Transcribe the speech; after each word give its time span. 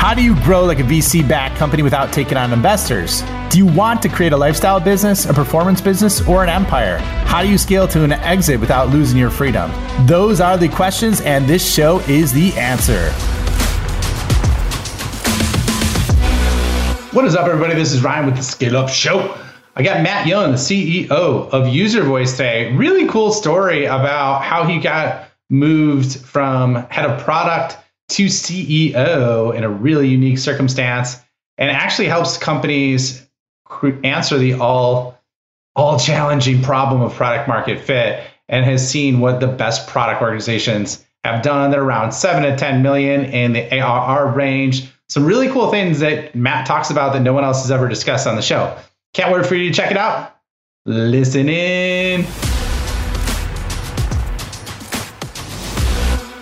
How 0.00 0.14
do 0.14 0.24
you 0.24 0.34
grow 0.44 0.64
like 0.64 0.80
a 0.80 0.82
VC 0.82 1.28
backed 1.28 1.58
company 1.58 1.82
without 1.82 2.10
taking 2.10 2.38
on 2.38 2.54
investors? 2.54 3.22
Do 3.50 3.58
you 3.58 3.66
want 3.66 4.00
to 4.00 4.08
create 4.08 4.32
a 4.32 4.36
lifestyle 4.36 4.80
business, 4.80 5.26
a 5.26 5.34
performance 5.34 5.82
business, 5.82 6.26
or 6.26 6.42
an 6.42 6.48
empire? 6.48 6.96
How 7.26 7.42
do 7.42 7.50
you 7.50 7.58
scale 7.58 7.86
to 7.88 8.02
an 8.02 8.12
exit 8.12 8.58
without 8.60 8.88
losing 8.88 9.18
your 9.18 9.28
freedom? 9.28 9.70
Those 10.06 10.40
are 10.40 10.56
the 10.56 10.70
questions, 10.70 11.20
and 11.20 11.46
this 11.46 11.70
show 11.70 11.98
is 12.08 12.32
the 12.32 12.50
answer. 12.54 13.10
What 17.14 17.26
is 17.26 17.36
up, 17.36 17.46
everybody? 17.46 17.74
This 17.74 17.92
is 17.92 18.02
Ryan 18.02 18.24
with 18.24 18.36
the 18.36 18.42
Scale 18.42 18.78
Up 18.78 18.88
Show. 18.88 19.38
I 19.76 19.82
got 19.82 20.02
Matt 20.02 20.26
Young, 20.26 20.52
the 20.52 20.56
CEO 20.56 21.10
of 21.10 21.66
UserVoice 21.66 22.30
today. 22.30 22.72
Really 22.72 23.06
cool 23.06 23.32
story 23.32 23.84
about 23.84 24.44
how 24.44 24.64
he 24.64 24.78
got 24.78 25.28
moved 25.50 26.20
from 26.20 26.76
head 26.88 27.04
of 27.04 27.22
product 27.22 27.76
to 28.10 28.26
CEO 28.26 29.54
in 29.54 29.64
a 29.64 29.68
really 29.68 30.08
unique 30.08 30.38
circumstance 30.38 31.16
and 31.58 31.70
actually 31.70 32.08
helps 32.08 32.36
companies 32.36 33.26
answer 34.04 34.38
the 34.38 34.54
all 34.54 35.16
all 35.76 35.98
challenging 35.98 36.62
problem 36.62 37.00
of 37.00 37.14
product 37.14 37.46
market 37.46 37.80
fit 37.80 38.24
and 38.48 38.64
has 38.64 38.86
seen 38.86 39.20
what 39.20 39.38
the 39.38 39.46
best 39.46 39.86
product 39.86 40.20
organizations 40.20 41.04
have 41.22 41.42
done. 41.42 41.70
They're 41.70 41.82
around 41.82 42.12
7 42.12 42.42
to 42.42 42.56
10 42.56 42.82
million 42.82 43.24
in 43.26 43.52
the 43.52 43.80
ARR 43.80 44.32
range. 44.32 44.90
Some 45.08 45.24
really 45.24 45.48
cool 45.48 45.70
things 45.70 46.00
that 46.00 46.34
Matt 46.34 46.66
talks 46.66 46.90
about 46.90 47.12
that 47.12 47.20
no 47.20 47.32
one 47.32 47.44
else 47.44 47.62
has 47.62 47.70
ever 47.70 47.88
discussed 47.88 48.26
on 48.26 48.36
the 48.36 48.42
show. 48.42 48.76
Can't 49.14 49.32
wait 49.32 49.46
for 49.46 49.54
you 49.54 49.68
to 49.68 49.74
check 49.74 49.90
it 49.90 49.96
out. 49.96 50.36
Listen 50.86 51.48
in. 51.48 52.26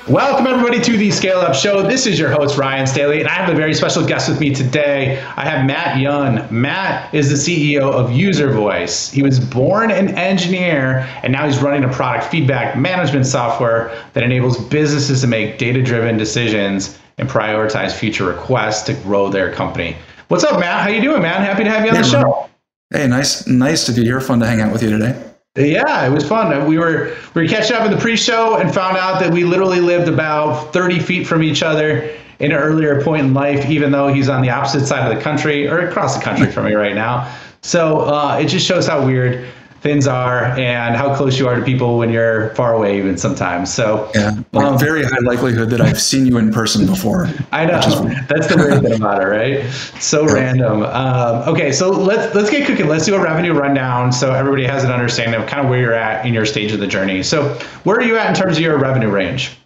Welcome, 0.08 0.46
everybody, 0.46 0.80
to 0.80 0.96
the 0.96 1.10
Scale 1.10 1.40
Up 1.40 1.54
Show. 1.54 1.82
This 1.82 2.06
is 2.06 2.18
your 2.18 2.30
host, 2.30 2.56
Ryan 2.56 2.86
Staley, 2.86 3.20
and 3.20 3.28
I 3.28 3.32
have 3.32 3.50
a 3.50 3.54
very 3.54 3.74
special 3.74 4.06
guest 4.06 4.26
with 4.26 4.40
me 4.40 4.54
today. 4.54 5.18
I 5.36 5.44
have 5.44 5.66
Matt 5.66 6.00
Young. 6.00 6.48
Matt 6.50 7.12
is 7.12 7.28
the 7.28 7.34
CEO 7.36 7.92
of 7.92 8.08
UserVoice. 8.08 9.12
He 9.12 9.22
was 9.22 9.38
born 9.38 9.90
an 9.90 10.16
engineer, 10.16 11.00
and 11.22 11.30
now 11.30 11.44
he's 11.44 11.58
running 11.58 11.84
a 11.84 11.92
product 11.92 12.24
feedback 12.24 12.74
management 12.74 13.26
software 13.26 14.02
that 14.14 14.22
enables 14.22 14.56
businesses 14.68 15.20
to 15.20 15.26
make 15.26 15.58
data 15.58 15.82
driven 15.82 16.16
decisions 16.16 16.98
and 17.18 17.28
prioritize 17.28 17.92
future 17.92 18.24
requests 18.24 18.84
to 18.84 18.94
grow 18.94 19.28
their 19.28 19.52
company. 19.52 19.94
What's 20.28 20.42
up, 20.42 20.58
Matt? 20.58 20.84
How 20.84 20.88
you 20.88 21.02
doing, 21.02 21.20
man? 21.20 21.42
Happy 21.42 21.64
to 21.64 21.70
have 21.70 21.84
you 21.84 21.90
on 21.90 21.98
the 21.98 22.08
show. 22.08 22.48
Hey, 22.90 23.06
nice, 23.08 23.46
nice 23.46 23.84
to 23.84 23.92
be 23.92 24.04
here. 24.04 24.22
Fun 24.22 24.40
to 24.40 24.46
hang 24.46 24.62
out 24.62 24.72
with 24.72 24.82
you 24.82 24.88
today. 24.88 25.27
Yeah, 25.58 26.06
it 26.06 26.10
was 26.10 26.26
fun. 26.26 26.66
We 26.66 26.78
were 26.78 27.14
we 27.34 27.42
were 27.42 27.48
catching 27.48 27.76
up 27.76 27.84
in 27.84 27.90
the 27.90 27.98
pre-show 27.98 28.56
and 28.56 28.72
found 28.72 28.96
out 28.96 29.20
that 29.20 29.32
we 29.32 29.44
literally 29.44 29.80
lived 29.80 30.08
about 30.08 30.72
30 30.72 31.00
feet 31.00 31.26
from 31.26 31.42
each 31.42 31.62
other 31.62 32.10
in 32.38 32.52
an 32.52 32.58
earlier 32.58 33.02
point 33.02 33.26
in 33.26 33.34
life, 33.34 33.68
even 33.68 33.90
though 33.90 34.08
he's 34.08 34.28
on 34.28 34.42
the 34.42 34.50
opposite 34.50 34.86
side 34.86 35.10
of 35.10 35.16
the 35.16 35.22
country 35.22 35.66
or 35.66 35.88
across 35.88 36.16
the 36.16 36.22
country 36.22 36.50
from 36.50 36.66
me 36.66 36.74
right 36.74 36.94
now. 36.94 37.34
So 37.62 38.00
uh, 38.00 38.38
it 38.40 38.46
just 38.46 38.64
shows 38.64 38.86
how 38.86 39.04
weird 39.04 39.44
things 39.80 40.08
are 40.08 40.44
and 40.58 40.96
how 40.96 41.14
close 41.14 41.38
you 41.38 41.46
are 41.46 41.54
to 41.54 41.64
people 41.64 41.98
when 41.98 42.10
you're 42.10 42.50
far 42.54 42.74
away 42.74 42.98
even 42.98 43.16
sometimes. 43.16 43.72
So 43.72 44.10
yeah 44.14 44.40
like 44.52 44.66
um, 44.66 44.78
very 44.78 45.04
high 45.04 45.18
likelihood 45.22 45.70
that 45.70 45.80
i've 45.80 46.00
seen 46.00 46.26
you 46.26 46.38
in 46.38 46.52
person 46.52 46.86
before. 46.86 47.28
I 47.52 47.64
know. 47.64 47.80
That's 48.28 48.48
the 48.48 48.56
weird 48.56 48.82
thing 48.82 48.94
about 48.94 49.22
it 49.22 49.26
right? 49.26 49.70
So 50.00 50.26
yeah. 50.26 50.32
random. 50.32 50.82
Um, 50.82 51.48
okay 51.48 51.72
so 51.72 51.90
let's 51.90 52.34
let's 52.34 52.50
get 52.50 52.66
cooking. 52.66 52.88
Let's 52.88 53.06
do 53.06 53.14
a 53.14 53.22
revenue 53.22 53.52
rundown 53.52 54.12
so 54.12 54.32
everybody 54.34 54.64
has 54.64 54.84
an 54.84 54.90
understanding 54.90 55.40
of 55.40 55.46
kind 55.46 55.62
of 55.62 55.70
where 55.70 55.80
you're 55.80 55.94
at 55.94 56.26
in 56.26 56.34
your 56.34 56.44
stage 56.44 56.72
of 56.72 56.80
the 56.80 56.86
journey. 56.86 57.22
So 57.22 57.54
where 57.84 57.96
are 57.96 58.02
you 58.02 58.16
at 58.16 58.28
in 58.28 58.34
terms 58.34 58.56
of 58.56 58.62
your 58.62 58.78
revenue 58.78 59.10
range? 59.10 59.56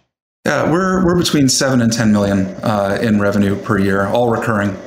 Yeah 0.45 0.69
we're 0.71 1.03
we're 1.03 1.17
between 1.17 1.49
7 1.49 1.81
and 1.81 1.91
10 1.91 2.11
million 2.11 2.47
uh, 2.63 2.99
in 3.01 3.19
revenue 3.19 3.55
per 3.55 3.79
year 3.79 4.05
all 4.07 4.29
recurring. 4.29 4.77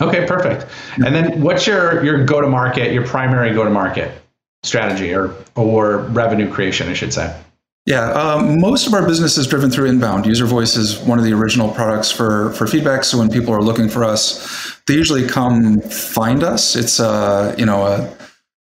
Okay 0.00 0.26
perfect. 0.26 0.66
And 0.96 1.14
then 1.14 1.40
what's 1.40 1.68
your 1.68 2.04
your 2.04 2.24
go 2.24 2.40
to 2.40 2.48
market 2.48 2.92
your 2.92 3.06
primary 3.06 3.54
go 3.54 3.62
to 3.62 3.70
market 3.70 4.21
strategy 4.62 5.14
or 5.14 5.34
or 5.54 5.98
revenue 5.98 6.50
creation, 6.50 6.88
I 6.88 6.94
should 6.94 7.12
say? 7.12 7.36
Yeah, 7.84 8.12
um, 8.12 8.60
most 8.60 8.86
of 8.86 8.94
our 8.94 9.04
business 9.04 9.36
is 9.36 9.48
driven 9.48 9.68
through 9.68 9.86
inbound. 9.86 10.24
UserVoice 10.24 10.76
is 10.78 11.00
one 11.00 11.18
of 11.18 11.24
the 11.24 11.32
original 11.32 11.68
products 11.72 12.12
for 12.12 12.52
for 12.52 12.66
feedback. 12.66 13.02
So 13.04 13.18
when 13.18 13.28
people 13.28 13.52
are 13.52 13.62
looking 13.62 13.88
for 13.88 14.04
us, 14.04 14.80
they 14.86 14.94
usually 14.94 15.26
come 15.26 15.80
find 15.80 16.44
us. 16.44 16.76
It's 16.76 17.00
a 17.00 17.54
you 17.58 17.66
know 17.66 17.84
a 17.86 18.16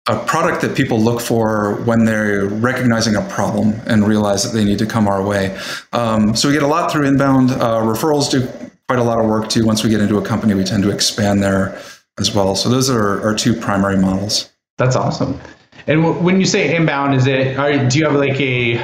a 0.06 0.24
product 0.24 0.62
that 0.62 0.76
people 0.76 1.00
look 1.00 1.20
for 1.20 1.76
when 1.84 2.04
they're 2.04 2.46
recognizing 2.46 3.14
a 3.14 3.22
problem 3.22 3.80
and 3.86 4.06
realize 4.06 4.42
that 4.42 4.56
they 4.56 4.64
need 4.64 4.78
to 4.78 4.86
come 4.86 5.06
our 5.06 5.24
way. 5.24 5.56
Um, 5.92 6.34
so 6.34 6.48
we 6.48 6.54
get 6.54 6.64
a 6.64 6.68
lot 6.68 6.90
through 6.90 7.06
inbound. 7.06 7.52
Uh, 7.52 7.80
referrals 7.82 8.28
do 8.28 8.48
quite 8.88 8.98
a 8.98 9.04
lot 9.04 9.20
of 9.20 9.26
work 9.26 9.48
too. 9.48 9.64
Once 9.64 9.84
we 9.84 9.90
get 9.90 10.00
into 10.00 10.18
a 10.18 10.24
company, 10.24 10.54
we 10.54 10.64
tend 10.64 10.82
to 10.82 10.90
expand 10.90 11.42
there 11.42 11.80
as 12.18 12.34
well. 12.34 12.56
So 12.56 12.68
those 12.68 12.90
are 12.90 13.22
our 13.22 13.34
two 13.34 13.54
primary 13.54 13.96
models. 13.96 14.50
That's 14.76 14.96
awesome. 14.96 15.40
And 15.87 16.03
w- 16.03 16.20
when 16.20 16.41
you 16.41 16.47
say 16.47 16.75
inbound, 16.75 17.15
is 17.15 17.26
it? 17.26 17.59
Are, 17.59 17.88
do 17.88 17.98
you 17.98 18.04
have 18.04 18.15
like 18.15 18.41
a, 18.41 18.76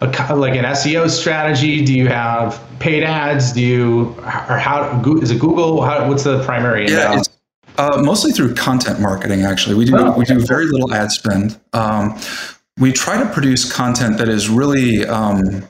a 0.00 0.36
like 0.36 0.54
an 0.54 0.64
SEO 0.64 1.08
strategy? 1.10 1.84
Do 1.84 1.94
you 1.94 2.08
have 2.08 2.62
paid 2.78 3.02
ads? 3.02 3.52
Do 3.52 3.60
you 3.60 4.02
or 4.48 4.58
how 4.58 5.02
is 5.20 5.30
it 5.30 5.38
Google? 5.38 5.82
How, 5.82 6.08
what's 6.08 6.24
the 6.24 6.42
primary 6.44 6.86
inbound? 6.86 7.28
Yeah, 7.78 7.84
uh, 7.84 8.02
mostly 8.02 8.32
through 8.32 8.54
content 8.54 9.00
marketing. 9.00 9.42
Actually, 9.42 9.74
we 9.74 9.84
do 9.84 9.96
oh, 9.96 10.16
we 10.16 10.24
do 10.24 10.38
very 10.40 10.66
little 10.66 10.92
ad 10.92 11.10
spend. 11.10 11.58
Um, 11.72 12.18
we 12.78 12.92
try 12.92 13.22
to 13.22 13.28
produce 13.30 13.70
content 13.70 14.18
that 14.18 14.28
is 14.28 14.48
really 14.48 15.04
um, 15.06 15.64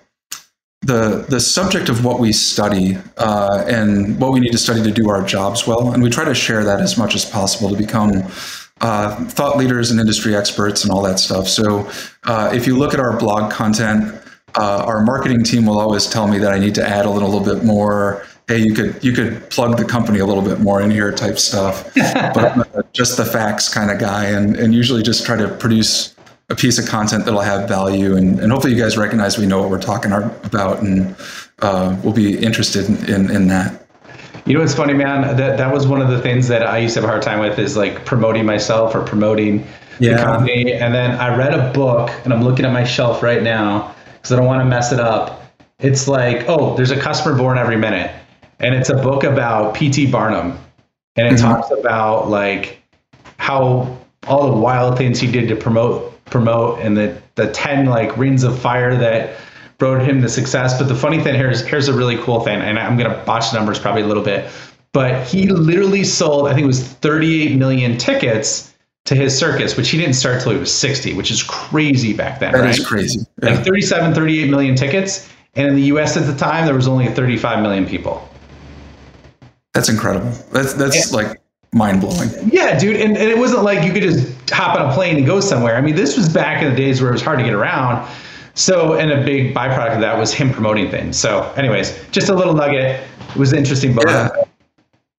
the 0.82 1.24
the 1.28 1.40
subject 1.40 1.88
of 1.88 2.04
what 2.04 2.18
we 2.18 2.32
study 2.32 2.96
uh, 3.18 3.64
and 3.68 4.18
what 4.20 4.32
we 4.32 4.40
need 4.40 4.52
to 4.52 4.58
study 4.58 4.82
to 4.82 4.90
do 4.90 5.08
our 5.08 5.22
jobs 5.22 5.66
well, 5.66 5.92
and 5.92 6.02
we 6.02 6.10
try 6.10 6.24
to 6.24 6.34
share 6.34 6.64
that 6.64 6.80
as 6.80 6.98
much 6.98 7.14
as 7.14 7.24
possible 7.24 7.70
to 7.70 7.76
become 7.76 8.24
uh, 8.82 9.24
thought 9.26 9.56
leaders 9.56 9.90
and 9.90 10.00
industry 10.00 10.36
experts 10.36 10.82
and 10.82 10.92
all 10.92 11.02
that 11.02 11.18
stuff. 11.18 11.48
So 11.48 11.88
uh, 12.24 12.50
if 12.52 12.66
you 12.66 12.76
look 12.76 12.92
at 12.92 13.00
our 13.00 13.16
blog 13.16 13.50
content, 13.50 14.20
uh, 14.56 14.84
our 14.84 15.02
marketing 15.04 15.44
team 15.44 15.66
will 15.66 15.78
always 15.78 16.06
tell 16.06 16.28
me 16.28 16.38
that 16.38 16.52
I 16.52 16.58
need 16.58 16.74
to 16.74 16.86
add 16.86 17.06
a 17.06 17.10
little, 17.10 17.30
little 17.30 17.54
bit 17.54 17.64
more. 17.64 18.26
Hey, 18.48 18.58
you 18.58 18.74
could 18.74 19.02
you 19.02 19.12
could 19.12 19.48
plug 19.50 19.78
the 19.78 19.84
company 19.84 20.18
a 20.18 20.26
little 20.26 20.42
bit 20.42 20.60
more 20.60 20.82
in 20.82 20.90
here, 20.90 21.12
type 21.12 21.38
stuff. 21.38 21.94
but 22.34 22.58
I'm 22.58 22.64
just 22.92 23.16
the 23.16 23.24
facts 23.24 23.72
kind 23.72 23.90
of 23.90 23.98
guy, 23.98 24.26
and 24.26 24.56
and 24.56 24.74
usually 24.74 25.02
just 25.02 25.24
try 25.24 25.36
to 25.36 25.48
produce 25.48 26.14
a 26.50 26.56
piece 26.56 26.78
of 26.78 26.86
content 26.86 27.24
that'll 27.24 27.40
have 27.40 27.68
value, 27.68 28.16
and, 28.16 28.38
and 28.40 28.52
hopefully 28.52 28.74
you 28.74 28.80
guys 28.80 28.98
recognize 28.98 29.38
we 29.38 29.46
know 29.46 29.60
what 29.60 29.70
we're 29.70 29.80
talking 29.80 30.12
about, 30.12 30.82
and 30.82 31.16
uh, 31.60 31.96
we'll 32.02 32.12
be 32.12 32.36
interested 32.36 32.88
in, 32.88 33.08
in, 33.08 33.30
in 33.30 33.48
that. 33.48 33.81
You 34.46 34.54
know 34.54 34.60
what's 34.60 34.74
funny, 34.74 34.94
man? 34.94 35.36
That 35.36 35.56
that 35.58 35.72
was 35.72 35.86
one 35.86 36.02
of 36.02 36.08
the 36.08 36.20
things 36.20 36.48
that 36.48 36.66
I 36.66 36.78
used 36.78 36.94
to 36.94 37.00
have 37.00 37.08
a 37.08 37.12
hard 37.12 37.22
time 37.22 37.38
with 37.38 37.58
is 37.58 37.76
like 37.76 38.04
promoting 38.04 38.44
myself 38.44 38.94
or 38.94 39.02
promoting 39.02 39.66
yeah. 40.00 40.16
the 40.16 40.22
company. 40.22 40.72
And 40.72 40.92
then 40.92 41.12
I 41.12 41.36
read 41.36 41.54
a 41.54 41.72
book, 41.72 42.10
and 42.24 42.32
I'm 42.32 42.42
looking 42.42 42.64
at 42.64 42.72
my 42.72 42.84
shelf 42.84 43.22
right 43.22 43.42
now 43.42 43.94
because 44.14 44.32
I 44.32 44.36
don't 44.36 44.46
want 44.46 44.60
to 44.60 44.64
mess 44.64 44.92
it 44.92 44.98
up. 45.00 45.44
It's 45.78 46.08
like, 46.08 46.48
oh, 46.48 46.76
there's 46.76 46.90
a 46.90 47.00
customer 47.00 47.36
born 47.36 47.56
every 47.56 47.76
minute, 47.76 48.14
and 48.58 48.74
it's 48.74 48.90
a 48.90 48.96
book 48.96 49.24
about 49.24 49.74
P.T. 49.74 50.10
Barnum, 50.10 50.58
and 51.16 51.26
it 51.26 51.34
mm-hmm. 51.34 51.44
talks 51.44 51.70
about 51.70 52.28
like 52.28 52.82
how 53.38 53.98
all 54.26 54.50
the 54.50 54.56
wild 54.56 54.96
things 54.96 55.20
he 55.20 55.30
did 55.30 55.48
to 55.48 55.56
promote 55.56 56.08
promote 56.26 56.78
and 56.80 56.96
the 56.96 57.20
the 57.34 57.50
10 57.52 57.86
like 57.86 58.16
rings 58.16 58.42
of 58.42 58.58
fire 58.58 58.96
that 58.96 59.36
brought 59.82 60.00
him 60.00 60.20
the 60.20 60.28
success. 60.28 60.78
But 60.78 60.86
the 60.86 60.94
funny 60.94 61.20
thing 61.20 61.34
here 61.34 61.50
is 61.50 61.66
here's 61.66 61.88
a 61.88 61.92
really 61.92 62.16
cool 62.18 62.38
thing, 62.38 62.60
and 62.60 62.78
I'm 62.78 62.96
gonna 62.96 63.20
botch 63.26 63.50
the 63.50 63.58
numbers 63.58 63.80
probably 63.80 64.02
a 64.02 64.06
little 64.06 64.22
bit, 64.22 64.48
but 64.92 65.26
he 65.26 65.48
literally 65.48 66.04
sold, 66.04 66.46
I 66.46 66.54
think 66.54 66.62
it 66.62 66.68
was 66.68 66.86
38 66.86 67.56
million 67.56 67.98
tickets 67.98 68.72
to 69.06 69.16
his 69.16 69.36
circus, 69.36 69.76
which 69.76 69.88
he 69.90 69.98
didn't 69.98 70.14
start 70.14 70.40
till 70.40 70.52
he 70.52 70.58
was 70.58 70.72
60, 70.72 71.14
which 71.14 71.32
is 71.32 71.42
crazy 71.42 72.12
back 72.12 72.38
then. 72.38 72.52
That 72.52 72.60
right? 72.60 72.78
is 72.78 72.86
crazy. 72.86 73.26
Yeah. 73.42 73.56
Like 73.56 73.64
37, 73.64 74.14
38 74.14 74.48
million 74.48 74.76
tickets. 74.76 75.28
And 75.54 75.66
in 75.66 75.74
the 75.74 75.82
US 75.94 76.16
at 76.16 76.26
the 76.26 76.36
time, 76.36 76.64
there 76.64 76.76
was 76.76 76.86
only 76.86 77.08
35 77.08 77.60
million 77.60 77.84
people. 77.84 78.28
That's 79.74 79.88
incredible. 79.88 80.30
That's 80.52 80.74
that's 80.74 81.12
like 81.12 81.40
mind 81.72 82.02
blowing. 82.02 82.30
Yeah, 82.52 82.78
dude. 82.78 83.00
And, 83.00 83.16
and 83.16 83.28
it 83.28 83.36
wasn't 83.36 83.64
like 83.64 83.84
you 83.84 83.92
could 83.92 84.04
just 84.04 84.48
hop 84.48 84.78
on 84.78 84.88
a 84.88 84.94
plane 84.94 85.16
and 85.16 85.26
go 85.26 85.40
somewhere. 85.40 85.74
I 85.74 85.80
mean, 85.80 85.96
this 85.96 86.16
was 86.16 86.28
back 86.28 86.62
in 86.62 86.70
the 86.70 86.76
days 86.76 87.00
where 87.00 87.10
it 87.10 87.14
was 87.14 87.22
hard 87.22 87.40
to 87.40 87.44
get 87.44 87.54
around. 87.54 88.08
So, 88.54 88.94
and 88.94 89.10
a 89.10 89.24
big 89.24 89.54
byproduct 89.54 89.94
of 89.94 90.00
that 90.00 90.18
was 90.18 90.32
him 90.32 90.52
promoting 90.52 90.90
things. 90.90 91.16
So, 91.16 91.50
anyways, 91.56 92.06
just 92.10 92.28
a 92.28 92.34
little 92.34 92.54
nugget. 92.54 93.00
It 93.30 93.36
was 93.36 93.52
interesting 93.52 93.94
book. 93.94 94.04
Yeah. 94.06 94.28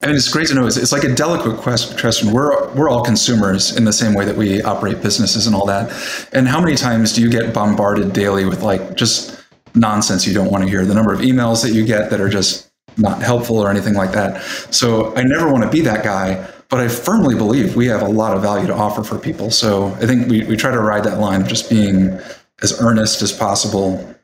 I 0.04 0.08
mean, 0.08 0.18
it's 0.18 0.28
great 0.28 0.48
to 0.48 0.54
know. 0.54 0.68
It's, 0.68 0.76
it's 0.76 0.92
like 0.92 1.06
a 1.06 1.16
delicate 1.16 1.58
question. 1.62 2.32
We're 2.32 2.72
we're 2.74 2.90
all 2.90 3.04
consumers 3.04 3.76
in 3.78 3.86
the 3.86 3.94
same 3.94 4.14
way 4.14 4.26
that 4.26 4.36
we 4.36 4.62
operate 4.62 5.02
businesses 5.02 5.48
and 5.48 5.56
all 5.56 5.66
that. 5.68 5.90
And 6.34 6.48
how 6.48 6.60
many 6.60 6.76
times 6.76 7.14
do 7.14 7.22
you 7.22 7.30
get 7.30 7.54
bombarded 7.54 8.12
daily 8.12 8.44
with 8.46 8.62
like 8.64 8.96
just 8.96 9.42
nonsense 9.76 10.28
you 10.28 10.34
don't 10.34 10.52
want 10.52 10.66
to 10.66 10.70
hear? 10.70 10.86
The 10.86 10.94
number 10.94 11.14
of 11.14 11.22
emails 11.22 11.64
that 11.64 11.72
you 11.72 11.86
get 11.86 12.10
that 12.10 12.20
are 12.20 12.30
just 12.30 12.70
not 12.98 13.22
helpful 13.22 13.58
or 13.58 13.70
anything 13.70 13.94
like 13.94 14.12
that. 14.12 14.42
So 14.72 15.16
I 15.16 15.24
never 15.24 15.52
want 15.52 15.64
to 15.64 15.70
be 15.70 15.82
that 15.82 16.04
guy, 16.04 16.48
but 16.70 16.80
I 16.80 16.88
firmly 16.90 17.36
believe 17.36 17.76
we 17.76 17.88
have 17.88 18.02
a 18.02 18.08
lot 18.08 18.36
of 18.36 18.42
value 18.42 18.68
to 18.68 18.74
offer 18.74 19.04
for 19.04 19.18
people. 19.18 19.52
So 19.52 19.88
I 19.96 20.06
think 20.06 20.28
we, 20.28 20.44
we 20.44 20.58
try 20.58 20.72
to 20.72 20.80
ride 20.80 21.04
that 21.06 21.20
line 21.20 21.42
of 21.42 21.48
just 21.48 21.70
being 21.70 22.20
as 22.64 22.80
earnest 22.82 23.22
as 23.22 23.32
possible. 23.32 24.16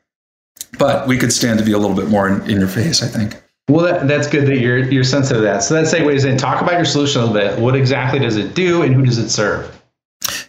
But 0.78 1.06
we 1.06 1.18
could 1.18 1.32
stand 1.32 1.58
to 1.58 1.64
be 1.64 1.72
a 1.72 1.78
little 1.78 1.96
bit 1.96 2.08
more 2.08 2.28
in, 2.28 2.42
in 2.50 2.58
your 2.58 2.68
face, 2.68 3.02
I 3.02 3.06
think. 3.06 3.40
Well, 3.68 3.84
that, 3.84 4.08
that's 4.08 4.26
good 4.26 4.46
that 4.48 4.58
you're 4.58 4.78
you're 4.90 5.04
sensitive 5.04 5.38
to 5.38 5.42
that. 5.42 5.62
So 5.62 5.74
that 5.74 5.84
segues 5.84 6.24
in. 6.24 6.36
Talk 6.36 6.60
about 6.60 6.72
your 6.72 6.84
solution 6.84 7.20
a 7.20 7.26
little 7.26 7.40
bit. 7.40 7.58
What 7.60 7.76
exactly 7.76 8.18
does 8.18 8.36
it 8.36 8.54
do, 8.54 8.82
and 8.82 8.94
who 8.94 9.04
does 9.04 9.18
it 9.18 9.30
serve? 9.30 9.80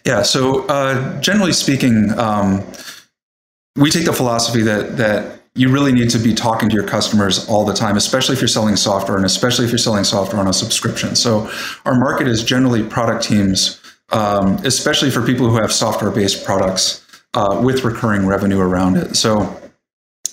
Yeah. 0.04 0.22
So 0.22 0.66
uh, 0.66 1.20
generally 1.20 1.52
speaking, 1.52 2.18
um, 2.18 2.64
we 3.76 3.90
take 3.90 4.06
the 4.06 4.12
philosophy 4.12 4.62
that 4.62 4.96
that 4.96 5.40
you 5.54 5.68
really 5.68 5.92
need 5.92 6.10
to 6.10 6.18
be 6.18 6.34
talking 6.34 6.68
to 6.68 6.74
your 6.74 6.86
customers 6.86 7.48
all 7.48 7.64
the 7.64 7.74
time, 7.74 7.96
especially 7.96 8.34
if 8.34 8.40
you're 8.40 8.48
selling 8.48 8.74
software, 8.74 9.16
and 9.16 9.26
especially 9.26 9.66
if 9.66 9.70
you're 9.70 9.78
selling 9.78 10.04
software 10.04 10.40
on 10.40 10.48
a 10.48 10.52
subscription. 10.52 11.14
So 11.14 11.50
our 11.84 11.94
market 11.94 12.26
is 12.26 12.42
generally 12.42 12.82
product 12.82 13.22
teams, 13.22 13.80
um, 14.10 14.54
especially 14.64 15.10
for 15.10 15.24
people 15.24 15.48
who 15.50 15.56
have 15.56 15.70
software-based 15.70 16.44
products 16.44 17.01
uh, 17.34 17.60
with 17.62 17.84
recurring 17.84 18.26
revenue 18.26 18.60
around 18.60 18.96
it. 18.96 19.16
So 19.16 19.60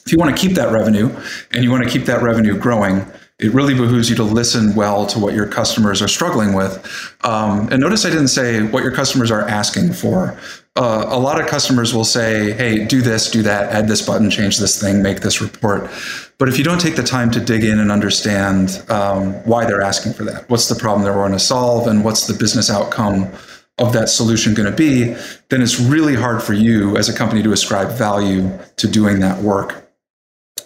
if 0.05 0.11
you 0.11 0.17
want 0.17 0.35
to 0.35 0.41
keep 0.41 0.55
that 0.55 0.71
revenue 0.71 1.15
and 1.51 1.63
you 1.63 1.71
want 1.71 1.83
to 1.83 1.89
keep 1.89 2.05
that 2.05 2.21
revenue 2.21 2.57
growing, 2.57 3.05
it 3.39 3.53
really 3.53 3.73
behooves 3.73 4.09
you 4.09 4.17
to 4.17 4.23
listen 4.23 4.75
well 4.75 5.05
to 5.05 5.17
what 5.17 5.33
your 5.33 5.47
customers 5.47 6.01
are 6.01 6.09
struggling 6.09 6.53
with. 6.53 7.15
Um, 7.23 7.69
and 7.71 7.79
notice 7.79 8.05
I 8.05 8.09
didn't 8.09 8.27
say 8.27 8.63
what 8.63 8.83
your 8.83 8.91
customers 8.91 9.31
are 9.31 9.47
asking 9.47 9.93
for. 9.93 10.37
Uh, 10.75 11.05
a 11.07 11.19
lot 11.19 11.39
of 11.39 11.47
customers 11.47 11.93
will 11.93 12.03
say, 12.03 12.51
hey, 12.53 12.85
do 12.85 13.01
this, 13.01 13.31
do 13.31 13.41
that, 13.43 13.71
add 13.71 13.87
this 13.87 14.05
button, 14.05 14.29
change 14.29 14.57
this 14.57 14.79
thing, 14.79 15.01
make 15.01 15.21
this 15.21 15.41
report. 15.41 15.89
But 16.37 16.49
if 16.49 16.57
you 16.57 16.63
don't 16.63 16.81
take 16.81 16.95
the 16.95 17.03
time 17.03 17.31
to 17.31 17.39
dig 17.39 17.63
in 17.63 17.79
and 17.79 17.91
understand 17.91 18.83
um, 18.89 19.33
why 19.45 19.65
they're 19.65 19.81
asking 19.81 20.13
for 20.13 20.23
that, 20.25 20.49
what's 20.49 20.67
the 20.67 20.75
problem 20.75 21.03
they're 21.03 21.17
want 21.17 21.33
to 21.33 21.39
solve, 21.39 21.87
and 21.87 22.03
what's 22.03 22.27
the 22.27 22.33
business 22.33 22.69
outcome 22.69 23.31
of 23.79 23.93
that 23.93 24.09
solution 24.09 24.53
going 24.53 24.69
to 24.69 24.75
be, 24.75 25.15
then 25.49 25.61
it's 25.61 25.79
really 25.79 26.15
hard 26.15 26.43
for 26.43 26.53
you 26.53 26.97
as 26.97 27.09
a 27.09 27.13
company 27.13 27.41
to 27.43 27.51
ascribe 27.51 27.91
value 27.97 28.51
to 28.77 28.87
doing 28.87 29.19
that 29.19 29.41
work. 29.41 29.89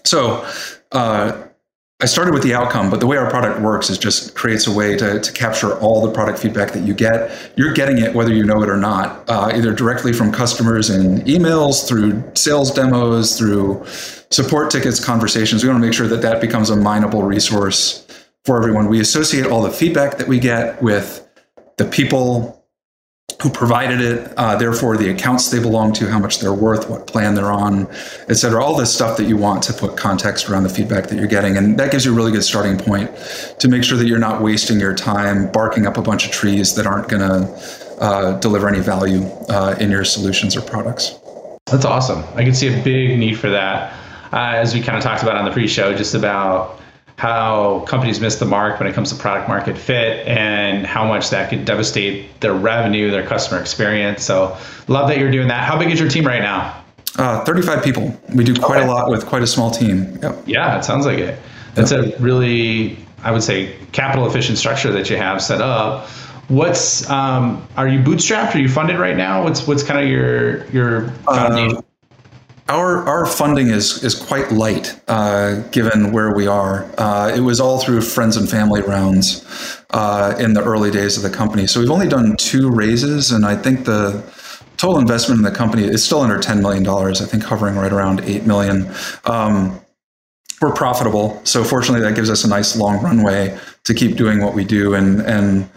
So 0.03 0.45
uh, 0.91 1.43
I 2.01 2.05
started 2.05 2.33
with 2.33 2.43
the 2.43 2.53
outcome, 2.53 2.89
but 2.89 2.99
the 2.99 3.07
way 3.07 3.15
our 3.15 3.29
product 3.29 3.61
works 3.61 3.89
is 3.89 3.97
just 3.97 4.35
creates 4.35 4.67
a 4.67 4.71
way 4.73 4.97
to, 4.97 5.21
to 5.21 5.31
capture 5.31 5.79
all 5.79 6.05
the 6.05 6.11
product 6.11 6.39
feedback 6.39 6.71
that 6.73 6.83
you 6.83 6.93
get. 6.93 7.31
You're 7.55 7.73
getting 7.73 7.99
it 7.99 8.13
whether 8.13 8.33
you 8.33 8.43
know 8.43 8.61
it 8.61 8.69
or 8.69 8.75
not, 8.75 9.23
uh, 9.29 9.51
either 9.53 9.71
directly 9.73 10.11
from 10.11 10.31
customers 10.31 10.89
in 10.89 11.21
emails, 11.21 11.87
through 11.87 12.23
sales 12.35 12.71
demos, 12.71 13.37
through 13.37 13.85
support 14.31 14.69
tickets, 14.69 15.03
conversations. 15.03 15.63
We 15.63 15.69
want 15.69 15.81
to 15.81 15.87
make 15.87 15.93
sure 15.93 16.07
that 16.07 16.21
that 16.23 16.41
becomes 16.41 16.69
a 16.69 16.75
mineable 16.75 17.23
resource 17.23 18.05
for 18.43 18.57
everyone. 18.57 18.89
We 18.89 18.99
associate 18.99 19.45
all 19.45 19.61
the 19.61 19.71
feedback 19.71 20.17
that 20.17 20.27
we 20.27 20.39
get 20.39 20.81
with 20.81 21.25
the 21.77 21.85
people 21.85 22.62
who 23.41 23.49
provided 23.49 23.99
it, 23.99 24.33
uh, 24.37 24.55
therefore 24.55 24.97
the 24.97 25.09
accounts 25.09 25.49
they 25.49 25.59
belong 25.59 25.91
to, 25.93 26.09
how 26.09 26.19
much 26.19 26.39
they're 26.39 26.53
worth, 26.53 26.89
what 26.89 27.07
plan 27.07 27.35
they're 27.35 27.51
on, 27.51 27.87
et 28.29 28.35
cetera. 28.35 28.63
All 28.63 28.75
this 28.75 28.93
stuff 28.93 29.17
that 29.17 29.25
you 29.25 29.35
want 29.35 29.63
to 29.63 29.73
put 29.73 29.97
context 29.97 30.49
around 30.49 30.63
the 30.63 30.69
feedback 30.69 31.07
that 31.07 31.17
you're 31.17 31.27
getting. 31.27 31.57
And 31.57 31.77
that 31.77 31.91
gives 31.91 32.05
you 32.05 32.13
a 32.13 32.15
really 32.15 32.31
good 32.31 32.43
starting 32.43 32.77
point 32.77 33.09
to 33.59 33.67
make 33.67 33.83
sure 33.83 33.97
that 33.97 34.07
you're 34.07 34.19
not 34.19 34.41
wasting 34.41 34.79
your 34.79 34.95
time 34.95 35.51
barking 35.51 35.85
up 35.85 35.97
a 35.97 36.01
bunch 36.01 36.25
of 36.25 36.31
trees 36.31 36.75
that 36.75 36.85
aren't 36.85 37.09
going 37.09 37.21
to 37.21 38.01
uh, 38.01 38.39
deliver 38.39 38.67
any 38.67 38.79
value 38.79 39.23
uh, 39.49 39.75
in 39.79 39.91
your 39.91 40.05
solutions 40.05 40.55
or 40.55 40.61
products. 40.61 41.19
That's 41.65 41.85
awesome. 41.85 42.23
I 42.35 42.43
can 42.43 42.53
see 42.53 42.67
a 42.67 42.83
big 42.83 43.17
need 43.17 43.39
for 43.39 43.49
that. 43.49 43.93
Uh, 44.31 44.53
as 44.55 44.73
we 44.73 44.81
kind 44.81 44.97
of 44.97 45.03
talked 45.03 45.21
about 45.21 45.37
on 45.37 45.45
the 45.45 45.51
pre-show, 45.51 45.95
just 45.95 46.15
about 46.15 46.79
how 47.17 47.81
companies 47.81 48.19
miss 48.19 48.35
the 48.37 48.45
mark 48.45 48.79
when 48.79 48.87
it 48.87 48.93
comes 48.93 49.11
to 49.11 49.15
product 49.15 49.47
market 49.47 49.77
fit 49.77 50.27
and 50.27 50.85
how 50.85 51.05
much 51.05 51.29
that 51.29 51.49
could 51.49 51.65
devastate 51.65 52.39
their 52.41 52.53
revenue, 52.53 53.11
their 53.11 53.25
customer 53.25 53.61
experience. 53.61 54.23
So, 54.23 54.57
love 54.87 55.07
that 55.09 55.19
you're 55.19 55.31
doing 55.31 55.47
that. 55.47 55.63
How 55.63 55.77
big 55.77 55.91
is 55.91 55.99
your 55.99 56.09
team 56.09 56.25
right 56.25 56.41
now? 56.41 56.83
Uh, 57.17 57.43
35 57.45 57.83
people. 57.83 58.19
We 58.33 58.43
do 58.43 58.55
quite 58.55 58.79
okay. 58.79 58.87
a 58.87 58.91
lot 58.91 59.09
with 59.09 59.25
quite 59.25 59.43
a 59.43 59.47
small 59.47 59.69
team. 59.69 60.17
Yep. 60.21 60.43
Yeah, 60.47 60.77
it 60.77 60.83
sounds 60.83 61.05
like 61.05 61.19
it. 61.19 61.39
That's 61.75 61.91
yep. 61.91 62.19
a 62.19 62.21
really, 62.21 62.97
I 63.23 63.31
would 63.31 63.43
say, 63.43 63.77
capital 63.91 64.27
efficient 64.27 64.57
structure 64.57 64.91
that 64.91 65.09
you 65.09 65.17
have 65.17 65.41
set 65.41 65.61
up. 65.61 66.07
What's 66.47 67.09
um, 67.09 67.65
are 67.77 67.87
you 67.87 67.99
bootstrapped? 67.99 68.55
Are 68.55 68.59
you 68.59 68.67
funded 68.67 68.99
right 68.99 69.15
now? 69.15 69.43
What's 69.43 69.65
what's 69.65 69.83
kind 69.83 70.03
of 70.03 70.09
your 70.09 70.65
your 70.67 71.09
foundation? 71.25 71.77
Uh, 71.77 71.81
our 72.69 73.07
our 73.07 73.25
funding 73.25 73.67
is 73.67 74.03
is 74.03 74.15
quite 74.15 74.51
light, 74.51 74.99
uh, 75.07 75.55
given 75.71 76.11
where 76.11 76.33
we 76.33 76.47
are. 76.47 76.89
Uh, 76.97 77.31
it 77.35 77.41
was 77.41 77.59
all 77.59 77.79
through 77.79 78.01
friends 78.01 78.37
and 78.37 78.49
family 78.49 78.81
rounds 78.81 79.45
uh, 79.91 80.35
in 80.39 80.53
the 80.53 80.63
early 80.63 80.89
days 80.89 81.17
of 81.17 81.23
the 81.23 81.29
company. 81.29 81.67
So 81.67 81.79
we've 81.79 81.91
only 81.91 82.07
done 82.07 82.35
two 82.37 82.71
raises, 82.71 83.31
and 83.31 83.45
I 83.45 83.55
think 83.55 83.85
the 83.85 84.23
total 84.77 84.99
investment 84.99 85.39
in 85.39 85.43
the 85.43 85.51
company 85.51 85.83
is 85.83 86.03
still 86.03 86.21
under 86.21 86.39
ten 86.39 86.61
million 86.61 86.83
dollars. 86.83 87.21
I 87.21 87.25
think 87.25 87.43
hovering 87.43 87.75
right 87.75 87.91
around 87.91 88.21
eight 88.21 88.45
million. 88.45 88.89
Um, 89.25 89.79
we're 90.61 90.73
profitable, 90.73 91.41
so 91.43 91.63
fortunately 91.65 92.01
that 92.07 92.15
gives 92.15 92.29
us 92.29 92.45
a 92.45 92.47
nice 92.47 92.77
long 92.77 93.03
runway 93.03 93.57
to 93.83 93.93
keep 93.93 94.15
doing 94.15 94.41
what 94.41 94.53
we 94.53 94.63
do 94.63 94.93
and 94.93 95.19
and 95.21 95.69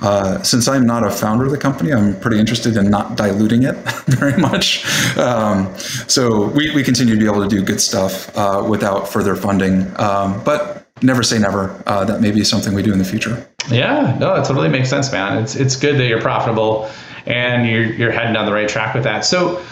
uh, 0.00 0.42
since 0.42 0.68
I'm 0.68 0.86
not 0.86 1.06
a 1.06 1.10
founder 1.10 1.44
of 1.44 1.50
the 1.50 1.58
company, 1.58 1.92
I'm 1.92 2.18
pretty 2.20 2.38
interested 2.38 2.76
in 2.76 2.90
not 2.90 3.16
diluting 3.16 3.62
it 3.62 3.74
very 4.06 4.36
much. 4.36 4.84
Um, 5.16 5.74
so 5.78 6.48
we, 6.48 6.74
we 6.74 6.82
continue 6.82 7.14
to 7.14 7.20
be 7.20 7.26
able 7.26 7.42
to 7.42 7.48
do 7.48 7.62
good 7.62 7.80
stuff 7.80 8.36
uh, 8.36 8.64
without 8.68 9.08
further 9.08 9.36
funding. 9.36 9.88
Um, 10.00 10.42
but 10.44 10.86
never 11.02 11.22
say 11.22 11.38
never. 11.38 11.82
Uh, 11.86 12.04
that 12.04 12.20
may 12.20 12.30
be 12.30 12.44
something 12.44 12.74
we 12.74 12.82
do 12.82 12.92
in 12.92 12.98
the 12.98 13.04
future. 13.04 13.48
Yeah, 13.70 14.16
no, 14.18 14.34
it 14.34 14.44
totally 14.44 14.68
makes 14.68 14.90
sense, 14.90 15.10
man. 15.10 15.42
It's 15.42 15.56
it's 15.56 15.76
good 15.76 15.98
that 15.98 16.06
you're 16.06 16.20
profitable 16.20 16.90
and 17.26 17.68
you're 17.68 17.84
you're 17.84 18.10
heading 18.10 18.34
down 18.34 18.46
the 18.46 18.52
right 18.52 18.68
track 18.68 18.94
with 18.94 19.04
that. 19.04 19.24
So 19.24 19.62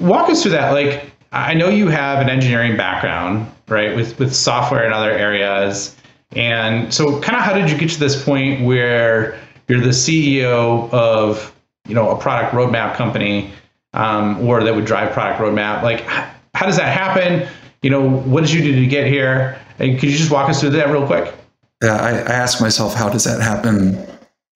walk 0.00 0.28
us 0.28 0.42
through 0.42 0.52
that. 0.52 0.72
Like 0.72 1.12
I 1.32 1.54
know 1.54 1.68
you 1.68 1.88
have 1.88 2.20
an 2.20 2.28
engineering 2.28 2.76
background, 2.76 3.50
right, 3.68 3.94
with 3.96 4.18
with 4.18 4.34
software 4.34 4.84
and 4.84 4.92
other 4.92 5.10
areas. 5.10 5.96
And 6.36 6.92
so, 6.92 7.20
kind 7.20 7.36
of, 7.36 7.44
how 7.44 7.52
did 7.52 7.70
you 7.70 7.78
get 7.78 7.90
to 7.90 8.00
this 8.00 8.22
point 8.22 8.64
where 8.64 9.38
you're 9.68 9.80
the 9.80 9.88
CEO 9.88 10.90
of, 10.92 11.54
you 11.86 11.94
know, 11.94 12.10
a 12.10 12.18
product 12.18 12.54
roadmap 12.54 12.96
company, 12.96 13.52
um, 13.92 14.46
or 14.46 14.62
that 14.62 14.74
would 14.74 14.84
drive 14.84 15.12
product 15.12 15.40
roadmap? 15.40 15.82
Like, 15.82 16.00
how 16.54 16.66
does 16.66 16.76
that 16.76 16.96
happen? 16.96 17.48
You 17.82 17.90
know, 17.90 18.08
what 18.08 18.40
did 18.42 18.52
you 18.52 18.62
do 18.62 18.74
to 18.80 18.86
get 18.86 19.06
here? 19.06 19.58
And 19.78 19.98
could 19.98 20.10
you 20.10 20.16
just 20.16 20.30
walk 20.30 20.48
us 20.48 20.60
through 20.60 20.70
that 20.70 20.88
real 20.88 21.06
quick? 21.06 21.34
Yeah, 21.82 21.96
I, 21.96 22.10
I 22.10 22.32
ask 22.32 22.60
myself, 22.60 22.94
how 22.94 23.08
does 23.08 23.24
that 23.24 23.40
happen 23.40 24.06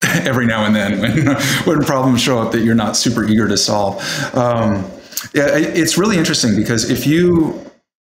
every 0.03 0.45
now 0.45 0.65
and 0.65 0.75
then 0.75 0.99
when 0.99 1.27
when 1.65 1.83
problems 1.83 2.21
show 2.21 2.39
up 2.39 2.51
that 2.53 2.61
you're 2.61 2.75
not 2.75 2.95
super 2.95 3.23
eager 3.25 3.47
to 3.47 3.57
solve? 3.57 4.01
Um, 4.35 4.85
yeah, 5.33 5.47
it's 5.51 5.97
really 5.97 6.17
interesting 6.17 6.55
because 6.55 6.89
if 6.89 7.05
you, 7.05 7.59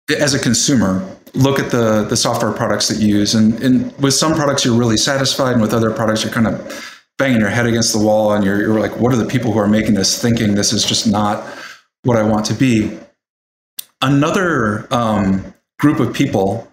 as 0.09 0.33
a 0.33 0.39
consumer, 0.39 1.14
look 1.35 1.59
at 1.59 1.71
the 1.71 2.03
the 2.03 2.17
software 2.17 2.51
products 2.51 2.87
that 2.87 2.99
you 2.99 3.17
use, 3.17 3.35
and, 3.35 3.61
and 3.61 3.97
with 3.97 4.13
some 4.13 4.33
products 4.33 4.65
you're 4.65 4.77
really 4.77 4.97
satisfied, 4.97 5.53
and 5.53 5.61
with 5.61 5.73
other 5.73 5.91
products 5.91 6.23
you're 6.23 6.33
kind 6.33 6.47
of 6.47 6.95
banging 7.17 7.39
your 7.39 7.49
head 7.49 7.65
against 7.65 7.93
the 7.93 7.99
wall, 7.99 8.33
and 8.33 8.43
you're, 8.43 8.59
you're 8.59 8.79
like, 8.79 8.97
what 8.99 9.13
are 9.13 9.17
the 9.17 9.25
people 9.25 9.51
who 9.51 9.59
are 9.59 9.67
making 9.67 9.93
this 9.93 10.21
thinking 10.21 10.55
this 10.55 10.73
is 10.73 10.83
just 10.83 11.07
not 11.07 11.45
what 12.03 12.17
I 12.17 12.23
want 12.23 12.45
to 12.47 12.53
be? 12.53 12.97
Another 14.01 14.93
um, 14.93 15.53
group 15.79 15.99
of 15.99 16.13
people 16.13 16.69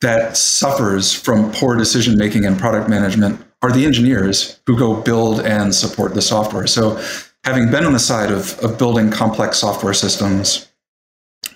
that 0.00 0.36
suffers 0.36 1.12
from 1.12 1.50
poor 1.52 1.76
decision 1.76 2.16
making 2.16 2.44
and 2.44 2.58
product 2.58 2.88
management 2.88 3.40
are 3.62 3.70
the 3.70 3.84
engineers 3.84 4.60
who 4.66 4.78
go 4.78 5.00
build 5.00 5.40
and 5.40 5.74
support 5.74 6.14
the 6.14 6.22
software. 6.22 6.66
So, 6.66 7.02
having 7.44 7.70
been 7.70 7.84
on 7.84 7.92
the 7.92 7.98
side 7.98 8.30
of, 8.30 8.58
of 8.60 8.78
building 8.78 9.10
complex 9.10 9.58
software 9.58 9.94
systems 9.94 10.70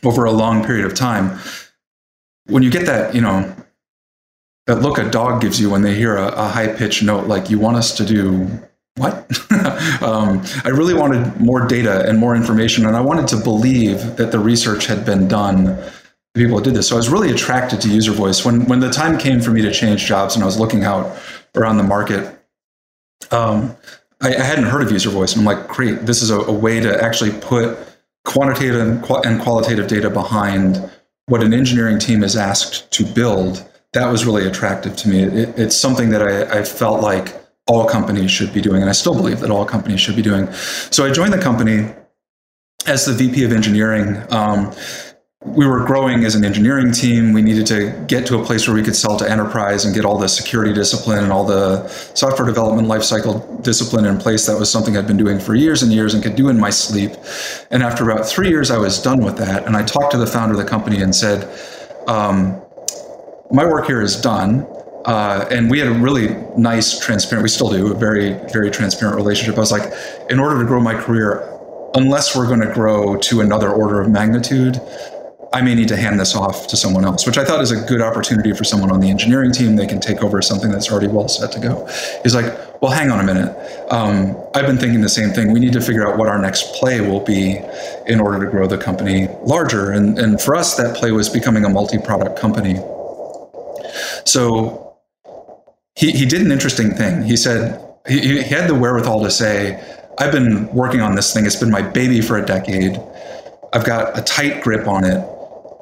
over 0.02 0.24
a 0.24 0.32
long 0.32 0.64
period 0.64 0.86
of 0.86 0.94
time, 0.94 1.38
when 2.46 2.62
you 2.62 2.70
get 2.70 2.86
that, 2.86 3.14
you 3.14 3.20
know, 3.20 3.54
that 4.66 4.76
look 4.76 4.98
a 4.98 5.08
dog 5.08 5.40
gives 5.42 5.60
you 5.60 5.70
when 5.70 5.82
they 5.82 5.94
hear 5.94 6.16
a, 6.16 6.28
a 6.28 6.48
high 6.48 6.68
pitched 6.68 7.02
note, 7.02 7.26
like 7.26 7.50
you 7.50 7.58
want 7.58 7.76
us 7.76 7.96
to 7.96 8.04
do 8.04 8.48
what? 8.96 9.28
um, 10.02 10.42
I 10.64 10.68
really 10.68 10.94
wanted 10.94 11.40
more 11.40 11.66
data 11.66 12.08
and 12.08 12.18
more 12.18 12.36
information, 12.36 12.86
and 12.86 12.96
I 12.96 13.00
wanted 13.00 13.26
to 13.28 13.36
believe 13.36 14.16
that 14.16 14.30
the 14.30 14.38
research 14.38 14.86
had 14.86 15.04
been 15.04 15.26
done. 15.26 15.64
The 15.64 16.40
people 16.42 16.56
that 16.56 16.64
did 16.64 16.74
this, 16.74 16.88
so 16.88 16.96
I 16.96 16.98
was 16.98 17.08
really 17.08 17.30
attracted 17.30 17.80
to 17.82 17.88
UserVoice. 17.88 18.44
When 18.44 18.66
when 18.66 18.80
the 18.80 18.90
time 18.90 19.18
came 19.18 19.40
for 19.40 19.50
me 19.50 19.62
to 19.62 19.72
change 19.72 20.06
jobs, 20.06 20.34
and 20.34 20.42
I 20.42 20.46
was 20.46 20.58
looking 20.58 20.84
out 20.84 21.16
around 21.56 21.76
the 21.76 21.84
market, 21.84 22.38
um, 23.30 23.76
I, 24.20 24.34
I, 24.34 24.42
hadn't 24.42 24.64
heard 24.64 24.82
of 24.82 24.88
UserVoice, 24.88 25.36
and 25.36 25.40
I'm 25.40 25.56
like, 25.56 25.68
great, 25.68 26.06
this 26.06 26.22
is 26.22 26.30
a, 26.30 26.38
a 26.40 26.52
way 26.52 26.80
to 26.80 27.02
actually 27.02 27.32
put 27.40 27.78
quantitative 28.24 28.80
and, 28.80 29.04
and 29.24 29.40
qualitative 29.40 29.86
data 29.86 30.10
behind 30.10 30.90
what 31.26 31.42
an 31.42 31.54
engineering 31.54 31.98
team 31.98 32.22
is 32.22 32.36
asked 32.36 32.90
to 32.92 33.04
build, 33.04 33.68
that 33.92 34.10
was 34.10 34.26
really 34.26 34.46
attractive 34.46 34.96
to 34.96 35.08
me. 35.08 35.22
It, 35.22 35.58
it's 35.58 35.76
something 35.76 36.10
that 36.10 36.22
I, 36.22 36.60
I, 36.60 36.64
felt 36.64 37.00
like 37.00 37.34
all 37.66 37.86
companies 37.86 38.30
should 38.30 38.52
be 38.52 38.60
doing, 38.60 38.82
and 38.82 38.90
I 38.90 38.92
still 38.92 39.14
believe 39.14 39.40
that 39.40 39.50
all 39.50 39.64
companies 39.64 40.00
should 40.00 40.16
be 40.16 40.22
doing. 40.22 40.52
So 40.52 41.06
I 41.06 41.10
joined 41.10 41.32
the 41.32 41.40
company 41.40 41.94
as 42.86 43.06
the 43.06 43.12
VP 43.12 43.44
of 43.44 43.52
engineering. 43.52 44.22
Um, 44.30 44.72
we 45.44 45.66
were 45.66 45.84
growing 45.84 46.24
as 46.24 46.34
an 46.34 46.44
engineering 46.44 46.90
team. 46.90 47.34
We 47.34 47.42
needed 47.42 47.66
to 47.66 48.04
get 48.06 48.26
to 48.28 48.40
a 48.40 48.44
place 48.44 48.66
where 48.66 48.74
we 48.74 48.82
could 48.82 48.96
sell 48.96 49.18
to 49.18 49.30
enterprise 49.30 49.84
and 49.84 49.94
get 49.94 50.06
all 50.06 50.16
the 50.16 50.28
security 50.28 50.72
discipline 50.72 51.22
and 51.22 51.30
all 51.30 51.44
the 51.44 51.86
software 51.88 52.46
development 52.46 52.88
lifecycle 52.88 53.62
discipline 53.62 54.06
in 54.06 54.16
place. 54.16 54.46
That 54.46 54.58
was 54.58 54.70
something 54.70 54.96
I'd 54.96 55.06
been 55.06 55.18
doing 55.18 55.38
for 55.38 55.54
years 55.54 55.82
and 55.82 55.92
years 55.92 56.14
and 56.14 56.22
could 56.22 56.34
do 56.34 56.48
in 56.48 56.58
my 56.58 56.70
sleep. 56.70 57.12
And 57.70 57.82
after 57.82 58.10
about 58.10 58.26
three 58.26 58.48
years, 58.48 58.70
I 58.70 58.78
was 58.78 59.02
done 59.02 59.22
with 59.22 59.36
that. 59.36 59.66
And 59.66 59.76
I 59.76 59.84
talked 59.84 60.12
to 60.12 60.18
the 60.18 60.26
founder 60.26 60.54
of 60.54 60.60
the 60.60 60.68
company 60.68 61.02
and 61.02 61.14
said, 61.14 61.46
um, 62.08 62.62
my 63.50 63.66
work 63.66 63.86
here 63.86 64.00
is 64.00 64.18
done. 64.18 64.66
Uh, 65.04 65.46
and 65.50 65.70
we 65.70 65.78
had 65.78 65.88
a 65.88 65.92
really 65.92 66.28
nice, 66.56 66.98
transparent, 66.98 67.42
we 67.42 67.50
still 67.50 67.68
do 67.68 67.92
a 67.92 67.94
very, 67.94 68.32
very 68.50 68.70
transparent 68.70 69.16
relationship. 69.16 69.56
I 69.56 69.60
was 69.60 69.70
like, 69.70 69.92
in 70.30 70.40
order 70.40 70.58
to 70.58 70.64
grow 70.64 70.80
my 70.80 70.94
career, 70.94 71.50
unless 71.94 72.34
we're 72.34 72.46
going 72.46 72.60
to 72.60 72.72
grow 72.72 73.16
to 73.16 73.42
another 73.42 73.70
order 73.70 74.00
of 74.00 74.08
magnitude, 74.08 74.80
I 75.54 75.62
may 75.62 75.76
need 75.76 75.86
to 75.88 75.96
hand 75.96 76.18
this 76.18 76.34
off 76.34 76.66
to 76.66 76.76
someone 76.76 77.04
else, 77.04 77.26
which 77.26 77.38
I 77.38 77.44
thought 77.44 77.60
is 77.60 77.70
a 77.70 77.80
good 77.86 78.00
opportunity 78.00 78.52
for 78.52 78.64
someone 78.64 78.90
on 78.90 78.98
the 78.98 79.08
engineering 79.08 79.52
team. 79.52 79.76
They 79.76 79.86
can 79.86 80.00
take 80.00 80.20
over 80.20 80.42
something 80.42 80.68
that's 80.68 80.90
already 80.90 81.06
well 81.06 81.28
set 81.28 81.52
to 81.52 81.60
go. 81.60 81.86
He's 82.24 82.34
like, 82.34 82.82
well, 82.82 82.90
hang 82.90 83.12
on 83.12 83.20
a 83.20 83.22
minute. 83.22 83.56
Um, 83.88 84.36
I've 84.56 84.66
been 84.66 84.78
thinking 84.78 85.00
the 85.00 85.08
same 85.08 85.30
thing. 85.30 85.52
We 85.52 85.60
need 85.60 85.72
to 85.74 85.80
figure 85.80 86.08
out 86.08 86.18
what 86.18 86.26
our 86.26 86.38
next 86.38 86.74
play 86.74 87.00
will 87.00 87.20
be 87.20 87.60
in 88.08 88.18
order 88.18 88.44
to 88.44 88.50
grow 88.50 88.66
the 88.66 88.76
company 88.76 89.28
larger. 89.44 89.92
And, 89.92 90.18
and 90.18 90.40
for 90.40 90.56
us, 90.56 90.76
that 90.76 90.96
play 90.96 91.12
was 91.12 91.28
becoming 91.28 91.64
a 91.64 91.68
multi 91.68 91.98
product 91.98 92.36
company. 92.36 92.74
So 94.24 94.98
he, 95.94 96.10
he 96.10 96.26
did 96.26 96.42
an 96.42 96.50
interesting 96.50 96.90
thing. 96.96 97.22
He 97.22 97.36
said, 97.36 97.80
he, 98.08 98.42
he 98.42 98.42
had 98.42 98.68
the 98.68 98.74
wherewithal 98.74 99.22
to 99.22 99.30
say, 99.30 99.80
I've 100.18 100.32
been 100.32 100.66
working 100.74 101.00
on 101.00 101.14
this 101.14 101.32
thing. 101.32 101.46
It's 101.46 101.54
been 101.54 101.70
my 101.70 101.82
baby 101.82 102.20
for 102.20 102.38
a 102.38 102.44
decade. 102.44 103.00
I've 103.72 103.84
got 103.84 104.18
a 104.18 104.22
tight 104.22 104.60
grip 104.60 104.88
on 104.88 105.04
it 105.04 105.24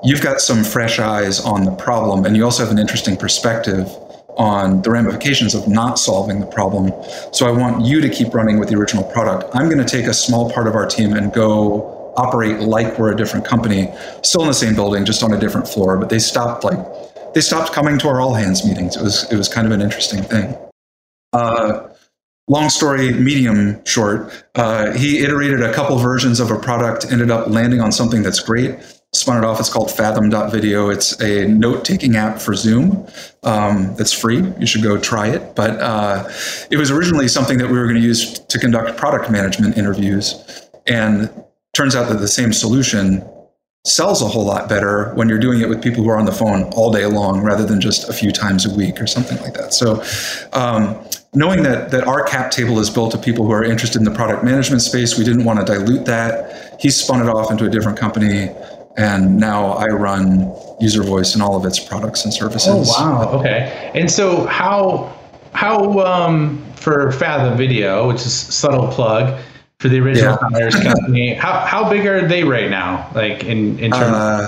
you've 0.02 0.20
got 0.20 0.40
some 0.40 0.64
fresh 0.64 0.98
eyes 0.98 1.40
on 1.40 1.64
the 1.64 1.72
problem, 1.72 2.24
and 2.24 2.36
you 2.36 2.44
also 2.44 2.62
have 2.62 2.72
an 2.72 2.78
interesting 2.78 3.16
perspective 3.16 3.88
on 4.36 4.80
the 4.82 4.90
ramifications 4.90 5.54
of 5.54 5.68
not 5.68 5.98
solving 5.98 6.40
the 6.40 6.46
problem. 6.46 6.90
So 7.32 7.46
I 7.46 7.50
want 7.50 7.84
you 7.84 8.00
to 8.00 8.08
keep 8.08 8.34
running 8.34 8.58
with 8.58 8.70
the 8.70 8.76
original 8.76 9.04
product. 9.04 9.54
I'm 9.54 9.66
going 9.66 9.84
to 9.84 9.84
take 9.84 10.06
a 10.06 10.14
small 10.14 10.50
part 10.50 10.66
of 10.66 10.74
our 10.74 10.86
team 10.86 11.12
and 11.12 11.32
go 11.32 12.14
operate 12.16 12.60
like 12.60 12.98
we're 12.98 13.12
a 13.12 13.16
different 13.16 13.44
company, 13.44 13.92
still 14.22 14.42
in 14.42 14.48
the 14.48 14.54
same 14.54 14.74
building, 14.74 15.04
just 15.04 15.22
on 15.22 15.32
a 15.32 15.38
different 15.38 15.68
floor. 15.68 15.96
But 15.98 16.08
they 16.08 16.18
stopped 16.18 16.64
like 16.64 16.78
they 17.34 17.40
stopped 17.40 17.72
coming 17.72 17.98
to 17.98 18.08
our 18.08 18.20
all 18.20 18.34
hands 18.34 18.66
meetings. 18.66 18.96
It 18.96 19.02
was 19.02 19.30
it 19.30 19.36
was 19.36 19.48
kind 19.48 19.66
of 19.66 19.72
an 19.72 19.82
interesting 19.82 20.22
thing. 20.22 20.56
Uh, 21.32 21.88
long 22.48 22.68
story, 22.68 23.12
medium 23.12 23.84
short. 23.84 24.44
Uh, 24.54 24.92
he 24.92 25.20
iterated 25.20 25.62
a 25.62 25.72
couple 25.72 25.96
versions 25.98 26.40
of 26.40 26.50
a 26.50 26.58
product, 26.58 27.10
ended 27.10 27.30
up 27.30 27.48
landing 27.48 27.80
on 27.80 27.92
something 27.92 28.22
that's 28.22 28.40
great 28.40 28.78
spun 29.14 29.36
it 29.36 29.44
off. 29.44 29.60
It's 29.60 29.68
called 29.68 29.90
Fathom.video. 29.90 30.88
It's 30.88 31.20
a 31.20 31.46
note 31.46 31.84
taking 31.84 32.16
app 32.16 32.38
for 32.38 32.54
Zoom 32.54 33.06
um, 33.42 33.94
that's 33.96 34.12
free. 34.12 34.42
You 34.58 34.66
should 34.66 34.82
go 34.82 34.98
try 34.98 35.28
it. 35.28 35.54
But 35.54 35.78
uh, 35.80 36.28
it 36.70 36.78
was 36.78 36.90
originally 36.90 37.28
something 37.28 37.58
that 37.58 37.68
we 37.68 37.78
were 37.78 37.84
going 37.84 38.00
to 38.00 38.06
use 38.06 38.38
to 38.38 38.58
conduct 38.58 38.96
product 38.96 39.30
management 39.30 39.76
interviews. 39.76 40.70
And 40.86 41.30
turns 41.74 41.94
out 41.94 42.08
that 42.08 42.20
the 42.20 42.28
same 42.28 42.52
solution 42.52 43.28
sells 43.84 44.22
a 44.22 44.28
whole 44.28 44.44
lot 44.44 44.68
better 44.68 45.12
when 45.14 45.28
you're 45.28 45.40
doing 45.40 45.60
it 45.60 45.68
with 45.68 45.82
people 45.82 46.04
who 46.04 46.08
are 46.08 46.16
on 46.16 46.24
the 46.24 46.32
phone 46.32 46.62
all 46.74 46.92
day 46.92 47.04
long 47.04 47.42
rather 47.42 47.66
than 47.66 47.80
just 47.80 48.08
a 48.08 48.12
few 48.12 48.30
times 48.30 48.64
a 48.64 48.74
week 48.74 49.00
or 49.00 49.06
something 49.06 49.36
like 49.38 49.54
that. 49.54 49.74
So, 49.74 50.02
um, 50.52 50.96
knowing 51.34 51.62
that 51.64 51.90
that 51.90 52.06
our 52.06 52.22
cap 52.24 52.50
table 52.50 52.78
is 52.78 52.90
built 52.90 53.14
of 53.14 53.22
people 53.22 53.44
who 53.44 53.52
are 53.52 53.64
interested 53.64 53.98
in 53.98 54.04
the 54.04 54.12
product 54.12 54.44
management 54.44 54.82
space, 54.82 55.18
we 55.18 55.24
didn't 55.24 55.44
want 55.44 55.58
to 55.58 55.64
dilute 55.64 56.04
that. 56.06 56.80
He 56.80 56.90
spun 56.90 57.26
it 57.26 57.28
off 57.28 57.50
into 57.50 57.64
a 57.64 57.70
different 57.70 57.98
company 57.98 58.50
and 58.96 59.38
now 59.38 59.72
I 59.72 59.86
run 59.86 60.40
UserVoice 60.80 61.34
and 61.34 61.42
all 61.42 61.56
of 61.56 61.64
its 61.64 61.78
products 61.78 62.24
and 62.24 62.32
services. 62.32 62.68
Oh 62.68 63.02
wow! 63.02 63.30
Okay, 63.38 63.90
and 63.94 64.10
so 64.10 64.46
how 64.46 65.14
how 65.54 66.00
um, 66.00 66.64
for 66.76 67.12
Fathom 67.12 67.56
Video, 67.56 68.08
which 68.08 68.22
is 68.22 68.32
subtle 68.34 68.88
plug 68.88 69.40
for 69.78 69.88
the 69.88 69.98
original 70.00 70.38
yeah. 70.52 70.70
company, 70.82 71.34
how 71.34 71.60
how 71.60 71.88
big 71.88 72.06
are 72.06 72.26
they 72.26 72.44
right 72.44 72.70
now? 72.70 73.10
Like 73.14 73.44
in 73.44 73.78
in 73.78 73.90
terms. 73.90 74.16
Uh, 74.16 74.46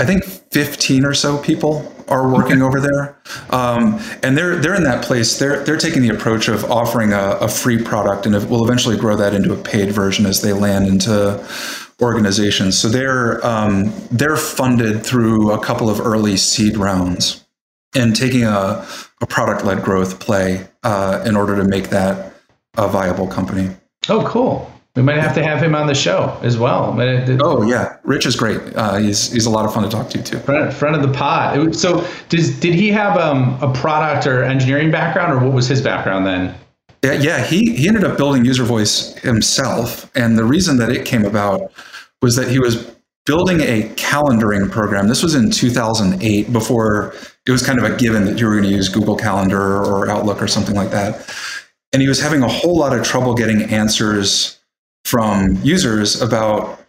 I 0.00 0.04
think 0.04 0.24
15 0.24 1.04
or 1.04 1.14
so 1.14 1.38
people 1.38 1.94
are 2.08 2.28
working 2.28 2.62
over 2.62 2.80
there, 2.80 3.16
um, 3.50 4.00
and 4.24 4.36
they're 4.36 4.56
they're 4.56 4.74
in 4.74 4.82
that 4.82 5.04
place. 5.04 5.38
They're 5.38 5.62
they're 5.62 5.76
taking 5.76 6.02
the 6.02 6.08
approach 6.08 6.48
of 6.48 6.64
offering 6.64 7.12
a, 7.12 7.38
a 7.40 7.48
free 7.48 7.80
product, 7.80 8.26
and 8.26 8.34
we'll 8.50 8.64
eventually 8.64 8.96
grow 8.96 9.14
that 9.16 9.34
into 9.34 9.52
a 9.52 9.56
paid 9.56 9.92
version 9.92 10.26
as 10.26 10.42
they 10.42 10.52
land 10.52 10.88
into 10.88 11.38
organizations. 12.00 12.78
So 12.78 12.88
they're 12.88 13.44
um, 13.46 13.92
they're 14.10 14.36
funded 14.36 15.04
through 15.04 15.52
a 15.52 15.64
couple 15.64 15.88
of 15.88 16.00
early 16.00 16.36
seed 16.36 16.76
rounds 16.76 17.44
and 17.94 18.14
taking 18.14 18.44
a, 18.44 18.86
a 19.20 19.26
product 19.26 19.64
led 19.64 19.82
growth 19.82 20.18
play 20.20 20.66
uh, 20.82 21.22
in 21.26 21.36
order 21.36 21.56
to 21.56 21.64
make 21.64 21.90
that 21.90 22.34
a 22.76 22.88
viable 22.88 23.28
company. 23.28 23.70
Oh, 24.08 24.26
cool. 24.26 24.70
We 24.96 25.02
might 25.02 25.18
have 25.18 25.34
to 25.34 25.42
have 25.42 25.60
him 25.60 25.74
on 25.74 25.88
the 25.88 25.94
show 25.94 26.38
as 26.42 26.56
well. 26.56 26.96
Oh 27.40 27.62
yeah, 27.62 27.96
Rich 28.04 28.26
is 28.26 28.36
great. 28.36 28.60
Uh, 28.76 28.96
he's 28.98 29.32
he's 29.32 29.46
a 29.46 29.50
lot 29.50 29.64
of 29.64 29.74
fun 29.74 29.82
to 29.82 29.88
talk 29.88 30.08
to 30.10 30.22
too. 30.22 30.38
Front, 30.38 30.72
front 30.72 30.94
of 30.94 31.02
the 31.02 31.12
pot. 31.12 31.74
So 31.74 32.06
does 32.28 32.60
did 32.60 32.74
he 32.74 32.90
have 32.90 33.16
um, 33.16 33.58
a 33.60 33.72
product 33.72 34.28
or 34.28 34.44
engineering 34.44 34.92
background, 34.92 35.32
or 35.32 35.44
what 35.44 35.52
was 35.52 35.66
his 35.66 35.82
background 35.82 36.26
then? 36.26 36.54
Yeah, 37.04 37.12
yeah, 37.12 37.44
he 37.44 37.74
he 37.74 37.86
ended 37.86 38.02
up 38.02 38.16
building 38.16 38.44
UserVoice 38.44 39.18
himself, 39.20 40.10
and 40.16 40.38
the 40.38 40.44
reason 40.44 40.78
that 40.78 40.90
it 40.90 41.04
came 41.04 41.26
about 41.26 41.70
was 42.22 42.34
that 42.36 42.48
he 42.48 42.58
was 42.58 42.90
building 43.26 43.60
a 43.60 43.82
calendaring 43.96 44.70
program. 44.70 45.06
This 45.06 45.22
was 45.22 45.34
in 45.34 45.50
2008, 45.50 46.50
before 46.50 47.14
it 47.46 47.50
was 47.50 47.62
kind 47.62 47.78
of 47.78 47.84
a 47.84 47.94
given 47.96 48.24
that 48.24 48.38
you 48.38 48.46
were 48.46 48.52
going 48.52 48.64
to 48.64 48.70
use 48.70 48.88
Google 48.88 49.16
Calendar 49.16 49.60
or 49.60 50.08
Outlook 50.08 50.40
or 50.40 50.48
something 50.48 50.74
like 50.74 50.90
that. 50.92 51.30
And 51.92 52.00
he 52.00 52.08
was 52.08 52.20
having 52.22 52.42
a 52.42 52.48
whole 52.48 52.78
lot 52.78 52.96
of 52.98 53.04
trouble 53.04 53.34
getting 53.34 53.64
answers 53.64 54.58
from 55.04 55.58
users 55.62 56.22
about 56.22 56.80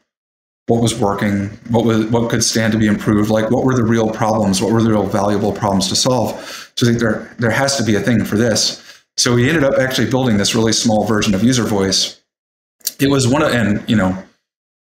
what 0.67 0.81
was 0.81 0.97
working, 0.97 1.49
what 1.69 1.83
was 1.83 2.05
what 2.05 2.29
could 2.29 2.41
stand 2.41 2.71
to 2.71 2.79
be 2.79 2.87
improved, 2.87 3.29
like 3.29 3.51
what 3.51 3.65
were 3.65 3.75
the 3.75 3.83
real 3.83 4.09
problems, 4.11 4.61
what 4.61 4.71
were 4.71 4.81
the 4.81 4.91
real 4.91 5.05
valuable 5.05 5.51
problems 5.51 5.89
to 5.89 5.95
solve. 5.95 6.71
So 6.77 6.87
I 6.87 6.89
think 6.89 6.99
there 7.01 7.35
there 7.37 7.51
has 7.51 7.75
to 7.75 7.83
be 7.83 7.95
a 7.95 7.99
thing 7.99 8.23
for 8.23 8.37
this. 8.37 8.81
So 9.17 9.33
we 9.33 9.47
ended 9.47 9.63
up 9.63 9.75
actually 9.79 10.09
building 10.09 10.37
this 10.37 10.55
really 10.55 10.73
small 10.73 11.05
version 11.05 11.33
of 11.33 11.41
UserVoice. 11.41 12.19
It 12.99 13.09
was 13.09 13.27
one 13.27 13.41
of, 13.41 13.53
and 13.53 13.87
you 13.89 13.95
know, 13.95 14.21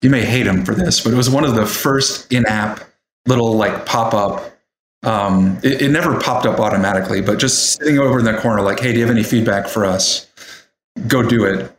you 0.02 0.11
may 0.11 0.25
hate 0.25 0.47
him 0.47 0.64
for 0.64 0.75
this, 0.75 1.00
but 1.00 1.12
it 1.12 1.16
was 1.16 1.30
one 1.30 1.45
of 1.45 1.54
the 1.54 1.66
first 1.66 2.33
in-app 2.33 2.80
little 3.26 3.54
like 3.54 3.87
pop-up. 3.87 4.52
Um, 5.02 5.59
it, 5.62 5.83
it 5.83 5.90
never 5.90 6.18
popped 6.21 6.47
up 6.47 6.59
automatically, 6.59 7.21
but 7.21 7.38
just 7.38 7.75
sitting 7.78 7.99
over 7.99 8.18
in 8.18 8.25
the 8.25 8.37
corner, 8.38 8.62
like, 8.62 8.80
hey, 8.80 8.92
do 8.92 8.99
you 8.99 9.06
have 9.06 9.14
any 9.14 9.23
feedback 9.23 9.68
for 9.68 9.85
us? 9.85 10.28
Go 11.06 11.23
do 11.23 11.45
it. 11.45 11.73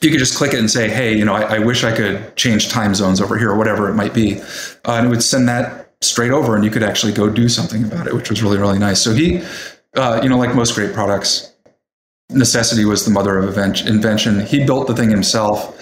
You 0.00 0.10
could 0.10 0.18
just 0.18 0.36
click 0.36 0.52
it 0.52 0.58
and 0.58 0.68
say, 0.68 0.88
hey, 0.88 1.16
you 1.16 1.24
know, 1.24 1.34
I, 1.34 1.56
I 1.56 1.58
wish 1.60 1.84
I 1.84 1.94
could 1.94 2.34
change 2.34 2.68
time 2.68 2.94
zones 2.94 3.20
over 3.20 3.38
here 3.38 3.50
or 3.50 3.56
whatever 3.56 3.88
it 3.88 3.94
might 3.94 4.12
be. 4.12 4.40
Uh, 4.84 4.94
and 4.94 5.06
it 5.06 5.10
would 5.10 5.22
send 5.22 5.48
that 5.48 5.94
straight 6.00 6.32
over 6.32 6.56
and 6.56 6.64
you 6.64 6.70
could 6.70 6.82
actually 6.82 7.12
go 7.12 7.30
do 7.30 7.48
something 7.48 7.84
about 7.84 8.08
it, 8.08 8.14
which 8.14 8.28
was 8.28 8.42
really, 8.42 8.58
really 8.58 8.78
nice. 8.78 9.00
So 9.00 9.14
he, 9.14 9.42
uh, 9.94 10.20
you 10.22 10.28
know, 10.28 10.38
like 10.38 10.54
most 10.56 10.74
great 10.74 10.92
products, 10.92 11.51
necessity 12.32 12.84
was 12.84 13.04
the 13.04 13.10
mother 13.10 13.38
of 13.38 13.56
invention. 13.56 14.40
He 14.40 14.64
built 14.64 14.86
the 14.86 14.94
thing 14.94 15.10
himself. 15.10 15.78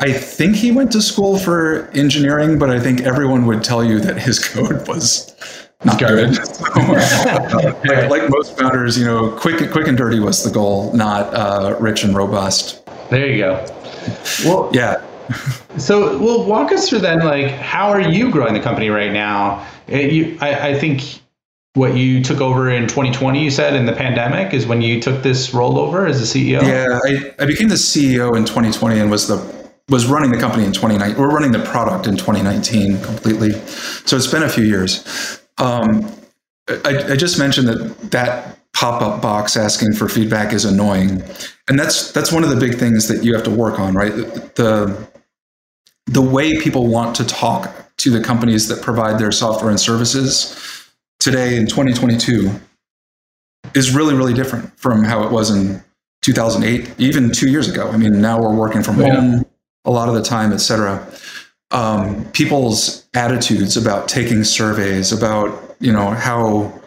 I 0.00 0.12
think 0.12 0.54
he 0.54 0.70
went 0.70 0.92
to 0.92 1.02
school 1.02 1.38
for 1.38 1.88
engineering, 1.88 2.58
but 2.58 2.70
I 2.70 2.78
think 2.78 3.00
everyone 3.00 3.46
would 3.46 3.64
tell 3.64 3.82
you 3.82 3.98
that 4.00 4.16
his 4.16 4.38
code 4.52 4.86
was 4.86 5.34
not 5.84 5.98
good. 5.98 6.36
So, 6.36 6.64
like, 7.84 8.10
like, 8.10 8.30
most 8.30 8.56
founders, 8.56 8.98
you 8.98 9.04
know, 9.04 9.30
quick, 9.32 9.70
quick 9.70 9.88
and 9.88 9.96
dirty 9.96 10.20
was 10.20 10.44
the 10.44 10.50
goal, 10.50 10.92
not 10.92 11.32
uh, 11.34 11.76
rich 11.80 12.04
and 12.04 12.16
robust. 12.16 12.84
There 13.10 13.26
you 13.26 13.38
go. 13.38 13.66
Well, 14.44 14.70
yeah. 14.72 15.02
so, 15.76 16.18
well, 16.18 16.44
walk 16.44 16.72
us 16.72 16.88
through 16.88 17.00
then. 17.00 17.20
Like, 17.20 17.50
how 17.50 17.88
are 17.88 18.00
you 18.00 18.30
growing 18.30 18.54
the 18.54 18.60
company 18.60 18.90
right 18.90 19.12
now? 19.12 19.66
It, 19.88 20.12
you, 20.12 20.38
I, 20.40 20.68
I 20.68 20.78
think 20.78 21.22
what 21.78 21.96
you 21.96 22.22
took 22.22 22.40
over 22.40 22.70
in 22.70 22.86
2020 22.86 23.42
you 23.42 23.50
said 23.50 23.74
in 23.74 23.86
the 23.86 23.92
pandemic 23.92 24.52
is 24.52 24.66
when 24.66 24.82
you 24.82 25.00
took 25.00 25.22
this 25.22 25.54
role 25.54 25.78
over 25.78 26.06
as 26.06 26.32
the 26.32 26.52
ceo 26.52 26.62
yeah 26.62 26.98
I, 27.04 27.42
I 27.42 27.46
became 27.46 27.68
the 27.68 27.76
ceo 27.76 28.36
in 28.36 28.44
2020 28.44 29.00
and 29.00 29.10
was 29.10 29.28
the 29.28 29.58
was 29.88 30.06
running 30.06 30.30
the 30.30 30.38
company 30.38 30.64
in 30.64 30.72
2019 30.72 31.18
we're 31.18 31.30
running 31.30 31.52
the 31.52 31.60
product 31.60 32.06
in 32.06 32.16
2019 32.16 33.00
completely. 33.02 33.52
So 34.06 34.16
it's 34.16 34.26
been 34.26 34.42
a 34.42 34.48
few 34.48 34.64
years. 34.64 35.40
Um, 35.58 36.12
I, 36.68 37.12
I 37.12 37.16
just 37.16 37.38
mentioned 37.38 37.68
that 37.68 38.10
that 38.10 38.58
pop-up 38.74 39.22
box 39.22 39.56
asking 39.56 39.94
for 39.94 40.08
feedback 40.08 40.52
is 40.52 40.64
annoying. 40.64 41.22
And 41.68 41.78
that's 41.78 42.12
that's 42.12 42.30
one 42.30 42.44
of 42.44 42.50
the 42.50 42.56
big 42.56 42.76
things 42.76 43.08
that 43.08 43.24
you 43.24 43.34
have 43.34 43.42
to 43.44 43.50
work 43.50 43.80
on 43.80 43.94
right? 43.94 44.14
The 44.54 45.08
the 46.06 46.22
way 46.22 46.58
people 46.60 46.86
want 46.86 47.16
to 47.16 47.24
talk 47.24 47.74
to 47.98 48.10
the 48.10 48.22
companies 48.22 48.68
that 48.68 48.80
provide 48.80 49.18
their 49.18 49.32
software 49.32 49.70
and 49.70 49.80
services 49.80 50.77
today 51.20 51.56
in 51.56 51.66
2022 51.66 52.50
is 53.74 53.94
really, 53.94 54.14
really 54.14 54.34
different 54.34 54.78
from 54.78 55.04
how 55.04 55.24
it 55.24 55.32
was 55.32 55.50
in 55.50 55.82
2008, 56.22 56.94
even 56.98 57.30
two 57.30 57.50
years 57.50 57.68
ago. 57.68 57.88
I 57.90 57.96
mean, 57.96 58.20
now 58.20 58.40
we're 58.40 58.54
working 58.54 58.82
from 58.82 59.00
yeah. 59.00 59.14
home 59.14 59.44
a 59.84 59.90
lot 59.90 60.08
of 60.08 60.14
the 60.14 60.22
time, 60.22 60.52
et 60.52 60.58
cetera. 60.58 61.06
Um, 61.70 62.24
people's 62.32 63.06
attitudes 63.14 63.76
about 63.76 64.08
taking 64.08 64.44
surveys, 64.44 65.12
about 65.12 65.76
you 65.80 65.92
know 65.92 66.10
how 66.10 66.80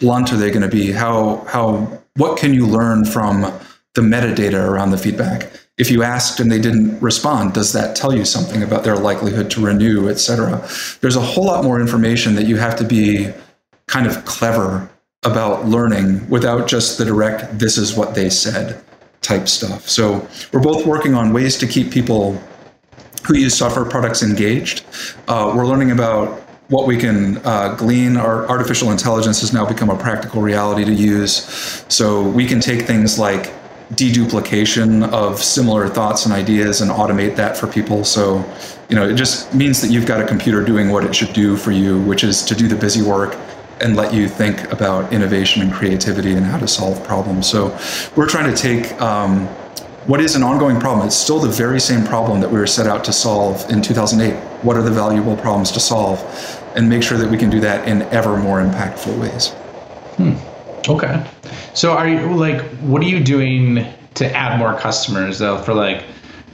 blunt 0.00 0.32
are 0.32 0.36
they 0.36 0.50
going 0.50 0.62
to 0.62 0.68
be, 0.68 0.92
how 0.92 1.44
how 1.48 2.00
what 2.16 2.38
can 2.38 2.52
you 2.54 2.66
learn 2.66 3.04
from 3.04 3.42
the 3.94 4.00
metadata 4.00 4.68
around 4.68 4.90
the 4.90 4.98
feedback? 4.98 5.50
If 5.76 5.90
you 5.90 6.04
asked 6.04 6.38
and 6.38 6.50
they 6.50 6.60
didn't 6.60 7.00
respond, 7.00 7.52
does 7.52 7.72
that 7.72 7.96
tell 7.96 8.14
you 8.14 8.24
something 8.24 8.62
about 8.62 8.84
their 8.84 8.96
likelihood 8.96 9.50
to 9.52 9.64
renew, 9.64 10.08
et 10.08 10.18
cetera? 10.20 10.64
There's 11.00 11.16
a 11.16 11.20
whole 11.20 11.46
lot 11.46 11.64
more 11.64 11.80
information 11.80 12.36
that 12.36 12.46
you 12.46 12.56
have 12.56 12.76
to 12.76 12.84
be 12.84 13.32
kind 13.86 14.06
of 14.06 14.24
clever 14.24 14.88
about 15.24 15.66
learning 15.66 16.28
without 16.28 16.66
just 16.68 16.98
the 16.98 17.04
direct, 17.04 17.58
this 17.58 17.78
is 17.78 17.96
what 17.96 18.14
they 18.14 18.28
said 18.28 18.82
type 19.22 19.48
stuff. 19.48 19.88
So 19.88 20.26
we're 20.52 20.60
both 20.60 20.86
working 20.86 21.14
on 21.14 21.32
ways 21.32 21.56
to 21.58 21.66
keep 21.66 21.90
people 21.90 22.40
who 23.26 23.36
use 23.36 23.56
software 23.56 23.86
products 23.86 24.22
engaged. 24.22 24.84
Uh, 25.28 25.52
we're 25.56 25.66
learning 25.66 25.92
about 25.92 26.42
what 26.68 26.86
we 26.86 26.96
can 26.96 27.38
uh, 27.38 27.74
glean. 27.74 28.16
Our 28.16 28.46
artificial 28.48 28.90
intelligence 28.90 29.40
has 29.40 29.52
now 29.52 29.66
become 29.66 29.88
a 29.88 29.96
practical 29.96 30.42
reality 30.42 30.84
to 30.84 30.92
use. 30.92 31.84
So 31.88 32.22
we 32.22 32.46
can 32.46 32.60
take 32.60 32.82
things 32.82 33.18
like 33.18 33.52
deduplication 33.92 35.10
of 35.10 35.42
similar 35.42 35.88
thoughts 35.88 36.26
and 36.26 36.34
ideas 36.34 36.80
and 36.80 36.90
automate 36.90 37.36
that 37.36 37.56
for 37.56 37.66
people. 37.66 38.04
So, 38.04 38.44
you 38.88 38.96
know, 38.96 39.08
it 39.08 39.14
just 39.14 39.54
means 39.54 39.80
that 39.82 39.90
you've 39.90 40.06
got 40.06 40.20
a 40.20 40.26
computer 40.26 40.64
doing 40.64 40.90
what 40.90 41.04
it 41.04 41.14
should 41.14 41.32
do 41.32 41.56
for 41.56 41.70
you, 41.70 42.00
which 42.02 42.24
is 42.24 42.42
to 42.42 42.54
do 42.54 42.66
the 42.66 42.76
busy 42.76 43.02
work 43.02 43.38
and 43.80 43.96
let 43.96 44.14
you 44.14 44.28
think 44.28 44.70
about 44.72 45.12
innovation 45.12 45.62
and 45.62 45.72
creativity 45.72 46.32
and 46.32 46.44
how 46.46 46.58
to 46.58 46.68
solve 46.68 47.02
problems. 47.04 47.48
So, 47.48 47.76
we're 48.16 48.28
trying 48.28 48.54
to 48.54 48.56
take 48.60 48.92
um, 49.00 49.48
what 50.06 50.20
is 50.20 50.36
an 50.36 50.42
ongoing 50.42 50.78
problem. 50.78 51.06
It's 51.06 51.16
still 51.16 51.38
the 51.38 51.48
very 51.48 51.80
same 51.80 52.04
problem 52.04 52.40
that 52.40 52.50
we 52.50 52.58
were 52.58 52.66
set 52.66 52.86
out 52.86 53.04
to 53.04 53.12
solve 53.12 53.68
in 53.70 53.80
2008. 53.80 54.34
What 54.62 54.76
are 54.76 54.82
the 54.82 54.90
valuable 54.90 55.36
problems 55.36 55.70
to 55.72 55.80
solve? 55.80 56.20
And 56.76 56.88
make 56.88 57.02
sure 57.02 57.16
that 57.16 57.30
we 57.30 57.38
can 57.38 57.48
do 57.50 57.60
that 57.60 57.88
in 57.88 58.02
ever 58.02 58.36
more 58.36 58.60
impactful 58.60 59.18
ways. 59.18 59.48
Hmm. 60.16 60.34
Okay. 60.88 61.26
So 61.72 61.92
are 61.92 62.08
you 62.08 62.34
like 62.34 62.62
what 62.80 63.02
are 63.02 63.06
you 63.06 63.22
doing 63.22 63.86
to 64.14 64.30
add 64.36 64.58
more 64.58 64.78
customers 64.78 65.38
though 65.38 65.62
for 65.62 65.72
like 65.72 66.04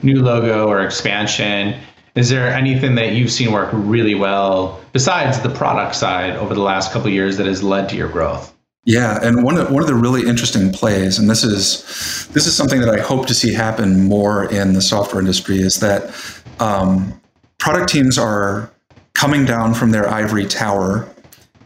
new 0.01 0.21
logo 0.21 0.67
or 0.67 0.81
expansion? 0.81 1.79
Is 2.15 2.29
there 2.29 2.47
anything 2.49 2.95
that 2.95 3.13
you've 3.13 3.31
seen 3.31 3.51
work 3.51 3.69
really 3.71 4.15
well 4.15 4.81
besides 4.91 5.39
the 5.39 5.49
product 5.49 5.95
side 5.95 6.35
over 6.35 6.53
the 6.53 6.61
last 6.61 6.91
couple 6.91 7.09
years 7.09 7.37
that 7.37 7.47
has 7.47 7.63
led 7.63 7.87
to 7.89 7.95
your 7.95 8.09
growth? 8.09 8.53
Yeah, 8.83 9.19
and 9.21 9.43
one 9.43 9.57
of 9.57 9.71
one 9.71 9.83
of 9.83 9.87
the 9.87 9.95
really 9.95 10.27
interesting 10.27 10.71
plays, 10.71 11.19
and 11.19 11.29
this 11.29 11.43
is 11.43 12.27
this 12.33 12.47
is 12.47 12.55
something 12.55 12.81
that 12.81 12.89
I 12.89 12.99
hope 12.99 13.27
to 13.27 13.33
see 13.33 13.53
happen 13.53 14.05
more 14.05 14.51
in 14.51 14.73
the 14.73 14.81
software 14.81 15.21
industry, 15.21 15.61
is 15.61 15.79
that 15.81 16.13
um, 16.59 17.21
product 17.59 17.89
teams 17.89 18.17
are 18.17 18.71
coming 19.13 19.45
down 19.45 19.75
from 19.75 19.91
their 19.91 20.09
ivory 20.09 20.47
tower, 20.47 21.07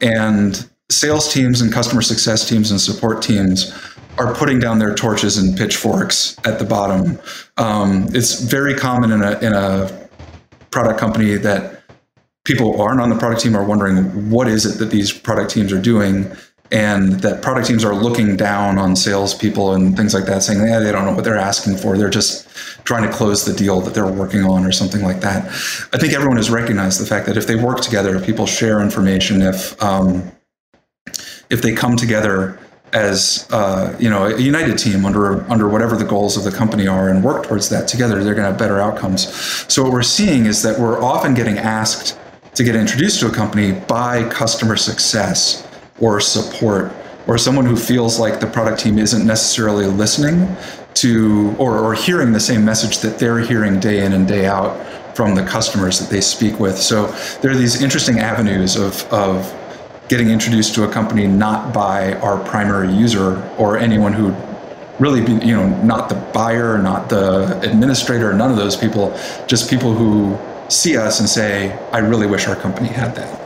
and 0.02 0.70
sales 0.90 1.34
teams 1.34 1.62
and 1.62 1.72
customer 1.72 2.02
success 2.02 2.48
teams 2.48 2.70
and 2.70 2.82
support 2.82 3.22
teams 3.22 3.74
are 4.18 4.34
putting 4.36 4.60
down 4.60 4.80
their 4.80 4.94
torches 4.94 5.38
and 5.38 5.58
pitchforks 5.58 6.38
at 6.46 6.60
the 6.60 6.66
bottom. 6.66 7.18
Um, 7.58 8.08
it's 8.14 8.42
very 8.42 8.76
common 8.76 9.14
in 9.14 9.24
a 9.24 9.40
in 9.40 9.54
a 9.54 10.05
product 10.76 11.00
company 11.00 11.38
that 11.38 11.84
people 12.44 12.82
aren't 12.82 13.00
on 13.00 13.10
the 13.10 13.16
product 13.16 13.40
team 13.40 13.56
are 13.56 13.64
wondering 13.64 14.30
what 14.30 14.46
is 14.46 14.66
it 14.66 14.78
that 14.78 14.92
these 14.92 15.14
product 15.14 15.50
teams 15.50 15.72
are 15.72 15.82
doing 15.82 16.30
and 16.70 17.14
that 17.22 17.42
product 17.42 17.68
teams 17.68 17.86
are 17.86 17.96
looking 17.96 18.36
down 18.36 18.78
on 18.78 18.94
salespeople 18.94 19.74
and 19.74 19.96
things 19.96 20.14
like 20.14 20.26
that, 20.26 20.44
saying, 20.44 20.60
yeah, 20.68 20.80
they 20.80 20.92
don't 20.92 21.06
know 21.06 21.14
what 21.14 21.24
they're 21.24 21.38
asking 21.38 21.78
for. 21.78 21.98
They're 21.98 22.10
just 22.10 22.50
trying 22.84 23.10
to 23.10 23.18
close 23.18 23.46
the 23.46 23.54
deal 23.54 23.80
that 23.82 23.94
they're 23.94 24.06
working 24.06 24.44
on 24.44 24.66
or 24.66 24.74
something 24.74 25.02
like 25.02 25.22
that. 25.22 25.46
I 25.94 25.98
think 25.98 26.12
everyone 26.12 26.36
has 26.36 26.50
recognized 26.50 27.00
the 27.00 27.06
fact 27.06 27.26
that 27.28 27.38
if 27.38 27.48
they 27.48 27.56
work 27.56 27.80
together, 27.80 28.18
if 28.18 28.26
people 28.26 28.46
share 28.46 28.82
information, 28.82 29.42
if 29.42 29.82
um, 29.82 30.30
if 31.50 31.62
they 31.62 31.74
come 31.74 31.96
together 31.96 32.60
as 32.94 33.48
uh, 33.52 33.96
you 34.00 34.10
know 34.10 34.26
a 34.26 34.40
united 34.40 34.78
team 34.78 35.06
under 35.06 35.50
under 35.52 35.68
whatever 35.68 35.96
the 35.96 36.06
goals 36.06 36.38
of 36.38 36.44
the 36.44 36.52
company 36.52 36.88
are 36.88 37.10
and 37.10 37.24
work 37.24 37.46
towards 37.46 37.70
that 37.70 37.88
together, 37.88 38.24
they're 38.24 38.36
going 38.36 38.46
to 38.46 38.52
have 38.52 38.60
better 38.60 38.80
outcomes. 38.80 39.34
So 39.72 39.84
what 39.84 39.92
we're 39.92 40.04
seeing 40.04 40.46
is 40.46 40.62
that 40.64 40.80
we're 40.80 41.02
often 41.02 41.34
getting 41.34 41.58
asked 41.58 42.18
to 42.54 42.64
get 42.64 42.76
introduced 42.76 43.20
to 43.20 43.28
a 43.28 43.32
company 43.32 43.74
by 43.88 44.28
customer 44.30 44.78
success 44.78 45.68
or 46.00 46.20
support 46.22 46.92
or 47.28 47.38
someone 47.38 47.66
who 47.66 47.76
feels 47.76 48.20
like 48.20 48.40
the 48.40 48.48
product 48.48 48.80
team 48.80 48.98
isn't 48.98 49.26
necessarily 49.26 49.88
listening 49.88 50.56
to 50.94 51.54
or, 51.58 51.80
or 51.80 51.94
hearing 51.94 52.32
the 52.32 52.40
same 52.40 52.64
message 52.64 53.00
that 53.00 53.20
they're 53.20 53.40
hearing 53.40 53.80
day 53.80 54.06
in 54.06 54.14
and 54.14 54.28
day 54.28 54.46
out 54.46 54.86
from 55.16 55.36
the 55.36 55.44
customers 55.46 56.00
that 56.00 56.10
they 56.10 56.22
speak 56.22 56.60
with. 56.60 56.78
So 56.78 57.08
there 57.42 57.52
are 57.52 57.56
these 57.56 57.82
interesting 57.82 58.20
avenues 58.20 58.76
of, 58.76 59.04
of 59.14 59.52
getting 60.08 60.30
introduced 60.30 60.76
to 60.76 60.84
a 60.84 60.92
company 60.92 61.28
not 61.28 61.74
by 61.74 62.14
our 62.16 62.44
primary 62.46 62.92
user 62.94 63.42
or 63.58 63.78
anyone 63.78 64.14
who 64.14 64.36
really 65.00 65.22
be, 65.22 65.46
you 65.46 65.54
know 65.56 65.68
not 65.84 66.10
the 66.10 66.16
buyer 66.34 66.78
not 66.78 67.10
the 67.10 67.60
administrator 67.62 68.34
none 68.34 68.50
of 68.50 68.58
those 68.58 68.78
people 68.78 69.18
just 69.48 69.70
people 69.70 69.94
who 69.94 70.38
see 70.70 70.96
us 70.96 71.20
and 71.20 71.28
say 71.28 71.78
i 71.92 71.98
really 71.98 72.28
wish 72.28 72.48
our 72.48 72.56
company 72.56 72.88
had 72.88 73.14
that 73.16 73.46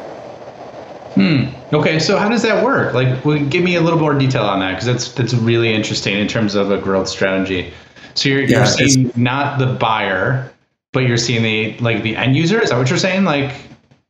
Hmm. 1.16 1.46
Okay. 1.74 2.00
So 2.00 2.18
how 2.18 2.30
does 2.30 2.44
that 2.44 2.64
work? 2.64 2.94
Like, 2.94 3.26
well, 3.26 3.44
give 3.46 3.64
me 3.64 3.76
a 3.76 3.82
little 3.82 4.00
more 4.00 4.14
detail 4.14 4.44
on 4.44 4.60
that 4.60 4.72
because 4.72 4.86
that's 4.86 5.12
that's 5.12 5.34
really 5.34 5.74
interesting 5.74 6.18
in 6.18 6.28
terms 6.28 6.56
of 6.56 6.72
a 6.72 6.78
growth 6.78 7.10
strategy. 7.10 7.74
So 8.14 8.30
you're, 8.30 8.44
yeah, 8.44 8.60
you're 8.60 8.90
seeing 8.90 9.12
not 9.16 9.60
the 9.60 9.66
buyer, 9.66 10.52
but 10.94 11.02
you're 11.02 11.18
seeing 11.18 11.44
the 11.44 11.78
like 11.84 12.04
the 12.04 12.16
end 12.16 12.36
user. 12.36 12.62
Is 12.62 12.70
that 12.70 12.78
what 12.78 12.90
you're 12.90 13.00
saying? 13.00 13.26
Like, 13.26 13.54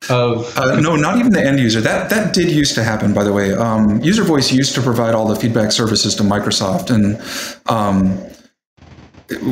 of 0.07 0.57
uh, 0.57 0.79
no, 0.79 0.95
not 0.95 1.17
even 1.17 1.31
the 1.31 1.43
end 1.43 1.59
user. 1.59 1.81
That 1.81 2.09
that 2.09 2.33
did 2.33 2.49
used 2.49 2.73
to 2.75 2.83
happen, 2.83 3.13
by 3.13 3.23
the 3.23 3.33
way. 3.33 3.53
Um, 3.53 3.99
UserVoice 3.99 4.51
used 4.51 4.73
to 4.75 4.81
provide 4.81 5.13
all 5.13 5.27
the 5.27 5.35
feedback 5.35 5.71
services 5.71 6.15
to 6.15 6.23
Microsoft, 6.23 6.89
and 6.89 7.21
um, 7.67 8.17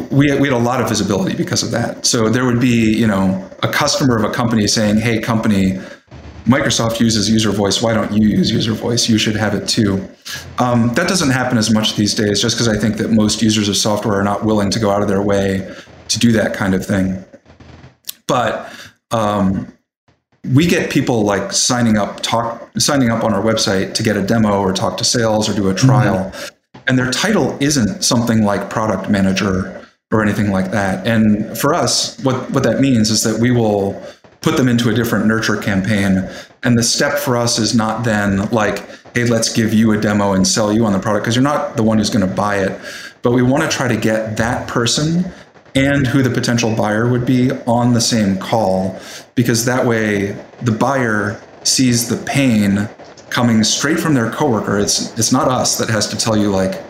we 0.10 0.34
we 0.40 0.48
had 0.48 0.54
a 0.54 0.58
lot 0.58 0.82
of 0.82 0.88
visibility 0.88 1.36
because 1.36 1.64
of 1.64 1.72
that. 1.72 2.06
So 2.06 2.30
there 2.30 2.46
would 2.46 2.62
be 2.62 2.96
you 2.96 3.08
know 3.08 3.50
a 3.62 3.68
customer 3.68 4.18
of 4.18 4.24
a 4.24 4.34
company 4.34 4.68
saying, 4.68 4.98
"Hey, 4.98 5.20
company." 5.20 5.80
Microsoft 6.46 7.02
uses 7.02 7.30
UserVoice. 7.30 7.84
Why 7.84 7.94
don't 7.94 8.14
you 8.14 8.26
use 8.26 8.54
UserVoice? 8.54 9.10
You 9.10 9.18
should 9.18 9.36
have 9.36 9.54
it 9.54 9.68
too. 9.68 10.08
Um, 10.60 10.94
that 10.94 11.10
doesn't 11.10 11.32
happen 11.32 11.58
as 11.58 11.74
much 11.74 11.98
these 11.98 12.16
days, 12.16 12.42
just 12.42 12.56
because 12.56 12.70
I 12.70 12.80
think 12.80 12.96
that 13.00 13.10
most 13.10 13.42
users 13.42 13.68
of 13.68 13.76
software 13.76 14.18
are 14.18 14.24
not 14.24 14.46
willing 14.46 14.70
to 14.70 14.80
go 14.80 14.90
out 14.90 15.02
of 15.02 15.10
their 15.10 15.22
way 15.22 15.70
to 16.08 16.20
do 16.20 16.32
that 16.32 16.54
kind 16.54 16.74
of 16.74 16.86
thing. 16.86 17.22
But 18.28 18.72
um, 19.12 19.77
we 20.54 20.68
get 20.68 20.92
people 20.92 21.24
like 21.24 21.52
signing 21.52 21.98
up, 21.98 22.22
talk, 22.22 22.70
signing 22.78 23.10
up 23.10 23.24
on 23.24 23.34
our 23.34 23.42
website 23.42 23.94
to 23.96 24.04
get 24.04 24.18
a 24.18 24.22
demo 24.22 24.60
or 24.60 24.74
talk 24.74 24.98
to 24.98 25.04
sales 25.04 25.50
or 25.50 25.54
do 25.54 25.70
a 25.70 25.74
trial, 25.74 26.32
mm-hmm. 26.32 26.80
and 26.88 26.98
their 26.98 27.12
title 27.12 27.58
isn't 27.60 28.04
something 28.04 28.44
like 28.44 28.70
product 28.70 29.10
manager 29.10 29.86
or 30.12 30.22
anything 30.22 30.52
like 30.52 30.72
that. 30.72 31.06
And 31.06 31.58
for 31.58 31.74
us, 31.74 32.20
what 32.24 32.50
what 32.52 32.64
that 32.64 32.80
means 32.80 33.10
is 33.10 33.24
that 33.24 33.40
we 33.40 33.52
will 33.52 34.02
put 34.42 34.56
them 34.56 34.68
into 34.68 34.90
a 34.90 34.94
different 34.94 35.26
nurture 35.26 35.58
campaign. 35.58 36.30
And 36.64 36.78
the 36.78 36.84
step 36.84 37.18
for 37.18 37.36
us 37.36 37.60
is 37.60 37.76
not 37.76 38.04
then 38.04 38.50
like, 38.50 38.88
hey, 39.14 39.26
let's 39.26 39.52
give 39.52 39.74
you 39.74 39.92
a 39.92 39.98
demo 40.00 40.34
and 40.34 40.48
sell 40.48 40.72
you 40.72 40.86
on 40.86 40.94
the 40.94 41.00
product 41.00 41.26
because 41.26 41.36
you're 41.36 41.44
not 41.44 41.76
the 41.76 41.84
one 41.84 41.98
who's 41.98 42.10
going 42.10 42.28
to 42.28 42.34
buy 42.34 42.60
it. 42.60 42.80
But 43.24 43.32
we 43.32 43.42
want 43.42 43.64
to 43.64 43.70
try 43.70 43.88
to 43.88 43.98
get 43.98 44.38
that 44.38 44.68
person 44.68 45.26
and 45.78 46.08
who 46.08 46.24
the 46.24 46.30
potential 46.30 46.76
buyer 46.76 47.08
would 47.08 47.26
be 47.26 47.52
on 47.68 47.94
the 47.94 48.02
same 48.02 48.36
call 48.38 49.00
because 49.36 49.64
that 49.66 49.86
way 49.86 50.32
the 50.64 50.72
buyer 50.72 51.40
sees 51.64 52.10
the 52.10 52.18
pain 52.26 52.90
coming 53.30 53.64
straight 53.64 54.00
from 54.00 54.16
their 54.16 54.32
coworker. 54.32 54.80
It's 54.80 55.18
it's 55.20 55.32
not 55.32 55.48
us 55.48 55.78
that 55.78 55.88
has 55.90 56.08
to 56.08 56.18
tell 56.18 56.36
you 56.36 56.50
like 56.50 56.82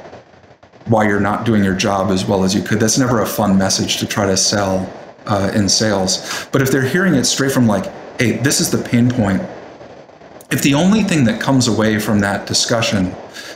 why 0.86 1.06
you're 1.06 1.19
not 1.19 1.45
doing 1.45 1.65
your 1.65 1.76
job 1.76 2.12
as 2.12 2.26
well 2.26 2.45
as 2.45 2.56
you 2.56 2.62
could. 2.62 2.80
That's 2.80 2.97
never 2.97 3.21
a 3.21 3.26
fun 3.26 3.58
message 3.58 3.97
to 3.97 4.08
try 4.08 4.26
to 4.26 4.38
sell 4.38 4.89
uh, 5.26 5.52
in 5.54 5.67
sales. 5.67 6.47
But 6.54 6.62
if 6.62 6.71
they're 6.71 6.88
hearing 6.88 7.13
it 7.15 7.26
straight 7.26 7.52
from 7.52 7.67
like, 7.67 7.91
hey, 8.19 8.38
this 8.38 8.62
is 8.62 8.71
the 8.71 8.82
pain 8.82 9.12
point, 9.12 9.41
if 10.50 10.62
the 10.62 10.73
only 10.76 11.04
thing 11.04 11.26
that 11.26 11.41
comes 11.41 11.67
away 11.67 12.00
from 12.00 12.21
that 12.21 12.47
discussion 12.47 13.13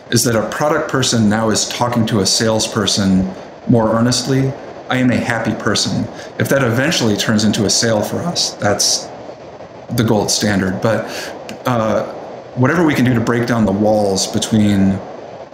is 0.09 0.25
that 0.25 0.35
a 0.35 0.49
product 0.49 0.91
person 0.91 1.29
now 1.29 1.49
is 1.51 1.69
talking 1.69 2.05
to 2.07 2.19
a 2.19 2.25
salesperson 2.25 3.33
more 3.69 3.95
earnestly, 3.95 4.51
I 4.91 4.97
am 4.97 5.09
a 5.09 5.15
happy 5.15 5.53
person. 5.55 6.05
If 6.37 6.49
that 6.49 6.63
eventually 6.63 7.15
turns 7.15 7.45
into 7.45 7.63
a 7.63 7.69
sale 7.69 8.01
for 8.01 8.17
us, 8.17 8.55
that's 8.55 9.07
the 9.95 10.03
gold 10.03 10.29
standard. 10.29 10.81
But 10.81 11.05
uh, 11.65 12.11
whatever 12.55 12.85
we 12.85 12.93
can 12.93 13.05
do 13.05 13.13
to 13.13 13.21
break 13.21 13.47
down 13.47 13.65
the 13.65 13.71
walls 13.71 14.27
between 14.27 14.99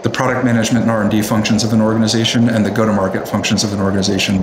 the 0.02 0.10
product 0.12 0.44
management 0.44 0.84
and 0.84 0.92
R&D 0.92 1.22
functions 1.22 1.64
of 1.64 1.72
an 1.72 1.82
organization 1.82 2.50
and 2.50 2.66
the 2.66 2.72
go-to-market 2.72 3.28
functions 3.28 3.64
of 3.64 3.74
an 3.74 3.80
organization, 3.80 4.42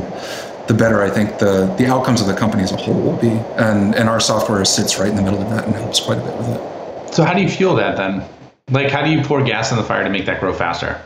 the 0.69 0.75
better 0.75 1.03
I 1.03 1.11
think 1.11 1.39
the 1.39 1.67
the 1.77 1.87
outcomes 1.87 2.21
of 2.21 2.29
the 2.29 2.35
company 2.35 2.63
as 2.63 2.71
a 2.71 2.77
whole 2.77 3.01
will 3.01 3.17
be. 3.17 3.31
And 3.57 3.97
and 3.97 4.09
our 4.09 4.21
software 4.21 4.65
sits 4.65 4.99
right 4.99 5.09
in 5.09 5.17
the 5.17 5.23
middle 5.23 5.43
of 5.43 5.51
that 5.51 5.67
and 5.67 5.75
helps 5.75 5.99
quite 5.99 6.19
a 6.19 6.23
bit 6.23 6.37
with 6.39 6.49
it. 6.51 7.15
So 7.15 7.25
how 7.25 7.35
do 7.35 7.43
you 7.43 7.49
fuel 7.49 7.75
that 7.77 7.97
then? 7.97 8.25
Like 8.71 8.93
how 8.93 9.05
do 9.05 9.11
you 9.11 9.23
pour 9.25 9.43
gas 9.43 9.73
on 9.73 9.79
the 9.79 9.85
fire 9.85 10.05
to 10.05 10.11
make 10.11 10.27
that 10.27 10.39
grow 10.39 10.55
faster? 10.55 11.01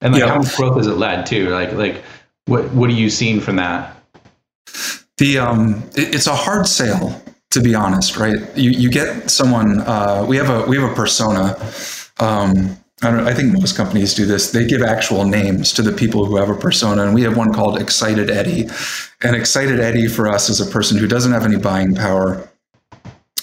And 0.00 0.12
like 0.12 0.22
yeah. 0.22 0.28
how 0.28 0.38
much 0.38 0.56
growth 0.56 0.76
has 0.76 0.86
it 0.86 0.96
led 0.96 1.26
to? 1.26 1.50
Like 1.50 1.72
like 1.72 2.02
what 2.46 2.72
what 2.72 2.90
are 2.90 2.94
you 2.94 3.10
seeing 3.10 3.40
from 3.40 3.56
that? 3.56 3.96
The 5.18 5.38
um 5.38 5.82
it, 5.96 6.14
it's 6.14 6.26
a 6.26 6.34
hard 6.34 6.66
sale 6.66 7.20
to 7.50 7.60
be 7.60 7.74
honest, 7.74 8.16
right? 8.16 8.40
You 8.56 8.70
you 8.70 8.90
get 8.90 9.30
someone 9.30 9.80
uh, 9.80 10.24
we 10.26 10.36
have 10.36 10.50
a 10.50 10.64
we 10.68 10.76
have 10.76 10.90
a 10.90 10.94
persona 10.94 11.56
um, 12.20 12.76
I, 13.02 13.30
I, 13.30 13.34
think 13.34 13.52
most 13.52 13.76
companies 13.76 14.14
do 14.14 14.26
this. 14.26 14.52
They 14.52 14.66
give 14.66 14.82
actual 14.82 15.24
names 15.24 15.72
to 15.72 15.82
the 15.82 15.92
people 15.92 16.24
who 16.24 16.36
have 16.36 16.48
a 16.48 16.54
persona, 16.54 17.04
and 17.04 17.14
we 17.14 17.22
have 17.22 17.36
one 17.36 17.52
called 17.52 17.80
Excited 17.80 18.30
Eddie. 18.30 18.68
And 19.22 19.34
Excited 19.34 19.80
Eddie 19.80 20.06
for 20.06 20.28
us 20.28 20.48
is 20.48 20.60
a 20.60 20.70
person 20.70 20.98
who 20.98 21.08
doesn't 21.08 21.32
have 21.32 21.44
any 21.44 21.56
buying 21.56 21.94
power, 21.94 22.48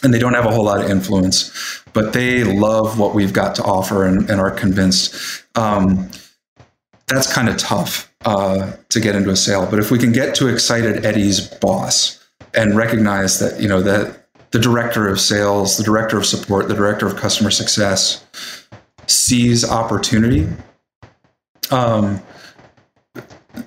and 0.01 0.13
they 0.13 0.19
don't 0.19 0.33
have 0.33 0.45
a 0.45 0.51
whole 0.51 0.63
lot 0.63 0.81
of 0.81 0.89
influence, 0.89 1.83
but 1.93 2.13
they 2.13 2.43
love 2.43 2.97
what 2.97 3.13
we've 3.13 3.33
got 3.33 3.55
to 3.55 3.63
offer 3.63 4.05
and, 4.05 4.29
and 4.29 4.39
are 4.39 4.51
convinced. 4.51 5.43
Um, 5.55 6.09
that's 7.07 7.31
kind 7.31 7.49
of 7.49 7.57
tough 7.57 8.08
uh, 8.25 8.73
to 8.89 8.99
get 8.99 9.15
into 9.15 9.29
a 9.29 9.35
sale. 9.35 9.67
But 9.69 9.79
if 9.79 9.91
we 9.91 9.99
can 9.99 10.11
get 10.11 10.35
to 10.35 10.47
excited 10.47 11.05
Eddie's 11.05 11.41
boss 11.41 12.19
and 12.53 12.75
recognize 12.75 13.39
that 13.39 13.61
you 13.61 13.67
know 13.67 13.81
that 13.81 14.27
the 14.51 14.59
director 14.59 15.07
of 15.07 15.19
sales, 15.19 15.77
the 15.77 15.83
director 15.83 16.17
of 16.17 16.25
support, 16.25 16.67
the 16.67 16.73
director 16.73 17.05
of 17.05 17.15
customer 17.15 17.51
success 17.51 18.25
sees 19.07 19.67
opportunity. 19.69 20.47
Um, 21.71 22.21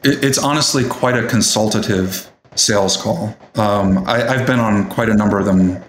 it, 0.03 0.25
it's 0.25 0.39
honestly 0.39 0.85
quite 0.85 1.17
a 1.17 1.27
consultative 1.29 2.31
sales 2.55 2.97
call. 2.97 3.37
Um, 3.55 4.07
I, 4.07 4.19
have 4.19 4.47
been 4.47 4.61
on 4.61 4.89
quite 4.91 5.09
a 5.09 5.15
number 5.15 5.39
of 5.39 5.47
them 5.47 5.83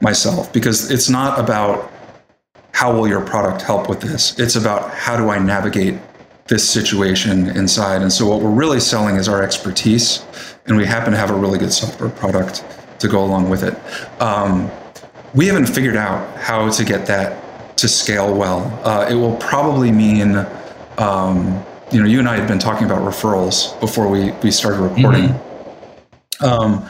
myself 0.00 0.52
because 0.52 0.90
it's 0.90 1.08
not 1.08 1.38
about 1.38 1.90
how 2.72 2.94
will 2.94 3.08
your 3.08 3.24
product 3.24 3.62
help 3.62 3.88
with 3.88 4.00
this. 4.00 4.38
It's 4.38 4.54
about 4.54 4.90
how 4.94 5.16
do 5.16 5.30
I 5.30 5.38
navigate 5.38 5.98
this 6.48 6.68
situation 6.68 7.48
inside. 7.50 8.02
And 8.02 8.12
so 8.12 8.26
what 8.26 8.40
we're 8.40 8.50
really 8.50 8.80
selling 8.80 9.16
is 9.16 9.28
our 9.28 9.42
expertise, 9.42 10.24
and 10.66 10.76
we 10.76 10.84
happen 10.84 11.12
to 11.12 11.18
have 11.18 11.30
a 11.30 11.34
really 11.34 11.58
good 11.58 11.72
software 11.72 12.10
product 12.10 12.64
to 13.00 13.08
go 13.08 13.22
along 13.22 13.48
with 13.48 13.62
it. 13.62 13.76
Um, 14.20 14.70
we 15.34 15.46
haven't 15.46 15.66
figured 15.66 15.96
out 15.96 16.36
how 16.38 16.70
to 16.70 16.84
get 16.84 17.06
that 17.06 17.76
to 17.76 17.88
scale 17.88 18.34
well. 18.34 18.60
Uh, 18.84 19.06
it 19.08 19.14
will 19.14 19.36
probably 19.36 19.92
mean, 19.92 20.46
um, 20.96 21.64
you 21.92 22.00
know, 22.00 22.06
you 22.06 22.18
and 22.18 22.28
I 22.28 22.36
had 22.36 22.48
been 22.48 22.58
talking 22.58 22.86
about 22.86 23.02
referrals 23.02 23.78
before 23.80 24.08
we 24.08 24.32
we 24.42 24.50
started 24.50 24.80
recording. 24.80 25.28
Mm-hmm. 25.28 26.44
Um, 26.44 26.88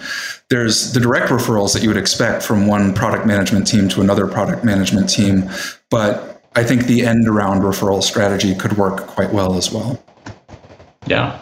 there's 0.51 0.93
the 0.93 1.01
direct 1.01 1.31
referrals 1.31 1.73
that 1.75 1.83
you 1.83 1.89
would 1.89 1.99
expect 1.99 2.43
from 2.43 2.67
one 2.67 2.95
product 2.95 3.27
management 3.27 3.67
team 3.67 3.89
to 3.91 4.01
another 4.01 4.27
product 4.27 4.65
management 4.65 5.09
team, 5.09 5.51
but 5.91 6.38
I 6.55 6.65
think 6.65 6.85
the 6.85 7.05
end 7.05 7.29
around 7.29 7.61
referral 7.61 8.03
strategy 8.03 8.55
could 8.55 8.77
work 8.77 9.07
quite 9.07 9.33
well 9.33 9.55
as 9.55 9.73
well. 9.73 10.03
Yeah. 11.07 11.39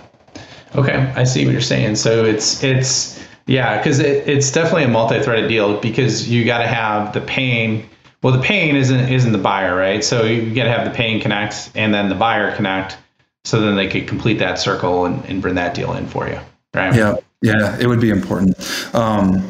Okay, 0.74 1.12
I 1.16 1.24
see 1.24 1.44
what 1.44 1.52
you're 1.52 1.60
saying. 1.60 1.96
So 1.96 2.24
it's 2.24 2.62
it's 2.62 3.24
yeah, 3.46 3.78
because 3.78 3.98
it, 4.00 4.28
it's 4.28 4.50
definitely 4.50 4.84
a 4.84 4.88
multi-threaded 4.88 5.48
deal 5.48 5.80
because 5.80 6.28
you 6.28 6.44
got 6.44 6.58
to 6.58 6.66
have 6.66 7.12
the 7.12 7.20
pain. 7.20 7.88
Well, 8.22 8.32
the 8.32 8.42
pain 8.42 8.76
isn't 8.76 9.08
isn't 9.08 9.32
the 9.32 9.38
buyer, 9.38 9.76
right? 9.76 10.02
So 10.04 10.24
you 10.24 10.54
got 10.54 10.64
to 10.64 10.70
have 10.70 10.84
the 10.84 10.94
pain 10.94 11.20
connect 11.20 11.70
and 11.74 11.94
then 11.94 12.08
the 12.08 12.14
buyer 12.14 12.54
connect, 12.56 12.98
so 13.44 13.60
then 13.60 13.76
they 13.76 13.88
could 13.88 14.08
complete 14.08 14.38
that 14.40 14.58
circle 14.58 15.06
and, 15.06 15.24
and 15.26 15.40
bring 15.40 15.54
that 15.54 15.74
deal 15.74 15.94
in 15.94 16.06
for 16.08 16.28
you, 16.28 16.38
right? 16.74 16.94
Yeah, 16.94 17.16
yeah, 17.40 17.78
it 17.78 17.86
would 17.86 18.00
be 18.00 18.10
important. 18.10 18.56
Um, 18.94 19.48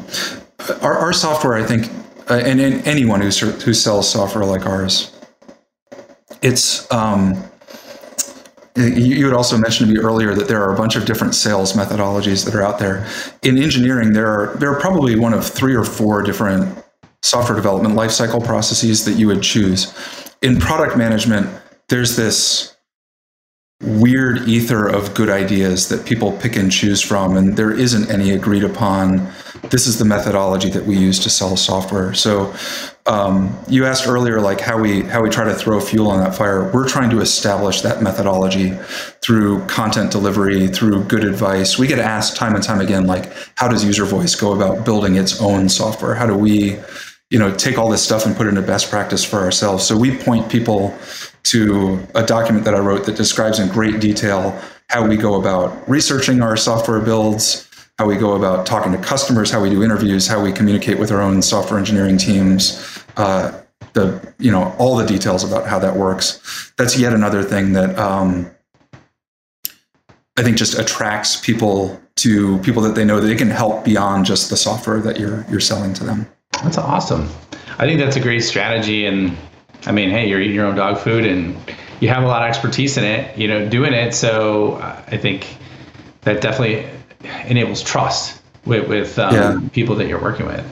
our, 0.81 0.97
our 0.97 1.13
software, 1.13 1.55
I 1.55 1.63
think, 1.63 1.89
uh, 2.29 2.35
and, 2.35 2.61
and 2.61 2.87
anyone 2.87 3.19
who 3.19 3.29
who 3.29 3.73
sells 3.73 4.09
software 4.09 4.45
like 4.45 4.65
ours, 4.65 5.16
it's 6.41 6.89
um, 6.91 7.43
you 8.77 9.25
had 9.25 9.33
also 9.33 9.57
mentioned 9.57 9.89
to 9.89 9.95
me 9.95 9.99
earlier 9.99 10.35
that 10.35 10.47
there 10.47 10.61
are 10.61 10.73
a 10.73 10.77
bunch 10.77 10.95
of 10.95 11.05
different 11.05 11.33
sales 11.33 11.73
methodologies 11.73 12.45
that 12.45 12.53
are 12.53 12.61
out 12.61 12.77
there. 12.77 13.07
In 13.41 13.57
engineering, 13.57 14.13
there 14.13 14.27
are 14.27 14.55
there 14.57 14.71
are 14.71 14.79
probably 14.79 15.17
one 15.17 15.33
of 15.33 15.45
three 15.45 15.75
or 15.75 15.83
four 15.83 16.21
different 16.21 16.83
software 17.23 17.55
development 17.55 17.95
lifecycle 17.95 18.45
processes 18.45 19.03
that 19.05 19.13
you 19.13 19.27
would 19.27 19.41
choose. 19.41 19.93
In 20.41 20.59
product 20.59 20.95
management, 20.95 21.49
there's 21.89 22.15
this 22.15 22.76
weird 23.81 24.47
ether 24.47 24.87
of 24.87 25.13
good 25.13 25.29
ideas 25.29 25.89
that 25.89 26.03
people 26.03 26.31
pick 26.39 26.55
and 26.55 26.71
choose 26.71 26.99
from, 26.99 27.37
and 27.37 27.55
there 27.55 27.71
isn't 27.71 28.09
any 28.09 28.31
agreed 28.31 28.63
upon. 28.63 29.31
This 29.69 29.85
is 29.85 29.99
the 29.99 30.05
methodology 30.05 30.69
that 30.71 30.85
we 30.85 30.97
use 30.97 31.19
to 31.19 31.29
sell 31.29 31.55
software. 31.55 32.13
So, 32.15 32.55
um, 33.05 33.55
you 33.67 33.85
asked 33.85 34.07
earlier, 34.07 34.41
like 34.41 34.59
how 34.59 34.79
we 34.79 35.01
how 35.03 35.21
we 35.21 35.29
try 35.29 35.45
to 35.45 35.53
throw 35.53 35.79
fuel 35.79 36.09
on 36.09 36.19
that 36.19 36.35
fire. 36.35 36.71
We're 36.71 36.87
trying 36.87 37.11
to 37.11 37.19
establish 37.21 37.81
that 37.81 38.01
methodology 38.01 38.71
through 39.21 39.65
content 39.67 40.11
delivery, 40.11 40.67
through 40.67 41.03
good 41.03 41.23
advice. 41.23 41.77
We 41.77 41.85
get 41.85 41.99
asked 41.99 42.35
time 42.35 42.55
and 42.55 42.63
time 42.63 42.81
again, 42.81 43.05
like, 43.05 43.31
how 43.55 43.67
does 43.67 43.85
UserVoice 43.85 44.39
go 44.39 44.53
about 44.53 44.85
building 44.85 45.15
its 45.15 45.39
own 45.39 45.69
software? 45.69 46.15
How 46.15 46.25
do 46.25 46.35
we 46.35 46.79
you 47.29 47.39
know 47.39 47.53
take 47.53 47.77
all 47.77 47.89
this 47.89 48.03
stuff 48.03 48.25
and 48.25 48.35
put 48.35 48.45
it 48.45 48.49
into 48.49 48.61
best 48.61 48.89
practice 48.89 49.23
for 49.23 49.39
ourselves 49.39 49.85
so 49.85 49.97
we 49.97 50.15
point 50.15 50.49
people 50.49 50.97
to 51.43 52.05
a 52.15 52.25
document 52.25 52.65
that 52.65 52.75
I 52.75 52.79
wrote 52.79 53.05
that 53.05 53.15
describes 53.15 53.59
in 53.59 53.69
great 53.69 53.99
detail 54.01 54.59
how 54.89 55.05
we 55.07 55.17
go 55.17 55.35
about 55.35 55.87
researching 55.89 56.41
our 56.41 56.55
software 56.55 56.99
builds, 56.99 57.69
how 57.97 58.05
we 58.05 58.15
go 58.15 58.35
about 58.35 58.65
talking 58.65 58.91
to 58.91 58.97
customers, 58.97 59.51
how 59.51 59.61
we 59.61 59.69
do 59.69 59.83
interviews, 59.83 60.27
how 60.27 60.41
we 60.41 60.51
communicate 60.51 60.97
with 60.97 61.11
our 61.11 61.21
own 61.21 61.41
software 61.41 61.79
engineering 61.79 62.17
teams. 62.17 63.03
Uh, 63.17 63.61
the 63.93 64.33
you 64.37 64.51
know 64.51 64.75
all 64.77 64.95
the 64.95 65.05
details 65.05 65.43
about 65.43 65.65
how 65.65 65.79
that 65.79 65.95
works. 65.95 66.71
That's 66.77 66.99
yet 66.99 67.13
another 67.13 67.43
thing 67.43 67.73
that 67.73 67.97
um, 67.97 68.49
I 70.37 70.43
think 70.43 70.57
just 70.57 70.77
attracts 70.77 71.37
people 71.39 71.99
to 72.17 72.59
people 72.59 72.81
that 72.83 72.95
they 72.95 73.05
know 73.05 73.19
that 73.19 73.27
they 73.27 73.35
can 73.35 73.49
help 73.49 73.83
beyond 73.83 74.25
just 74.25 74.49
the 74.49 74.57
software 74.57 74.99
that 75.01 75.19
you're 75.19 75.45
you're 75.49 75.59
selling 75.59 75.93
to 75.95 76.03
them. 76.03 76.27
That's 76.63 76.77
awesome. 76.77 77.29
I 77.79 77.85
think 77.85 77.99
that's 77.99 78.15
a 78.15 78.19
great 78.19 78.43
strategy 78.43 79.05
and 79.05 79.35
I 79.85 79.91
mean, 79.91 80.09
hey, 80.09 80.27
you're 80.27 80.41
eating 80.41 80.55
your 80.55 80.65
own 80.65 80.75
dog 80.75 80.97
food 80.97 81.25
and 81.25 81.55
you 81.99 82.09
have 82.09 82.23
a 82.23 82.27
lot 82.27 82.41
of 82.41 82.49
expertise 82.49 82.97
in 82.97 83.03
it, 83.03 83.37
you 83.37 83.47
know, 83.47 83.67
doing 83.67 83.93
it. 83.93 84.13
So 84.13 84.73
uh, 84.73 85.01
I 85.07 85.17
think 85.17 85.55
that 86.21 86.41
definitely 86.41 86.89
enables 87.45 87.81
trust 87.81 88.41
with, 88.65 88.87
with 88.87 89.17
um, 89.17 89.33
yeah. 89.33 89.59
people 89.71 89.95
that 89.95 90.07
you're 90.07 90.21
working 90.21 90.45
with. 90.45 90.65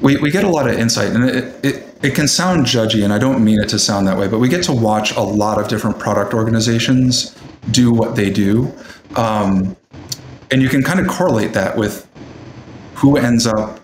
We, 0.00 0.16
we 0.16 0.30
get 0.30 0.44
a 0.44 0.48
lot 0.48 0.68
of 0.68 0.78
insight 0.78 1.10
and 1.10 1.24
it, 1.24 1.64
it, 1.64 1.98
it 2.02 2.14
can 2.14 2.26
sound 2.26 2.64
judgy 2.64 3.04
and 3.04 3.12
I 3.12 3.18
don't 3.18 3.44
mean 3.44 3.60
it 3.60 3.68
to 3.70 3.78
sound 3.78 4.06
that 4.06 4.16
way, 4.16 4.28
but 4.28 4.38
we 4.38 4.48
get 4.48 4.64
to 4.64 4.72
watch 4.72 5.14
a 5.16 5.20
lot 5.20 5.60
of 5.60 5.68
different 5.68 5.98
product 5.98 6.32
organizations 6.32 7.36
do 7.70 7.92
what 7.92 8.16
they 8.16 8.30
do. 8.30 8.72
Um, 9.16 9.76
and 10.50 10.62
you 10.62 10.68
can 10.68 10.82
kind 10.82 10.98
of 10.98 11.08
correlate 11.08 11.52
that 11.52 11.76
with 11.76 12.08
who 12.94 13.16
ends 13.16 13.46
up 13.46 13.79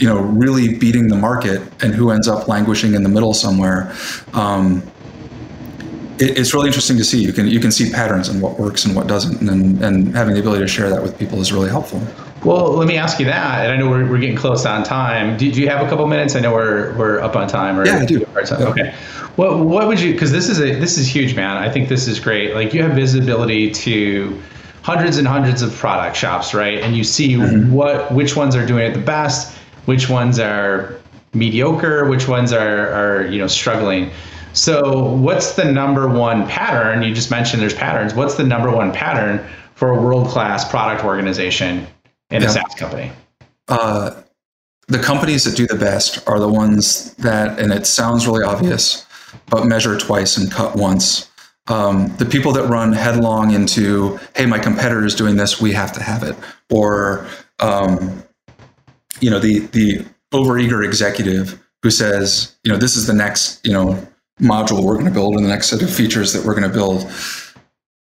you 0.00 0.08
know 0.08 0.20
really 0.20 0.76
beating 0.76 1.08
the 1.08 1.16
market 1.16 1.60
and 1.82 1.94
who 1.94 2.10
ends 2.10 2.26
up 2.26 2.48
languishing 2.48 2.94
in 2.94 3.02
the 3.02 3.08
middle 3.08 3.34
somewhere 3.34 3.92
um, 4.32 4.82
it, 6.20 6.38
it's 6.38 6.54
really 6.54 6.68
interesting 6.68 6.96
to 6.98 7.04
see. 7.04 7.22
You 7.22 7.32
can 7.32 7.48
you 7.48 7.58
can 7.58 7.72
see 7.72 7.90
patterns 7.90 8.28
and 8.28 8.40
what 8.40 8.58
works 8.58 8.84
and 8.84 8.94
what 8.94 9.06
doesn't 9.06 9.48
and 9.48 9.82
and 9.82 10.14
having 10.14 10.34
the 10.34 10.40
ability 10.40 10.62
to 10.62 10.68
share 10.68 10.90
that 10.90 11.02
with 11.02 11.18
people 11.18 11.40
is 11.40 11.52
really 11.52 11.70
helpful. 11.70 12.02
Well 12.44 12.72
let 12.72 12.86
me 12.86 12.96
ask 12.96 13.18
you 13.18 13.26
that 13.26 13.64
and 13.64 13.72
i 13.72 13.76
know 13.76 13.90
we're, 13.90 14.08
we're 14.08 14.18
getting 14.18 14.36
close 14.36 14.64
on 14.66 14.84
time. 14.84 15.36
Do, 15.36 15.50
do 15.50 15.60
you 15.60 15.68
have 15.68 15.84
a 15.84 15.88
couple 15.88 16.06
minutes? 16.06 16.36
I 16.36 16.40
know 16.40 16.52
we're 16.52 16.94
we're 16.96 17.20
up 17.20 17.36
on 17.36 17.48
time 17.48 17.78
or 17.78 17.86
yeah 17.86 17.98
i 17.98 18.04
do. 18.04 18.20
Yeah. 18.20 18.56
okay. 18.68 18.94
What 19.36 19.60
what 19.60 19.88
would 19.88 20.00
you 20.00 20.12
because 20.12 20.30
this 20.30 20.48
is 20.48 20.60
a 20.60 20.78
this 20.78 20.98
is 20.98 21.08
huge 21.08 21.34
man. 21.34 21.56
I 21.56 21.70
think 21.70 21.88
this 21.88 22.06
is 22.06 22.20
great. 22.20 22.54
Like 22.54 22.74
you 22.74 22.82
have 22.82 22.92
visibility 22.92 23.70
to 23.70 24.40
hundreds 24.82 25.18
and 25.18 25.26
hundreds 25.26 25.62
of 25.62 25.74
product 25.74 26.16
shops 26.16 26.54
right? 26.54 26.78
And 26.78 26.96
you 26.96 27.04
see 27.04 27.34
mm-hmm. 27.34 27.72
what 27.72 28.12
which 28.12 28.36
ones 28.36 28.54
are 28.56 28.66
doing 28.66 28.90
it 28.90 28.94
the 28.94 29.00
best 29.00 29.56
which 29.90 30.08
ones 30.08 30.38
are 30.38 31.00
mediocre, 31.34 32.08
which 32.08 32.28
ones 32.28 32.52
are, 32.52 32.90
are 32.90 33.26
you 33.26 33.38
know 33.40 33.48
struggling. 33.48 34.08
So, 34.52 35.02
what's 35.16 35.54
the 35.54 35.64
number 35.64 36.08
one 36.08 36.46
pattern? 36.46 37.02
You 37.02 37.12
just 37.12 37.28
mentioned 37.28 37.60
there's 37.60 37.74
patterns. 37.74 38.14
What's 38.14 38.36
the 38.36 38.44
number 38.44 38.70
one 38.70 38.92
pattern 38.92 39.44
for 39.74 39.90
a 39.90 40.00
world 40.00 40.28
class 40.28 40.68
product 40.70 41.04
organization 41.04 41.88
in 42.30 42.42
yeah. 42.42 42.48
a 42.48 42.50
SaaS 42.50 42.74
company? 42.76 43.10
Uh, 43.66 44.22
the 44.86 45.00
companies 45.00 45.42
that 45.42 45.56
do 45.56 45.66
the 45.66 45.80
best 45.90 46.22
are 46.28 46.38
the 46.38 46.48
ones 46.48 47.12
that, 47.14 47.58
and 47.58 47.72
it 47.72 47.84
sounds 47.84 48.28
really 48.28 48.44
obvious, 48.44 49.04
but 49.46 49.66
measure 49.66 49.98
twice 49.98 50.36
and 50.36 50.52
cut 50.52 50.76
once. 50.76 51.28
Um, 51.66 52.14
the 52.18 52.26
people 52.26 52.52
that 52.52 52.68
run 52.68 52.92
headlong 52.92 53.50
into, 53.50 54.20
hey, 54.36 54.46
my 54.46 54.60
competitor 54.60 55.04
is 55.04 55.16
doing 55.16 55.34
this, 55.34 55.60
we 55.60 55.72
have 55.72 55.92
to 55.94 56.02
have 56.02 56.22
it, 56.22 56.36
or 56.70 57.26
um, 57.58 58.22
you 59.20 59.30
know 59.30 59.38
the 59.38 59.60
the 59.68 60.04
overeager 60.32 60.84
executive 60.84 61.60
who 61.82 61.90
says 61.90 62.56
you 62.64 62.72
know 62.72 62.78
this 62.78 62.96
is 62.96 63.06
the 63.06 63.14
next 63.14 63.64
you 63.66 63.72
know 63.72 64.06
module 64.40 64.82
we're 64.82 64.94
going 64.94 65.06
to 65.06 65.10
build 65.10 65.34
and 65.34 65.44
the 65.44 65.48
next 65.48 65.68
set 65.68 65.82
of 65.82 65.92
features 65.92 66.32
that 66.32 66.44
we're 66.44 66.54
going 66.54 66.68
to 66.68 66.74
build. 66.74 67.10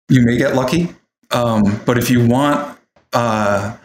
You 0.10 0.26
may 0.26 0.38
get 0.38 0.56
lucky 0.56 0.96
um, 1.32 1.82
but 1.86 1.98
if 1.98 2.10
you 2.10 2.26
want 2.26 2.78
uh, 3.14 3.76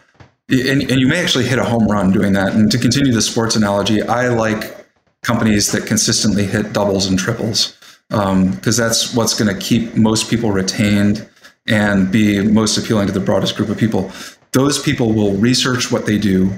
and, 0.49 0.81
and 0.89 0.99
you 0.99 1.07
may 1.07 1.21
actually 1.21 1.45
hit 1.45 1.59
a 1.59 1.63
home 1.63 1.87
run 1.87 2.11
doing 2.11 2.33
that. 2.33 2.53
And 2.53 2.71
to 2.71 2.77
continue 2.77 3.11
the 3.11 3.21
sports 3.21 3.55
analogy 3.55 4.01
i 4.03 4.27
like 4.29 4.85
companies 5.21 5.71
that 5.71 5.85
consistently 5.85 6.45
hit 6.45 6.73
doubles 6.73 7.07
and 7.07 7.19
triples 7.19 7.77
because 8.09 8.79
um, 8.79 8.85
that's 8.85 9.13
what's 9.13 9.33
going 9.37 9.53
to 9.53 9.59
keep 9.61 9.95
most 9.95 10.29
people 10.29 10.51
retained 10.51 11.27
and 11.67 12.11
be 12.11 12.41
most 12.41 12.77
appealing 12.77 13.05
to 13.07 13.13
the 13.13 13.19
broadest 13.19 13.55
group 13.55 13.69
of 13.69 13.77
people. 13.77 14.11
Those 14.51 14.81
people 14.81 15.13
will 15.13 15.33
research 15.35 15.91
what 15.91 16.05
they 16.05 16.17
do 16.17 16.51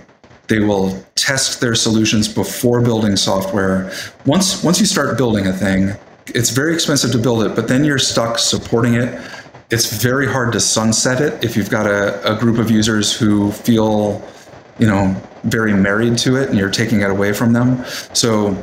they 0.52 0.60
will 0.60 1.02
test 1.16 1.62
their 1.62 1.76
solutions 1.76 2.28
before 2.28 2.82
building 2.82 3.16
software. 3.16 3.90
Once 4.26 4.62
once 4.64 4.82
you 4.82 4.86
start 4.86 5.18
building 5.18 5.48
a 5.48 5.54
thing, 5.54 5.94
it's 6.28 6.50
very 6.50 6.74
expensive 6.74 7.12
to 7.14 7.18
build 7.18 7.44
it, 7.44 7.56
but 7.56 7.70
then 7.70 7.86
you're 7.86 8.06
stuck 8.14 8.38
supporting 8.38 8.96
it. 8.96 9.10
It's 9.70 9.88
very 10.04 10.28
hard 10.28 10.52
to 10.52 10.60
sunset 10.60 11.22
it 11.22 11.42
if 11.42 11.56
you've 11.56 11.70
got 11.70 11.88
a, 11.88 12.34
a 12.34 12.38
group 12.38 12.58
of 12.58 12.70
users 12.70 13.18
who 13.18 13.54
feel 13.54 14.22
you 14.78 14.88
know, 14.88 15.16
very 15.44 15.74
married 15.74 16.18
to 16.18 16.36
it 16.36 16.50
and 16.50 16.58
you're 16.58 16.72
taking 16.72 17.02
it 17.02 17.10
away 17.10 17.32
from 17.32 17.54
them. 17.54 17.86
So 18.14 18.54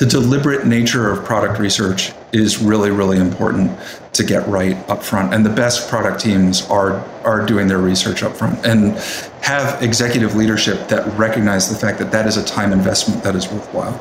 the 0.00 0.06
deliberate 0.06 0.66
nature 0.66 1.12
of 1.12 1.22
product 1.26 1.60
research 1.60 2.12
is 2.32 2.58
really, 2.58 2.90
really 2.90 3.18
important 3.18 3.78
to 4.14 4.24
get 4.24 4.48
right 4.48 4.74
up 4.88 5.02
front. 5.02 5.34
And 5.34 5.44
the 5.44 5.50
best 5.50 5.90
product 5.90 6.20
teams 6.20 6.66
are 6.68 7.04
are 7.22 7.44
doing 7.44 7.68
their 7.68 7.78
research 7.78 8.22
up 8.22 8.34
front 8.34 8.64
and 8.64 8.96
have 9.42 9.82
executive 9.82 10.34
leadership 10.34 10.88
that 10.88 11.06
recognize 11.18 11.68
the 11.68 11.76
fact 11.76 11.98
that 11.98 12.10
that 12.12 12.26
is 12.26 12.38
a 12.38 12.44
time 12.44 12.72
investment 12.72 13.22
that 13.22 13.36
is 13.36 13.46
worthwhile. 13.52 13.92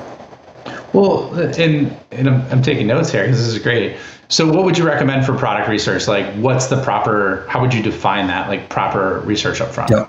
Well, 0.94 1.34
and, 1.38 1.96
and 2.12 2.30
I'm, 2.30 2.42
I'm 2.50 2.62
taking 2.62 2.88
notes 2.88 3.12
here 3.12 3.24
because 3.24 3.38
this 3.38 3.54
is 3.54 3.62
great. 3.62 3.98
So, 4.30 4.50
what 4.52 4.64
would 4.64 4.78
you 4.78 4.88
recommend 4.88 5.26
for 5.26 5.38
product 5.38 5.68
research? 5.68 6.08
Like, 6.08 6.34
what's 6.36 6.68
the 6.68 6.82
proper? 6.82 7.46
How 7.50 7.60
would 7.60 7.74
you 7.74 7.84
define 7.84 8.28
that? 8.28 8.48
Like, 8.48 8.70
proper 8.70 9.20
research 9.26 9.60
up 9.60 9.74
front. 9.74 9.92
Yeah. 9.92 10.08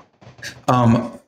Um, 0.69 1.19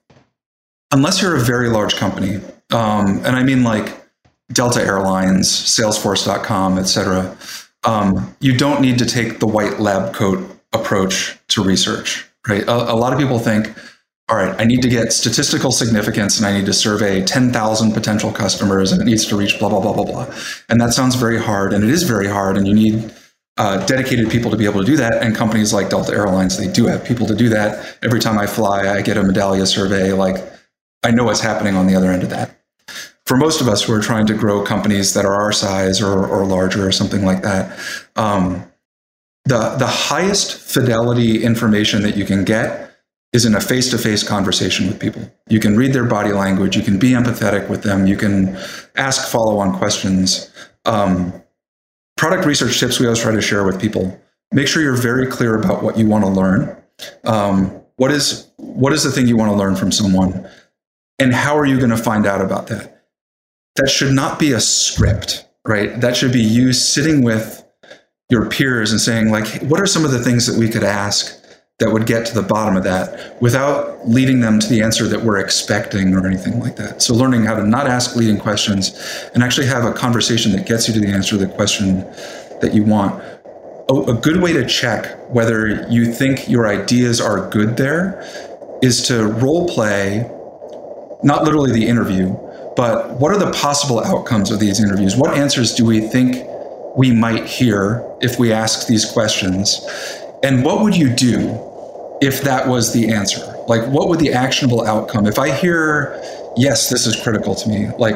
unless 0.93 1.21
you're 1.21 1.35
a 1.35 1.41
very 1.41 1.67
large 1.67 1.97
company, 1.97 2.37
um, 2.71 3.17
and 3.25 3.35
I 3.35 3.43
mean 3.43 3.63
like 3.63 4.02
Delta 4.51 4.81
Airlines, 4.81 5.49
Salesforce.com, 5.49 6.77
et 6.77 6.83
cetera, 6.83 7.35
um, 7.83 8.35
you 8.39 8.57
don't 8.57 8.81
need 8.81 8.97
to 8.99 9.05
take 9.05 9.39
the 9.39 9.47
white 9.47 9.79
lab 9.79 10.13
coat 10.13 10.49
approach 10.73 11.37
to 11.49 11.63
research, 11.63 12.25
right? 12.47 12.63
A, 12.63 12.93
a, 12.93 12.95
lot 12.95 13.13
of 13.13 13.19
people 13.19 13.39
think, 13.39 13.73
all 14.29 14.37
right, 14.37 14.55
I 14.59 14.63
need 14.63 14.81
to 14.81 14.89
get 14.89 15.11
statistical 15.11 15.71
significance 15.71 16.37
and 16.37 16.47
I 16.47 16.57
need 16.57 16.65
to 16.65 16.73
survey 16.73 17.23
10,000 17.23 17.91
potential 17.93 18.31
customers 18.31 18.91
and 18.91 19.01
it 19.01 19.05
needs 19.05 19.25
to 19.27 19.37
reach 19.37 19.59
blah, 19.59 19.69
blah, 19.69 19.81
blah, 19.81 19.93
blah, 19.93 20.05
blah. 20.05 20.35
And 20.69 20.79
that 20.79 20.93
sounds 20.93 21.15
very 21.15 21.37
hard 21.37 21.73
and 21.73 21.83
it 21.83 21.89
is 21.89 22.03
very 22.03 22.27
hard 22.27 22.57
and 22.57 22.67
you 22.67 22.73
need 22.73 23.13
uh, 23.57 23.85
dedicated 23.85 24.31
people 24.31 24.49
to 24.49 24.57
be 24.57 24.65
able 24.65 24.79
to 24.79 24.85
do 24.85 24.97
that. 24.97 25.21
And 25.21 25.35
companies 25.35 25.73
like 25.73 25.89
Delta 25.89 26.13
Airlines, 26.13 26.57
they 26.57 26.67
do 26.67 26.85
have 26.87 27.03
people 27.03 27.27
to 27.27 27.35
do 27.35 27.49
that. 27.49 27.97
Every 28.01 28.19
time 28.19 28.37
I 28.39 28.47
fly, 28.47 28.89
I 28.89 29.01
get 29.01 29.17
a 29.17 29.21
Medallia 29.21 29.67
survey. 29.67 30.13
Like 30.13 30.37
I 31.03 31.11
know 31.11 31.25
what's 31.25 31.41
happening 31.41 31.75
on 31.75 31.85
the 31.85 31.95
other 31.95 32.11
end 32.11 32.23
of 32.23 32.29
that 32.29 32.62
for 33.25 33.37
most 33.37 33.61
of 33.61 33.67
us 33.67 33.83
who 33.83 33.93
are 33.93 34.01
trying 34.01 34.27
to 34.27 34.33
grow 34.33 34.63
companies 34.63 35.13
that 35.13 35.25
are 35.25 35.33
our 35.33 35.51
size 35.51 36.01
or, 36.01 36.25
or 36.27 36.45
larger 36.45 36.87
or 36.87 36.91
something 36.91 37.23
like 37.23 37.41
that, 37.41 37.79
um, 38.15 38.69
the, 39.45 39.75
the 39.77 39.87
highest 39.87 40.57
fidelity 40.57 41.43
information 41.43 42.01
that 42.03 42.15
you 42.17 42.25
can 42.25 42.43
get 42.43 42.91
is 43.31 43.45
in 43.45 43.55
a 43.55 43.61
face 43.61 43.89
to 43.89 43.97
face 43.97 44.21
conversation 44.27 44.87
with 44.87 44.99
people. 44.99 45.21
You 45.49 45.59
can 45.59 45.75
read 45.75 45.93
their 45.93 46.05
body 46.05 46.31
language, 46.31 46.75
you 46.75 46.83
can 46.83 46.99
be 46.99 47.11
empathetic 47.11 47.69
with 47.69 47.83
them, 47.83 48.05
you 48.07 48.15
can 48.15 48.57
ask 48.95 49.31
follow 49.31 49.57
on 49.57 49.77
questions. 49.77 50.51
Um, 50.85 51.33
product 52.15 52.45
research 52.45 52.79
tips 52.79 52.99
we 52.99 53.07
always 53.07 53.21
try 53.21 53.31
to 53.31 53.41
share 53.41 53.63
with 53.63 53.81
people 53.81 54.19
make 54.53 54.67
sure 54.67 54.81
you're 54.81 54.95
very 54.95 55.27
clear 55.27 55.59
about 55.59 55.83
what 55.83 55.97
you 55.97 56.07
want 56.07 56.23
to 56.23 56.29
learn. 56.29 56.77
Um, 57.25 57.81
what 57.97 58.11
is 58.11 58.49
what 58.57 58.93
is 58.93 59.03
the 59.03 59.11
thing 59.11 59.27
you 59.27 59.35
want 59.35 59.51
to 59.51 59.57
learn 59.57 59.75
from 59.75 59.91
someone, 59.91 60.47
and 61.19 61.33
how 61.33 61.57
are 61.57 61.65
you 61.65 61.77
going 61.77 61.89
to 61.89 61.97
find 61.97 62.25
out 62.25 62.41
about 62.41 62.67
that? 62.67 62.92
That 63.75 63.89
should 63.89 64.13
not 64.13 64.39
be 64.39 64.51
a 64.51 64.59
script, 64.59 65.47
right? 65.67 65.99
That 65.99 66.15
should 66.15 66.31
be 66.31 66.41
you 66.41 66.73
sitting 66.73 67.23
with 67.23 67.63
your 68.29 68.49
peers 68.49 68.91
and 68.91 69.01
saying, 69.01 69.29
like, 69.29 69.61
what 69.63 69.79
are 69.79 69.85
some 69.85 70.05
of 70.05 70.11
the 70.11 70.19
things 70.19 70.45
that 70.47 70.57
we 70.57 70.69
could 70.69 70.83
ask 70.83 71.43
that 71.79 71.91
would 71.91 72.05
get 72.05 72.25
to 72.25 72.33
the 72.33 72.41
bottom 72.41 72.77
of 72.77 72.83
that 72.83 73.41
without 73.41 74.07
leading 74.07 74.39
them 74.39 74.59
to 74.59 74.67
the 74.67 74.81
answer 74.81 75.07
that 75.07 75.21
we're 75.21 75.37
expecting 75.37 76.13
or 76.13 76.25
anything 76.25 76.59
like 76.59 76.75
that. 76.75 77.01
So, 77.01 77.13
learning 77.13 77.43
how 77.43 77.55
to 77.55 77.65
not 77.65 77.87
ask 77.87 78.15
leading 78.15 78.39
questions 78.39 79.29
and 79.33 79.43
actually 79.43 79.67
have 79.67 79.83
a 79.83 79.91
conversation 79.91 80.51
that 80.53 80.67
gets 80.67 80.87
you 80.87 80.93
to 80.93 80.99
the 80.99 81.07
answer 81.07 81.31
to 81.37 81.45
the 81.45 81.53
question 81.53 82.01
that 82.61 82.71
you 82.73 82.83
want. 82.83 83.21
A, 83.89 84.13
good 84.13 84.41
way 84.41 84.53
to 84.53 84.65
check 84.65 85.17
whether 85.29 85.85
you 85.89 86.11
think 86.11 86.47
your 86.47 86.67
ideas 86.67 87.19
are 87.19 87.49
good 87.49 87.75
there 87.75 88.21
is 88.81 89.05
to 89.07 89.27
role 89.27 89.67
play, 89.67 90.19
not 91.21 91.43
literally 91.43 91.71
the 91.71 91.85
interview, 91.85 92.33
but 92.75 93.19
what 93.19 93.31
are 93.31 93.37
the 93.37 93.51
possible 93.51 93.99
outcomes 94.03 94.51
of 94.51 94.59
these 94.59 94.83
interviews? 94.83 95.15
What 95.15 95.37
answers 95.37 95.73
do 95.73 95.85
we 95.85 96.01
think 96.01 96.47
we 96.95 97.11
might 97.11 97.45
hear 97.45 98.03
if 98.21 98.39
we 98.39 98.51
ask 98.51 98.87
these 98.87 99.05
questions? 99.05 99.85
And 100.43 100.63
what 100.63 100.81
would 100.81 100.95
you 100.95 101.13
do 101.13 101.59
if 102.21 102.41
that 102.41 102.67
was 102.67 102.93
the 102.93 103.11
answer? 103.11 103.41
Like, 103.67 103.87
what 103.87 104.09
would 104.09 104.19
the 104.19 104.33
actionable 104.33 104.85
outcome? 104.85 105.25
If 105.25 105.39
I 105.39 105.51
hear, 105.51 106.21
yes, 106.55 106.89
this 106.89 107.05
is 107.05 107.15
critical 107.21 107.55
to 107.55 107.69
me, 107.69 107.89
like, 107.97 108.15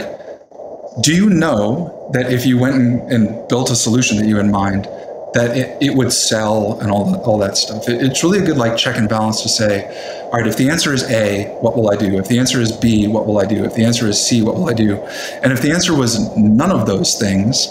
do 1.02 1.16
you 1.16 1.30
know 1.30 2.10
that 2.14 2.34
if 2.34 2.46
you 2.46 2.58
went 2.58 2.76
and, 2.76 3.12
and 3.12 3.48
built 3.48 3.70
a 3.70 3.76
solution 3.76 4.18
that 4.18 4.26
you 4.26 4.38
had 4.38 4.46
in 4.46 4.52
mind, 4.52 4.88
that 5.34 5.58
it, 5.58 5.78
it 5.82 5.96
would 5.96 6.12
sell 6.12 6.80
and 6.80 6.90
all 6.92 7.12
that, 7.12 7.20
all 7.22 7.38
that 7.38 7.58
stuff. 7.58 7.88
It, 7.90 8.02
it's 8.02 8.24
really 8.24 8.40
a 8.40 8.46
good 8.46 8.58
like 8.58 8.78
check 8.78 8.98
and 8.98 9.10
balance 9.10 9.42
to 9.42 9.50
say, 9.50 9.86
all 10.26 10.32
right, 10.32 10.48
if 10.48 10.58
the 10.58 10.70
answer 10.70 10.94
is 10.94 11.04
A, 11.04 11.46
what 11.62 11.76
will 11.76 11.92
I 11.92 11.96
do? 11.96 12.18
If 12.18 12.28
the 12.28 12.40
answer 12.40 12.60
is 12.60 12.72
B, 12.72 13.08
what 13.08 13.28
will 13.28 13.40
I 13.40 13.46
do? 13.46 13.64
If 13.64 13.76
the 13.76 13.84
answer 13.84 14.08
is 14.08 14.24
C, 14.24 14.42
what 14.42 14.56
will 14.56 14.70
I 14.70 14.74
do? 14.74 14.98
And 15.44 15.52
if 15.52 15.62
the 15.62 15.72
answer 15.72 15.96
was 15.96 16.36
none 16.38 16.72
of 16.72 16.86
those 16.86 17.20
things, 17.20 17.68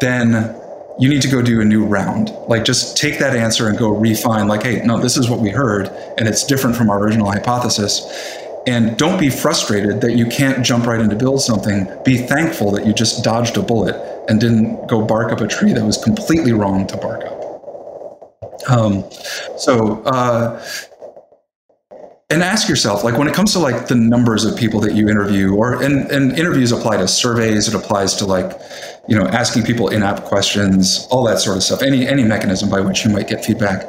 then 0.00 0.54
you 0.98 1.08
need 1.08 1.22
to 1.22 1.28
go 1.28 1.40
do 1.40 1.60
a 1.60 1.64
new 1.64 1.84
round. 1.84 2.30
Like 2.48 2.64
just 2.64 2.96
take 2.96 3.18
that 3.20 3.36
answer 3.36 3.68
and 3.68 3.78
go 3.78 3.90
refine 3.90 4.48
like, 4.48 4.64
hey, 4.64 4.82
no, 4.84 5.00
this 5.00 5.16
is 5.16 5.30
what 5.30 5.40
we 5.40 5.50
heard 5.50 5.88
and 6.18 6.28
it's 6.28 6.44
different 6.44 6.76
from 6.76 6.90
our 6.90 7.00
original 7.00 7.30
hypothesis. 7.30 8.36
And 8.66 8.98
don't 8.98 9.18
be 9.18 9.30
frustrated 9.30 10.00
that 10.02 10.16
you 10.16 10.26
can't 10.26 10.64
jump 10.64 10.86
right 10.86 11.00
into 11.00 11.16
build 11.16 11.40
something. 11.40 11.88
Be 12.04 12.18
thankful 12.18 12.72
that 12.72 12.84
you 12.84 12.92
just 12.92 13.24
dodged 13.24 13.56
a 13.56 13.62
bullet 13.62 13.94
and 14.28 14.40
didn't 14.40 14.86
go 14.86 15.04
bark 15.04 15.32
up 15.32 15.40
a 15.40 15.46
tree 15.46 15.72
that 15.72 15.84
was 15.84 15.96
completely 15.96 16.52
wrong 16.52 16.86
to 16.86 16.96
bark 16.96 17.24
up. 17.24 17.38
Um, 18.68 19.04
so, 19.56 20.02
uh, 20.02 20.62
and 22.30 22.42
ask 22.42 22.68
yourself, 22.68 23.04
like 23.04 23.16
when 23.16 23.26
it 23.26 23.34
comes 23.34 23.54
to 23.54 23.58
like 23.58 23.86
the 23.86 23.94
numbers 23.94 24.44
of 24.44 24.54
people 24.54 24.80
that 24.80 24.94
you 24.94 25.08
interview, 25.08 25.54
or 25.54 25.82
and, 25.82 26.10
and 26.10 26.38
interviews 26.38 26.72
apply 26.72 26.98
to 26.98 27.08
surveys, 27.08 27.68
it 27.68 27.74
applies 27.74 28.14
to 28.16 28.26
like, 28.26 28.52
you 29.08 29.18
know, 29.18 29.26
asking 29.28 29.62
people 29.62 29.88
in-app 29.88 30.24
questions, 30.24 31.08
all 31.10 31.24
that 31.24 31.38
sort 31.38 31.56
of 31.56 31.62
stuff. 31.62 31.80
Any 31.80 32.06
any 32.06 32.24
mechanism 32.24 32.68
by 32.68 32.80
which 32.80 33.02
you 33.04 33.10
might 33.10 33.28
get 33.28 33.42
feedback. 33.42 33.82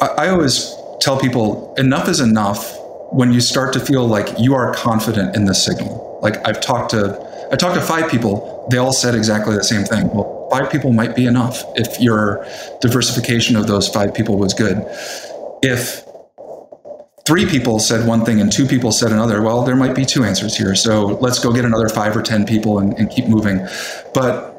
I, 0.00 0.06
I 0.18 0.28
always 0.30 0.74
tell 1.00 1.20
people 1.20 1.72
enough 1.78 2.08
is 2.08 2.18
enough 2.18 2.76
when 3.12 3.32
you 3.32 3.40
start 3.40 3.72
to 3.74 3.78
feel 3.78 4.04
like 4.04 4.36
you 4.36 4.54
are 4.56 4.74
confident 4.74 5.36
in 5.36 5.44
the 5.44 5.54
signal. 5.54 6.18
Like 6.20 6.44
I've 6.48 6.60
talked 6.60 6.90
to 6.90 7.33
I 7.52 7.56
talked 7.56 7.74
to 7.74 7.82
five 7.82 8.10
people. 8.10 8.66
They 8.70 8.78
all 8.78 8.92
said 8.92 9.14
exactly 9.14 9.54
the 9.56 9.64
same 9.64 9.84
thing. 9.84 10.08
Well, 10.08 10.48
five 10.50 10.70
people 10.70 10.92
might 10.92 11.14
be 11.14 11.26
enough 11.26 11.62
if 11.76 12.00
your 12.00 12.46
diversification 12.80 13.56
of 13.56 13.66
those 13.66 13.88
five 13.88 14.14
people 14.14 14.38
was 14.38 14.54
good. 14.54 14.84
If 15.62 16.04
three 17.26 17.46
people 17.46 17.78
said 17.78 18.06
one 18.06 18.24
thing 18.24 18.40
and 18.40 18.52
two 18.52 18.66
people 18.66 18.92
said 18.92 19.12
another, 19.12 19.42
well, 19.42 19.64
there 19.64 19.76
might 19.76 19.94
be 19.94 20.04
two 20.04 20.24
answers 20.24 20.56
here. 20.56 20.74
So 20.74 21.06
let's 21.20 21.38
go 21.38 21.52
get 21.52 21.64
another 21.64 21.88
five 21.88 22.16
or 22.16 22.22
10 22.22 22.46
people 22.46 22.78
and, 22.78 22.92
and 22.94 23.10
keep 23.10 23.26
moving. 23.26 23.66
But 24.12 24.54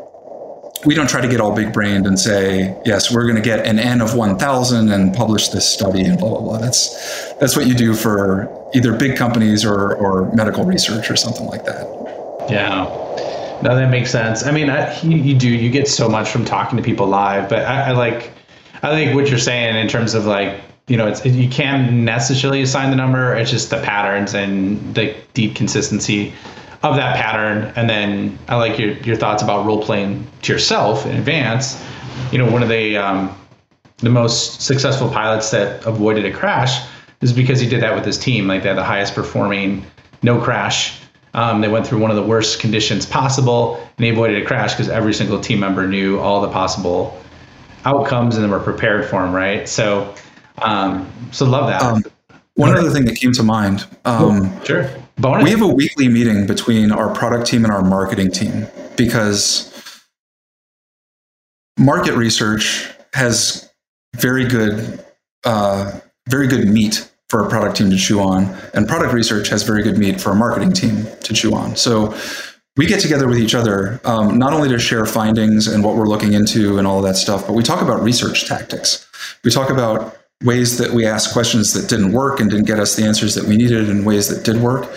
we 0.85 0.93
don't 0.93 1.09
try 1.09 1.21
to 1.21 1.27
get 1.27 1.39
all 1.39 1.53
big 1.55 1.73
brained 1.73 2.05
and 2.05 2.19
say, 2.19 2.79
yes, 2.85 3.11
we're 3.11 3.23
going 3.23 3.35
to 3.35 3.41
get 3.41 3.65
an 3.65 3.79
N 3.79 4.01
of 4.01 4.15
1,000 4.15 4.91
and 4.91 5.13
publish 5.13 5.49
this 5.49 5.67
study 5.67 6.01
and 6.01 6.19
blah, 6.19 6.29
blah, 6.29 6.41
blah. 6.41 6.57
That's, 6.59 7.33
that's 7.35 7.55
what 7.55 7.67
you 7.67 7.73
do 7.73 7.93
for 7.93 8.69
either 8.75 8.95
big 8.95 9.17
companies 9.17 9.65
or, 9.65 9.95
or 9.95 10.31
medical 10.35 10.63
research 10.63 11.09
or 11.09 11.15
something 11.15 11.47
like 11.47 11.65
that. 11.65 12.04
Yeah. 12.47 12.91
No, 13.61 13.75
that 13.75 13.89
makes 13.89 14.11
sense. 14.11 14.43
I 14.43 14.51
mean, 14.51 14.69
I, 14.69 14.99
you, 15.01 15.17
you, 15.17 15.35
do, 15.35 15.49
you 15.49 15.69
get 15.69 15.87
so 15.87 16.09
much 16.09 16.29
from 16.29 16.45
talking 16.45 16.77
to 16.77 16.83
people 16.83 17.07
live, 17.07 17.49
but 17.49 17.59
I, 17.59 17.89
I 17.89 17.91
like, 17.91 18.31
I 18.83 18.89
think 18.91 19.15
what 19.15 19.29
you're 19.29 19.39
saying 19.39 19.75
in 19.75 19.87
terms 19.87 20.13
of 20.13 20.25
like, 20.25 20.61
you 20.87 20.97
know, 20.97 21.07
it's, 21.07 21.25
you 21.25 21.49
can't 21.49 21.91
necessarily 21.91 22.61
assign 22.61 22.91
the 22.91 22.95
number. 22.95 23.33
It's 23.33 23.49
just 23.49 23.69
the 23.69 23.81
patterns 23.81 24.35
and 24.35 24.93
the 24.93 25.15
deep 25.33 25.55
consistency 25.55 26.33
of 26.83 26.95
that 26.97 27.15
pattern. 27.15 27.73
And 27.75 27.89
then 27.89 28.37
I 28.47 28.57
like 28.57 28.77
your, 28.77 28.91
your 28.97 29.15
thoughts 29.15 29.41
about 29.41 29.65
role 29.65 29.81
playing 29.81 30.27
to 30.43 30.53
yourself 30.53 31.05
in 31.05 31.15
advance. 31.15 31.83
You 32.31 32.37
know, 32.37 32.51
one 32.51 32.61
of 32.61 32.69
the, 32.69 32.97
um, 32.97 33.35
the 33.97 34.09
most 34.09 34.61
successful 34.61 35.09
pilots 35.09 35.49
that 35.51 35.83
avoided 35.85 36.25
a 36.25 36.31
crash 36.31 36.85
is 37.21 37.33
because 37.33 37.59
he 37.59 37.67
did 37.67 37.81
that 37.81 37.95
with 37.95 38.05
his 38.05 38.19
team. 38.19 38.47
Like 38.47 38.61
they 38.61 38.69
had 38.69 38.77
the 38.77 38.83
highest 38.83 39.15
performing, 39.15 39.85
no 40.21 40.39
crash 40.39 40.99
um, 41.35 41.59
they 41.59 41.67
went 41.67 41.85
through 41.85 41.99
one 41.99 42.09
of 42.09 42.15
the 42.15 42.23
worst 42.23 42.61
conditions 42.61 43.05
possible, 43.05 43.75
and 43.75 44.05
they 44.05 44.09
avoided 44.09 44.41
a 44.41 44.45
crash 44.45 44.73
because 44.73 44.87
every 44.87 45.13
single 45.13 45.39
team 45.39 45.59
member 45.59 45.85
knew 45.85 46.17
all 46.17 46.41
the 46.41 46.47
possible 46.47 47.21
outcomes 47.83 48.35
and 48.35 48.43
then 48.43 48.49
were 48.49 48.59
prepared 48.59 49.05
for 49.05 49.21
them. 49.21 49.33
Right. 49.33 49.67
So, 49.67 50.15
um, 50.59 51.11
so 51.31 51.45
love 51.45 51.67
that. 51.67 51.81
Um, 51.81 52.03
one 52.53 52.77
other 52.77 52.89
thing 52.89 53.03
that 53.05 53.17
came 53.17 53.33
to 53.33 53.43
mind. 53.43 53.85
Um, 54.05 54.63
sure. 54.63 54.89
Bonus. 55.17 55.43
We 55.43 55.49
have 55.51 55.61
a 55.61 55.67
weekly 55.67 56.07
meeting 56.07 56.47
between 56.47 56.91
our 56.91 57.13
product 57.13 57.47
team 57.47 57.65
and 57.65 57.73
our 57.73 57.83
marketing 57.83 58.31
team 58.31 58.67
because 58.95 60.01
market 61.77 62.13
research 62.13 62.89
has 63.13 63.69
very 64.15 64.45
good, 64.47 65.03
uh, 65.43 65.99
very 66.29 66.47
good 66.47 66.67
meat 66.69 67.09
for 67.29 67.45
a 67.45 67.49
product 67.49 67.77
team 67.77 67.89
to 67.89 67.97
chew 67.97 68.19
on, 68.19 68.55
and 68.73 68.87
product 68.87 69.13
research 69.13 69.49
has 69.49 69.63
very 69.63 69.83
good 69.83 69.97
meat 69.97 70.21
for 70.21 70.31
a 70.31 70.35
marketing 70.35 70.71
team 70.71 71.07
to 71.21 71.33
chew 71.33 71.53
on. 71.55 71.75
So 71.75 72.15
we 72.77 72.85
get 72.85 72.99
together 72.99 73.27
with 73.27 73.37
each 73.37 73.55
other 73.55 74.01
um, 74.03 74.37
not 74.37 74.53
only 74.53 74.69
to 74.69 74.77
share 74.79 75.05
findings 75.05 75.67
and 75.67 75.83
what 75.83 75.95
we're 75.95 76.07
looking 76.07 76.33
into 76.33 76.77
and 76.77 76.85
all 76.85 76.97
of 76.97 77.03
that 77.05 77.15
stuff, 77.15 77.47
but 77.47 77.53
we 77.53 77.63
talk 77.63 77.81
about 77.81 78.01
research 78.03 78.47
tactics. 78.47 79.07
We 79.43 79.51
talk 79.51 79.69
about 79.69 80.17
ways 80.43 80.77
that 80.77 80.91
we 80.91 81.05
asked 81.05 81.31
questions 81.31 81.73
that 81.73 81.89
didn't 81.89 82.11
work 82.11 82.39
and 82.39 82.49
didn't 82.49 82.65
get 82.65 82.79
us 82.79 82.95
the 82.95 83.03
answers 83.03 83.33
that 83.35 83.45
we 83.45 83.55
needed 83.55 83.89
in 83.89 84.03
ways 84.03 84.27
that 84.27 84.43
did 84.43 84.61
work. 84.61 84.93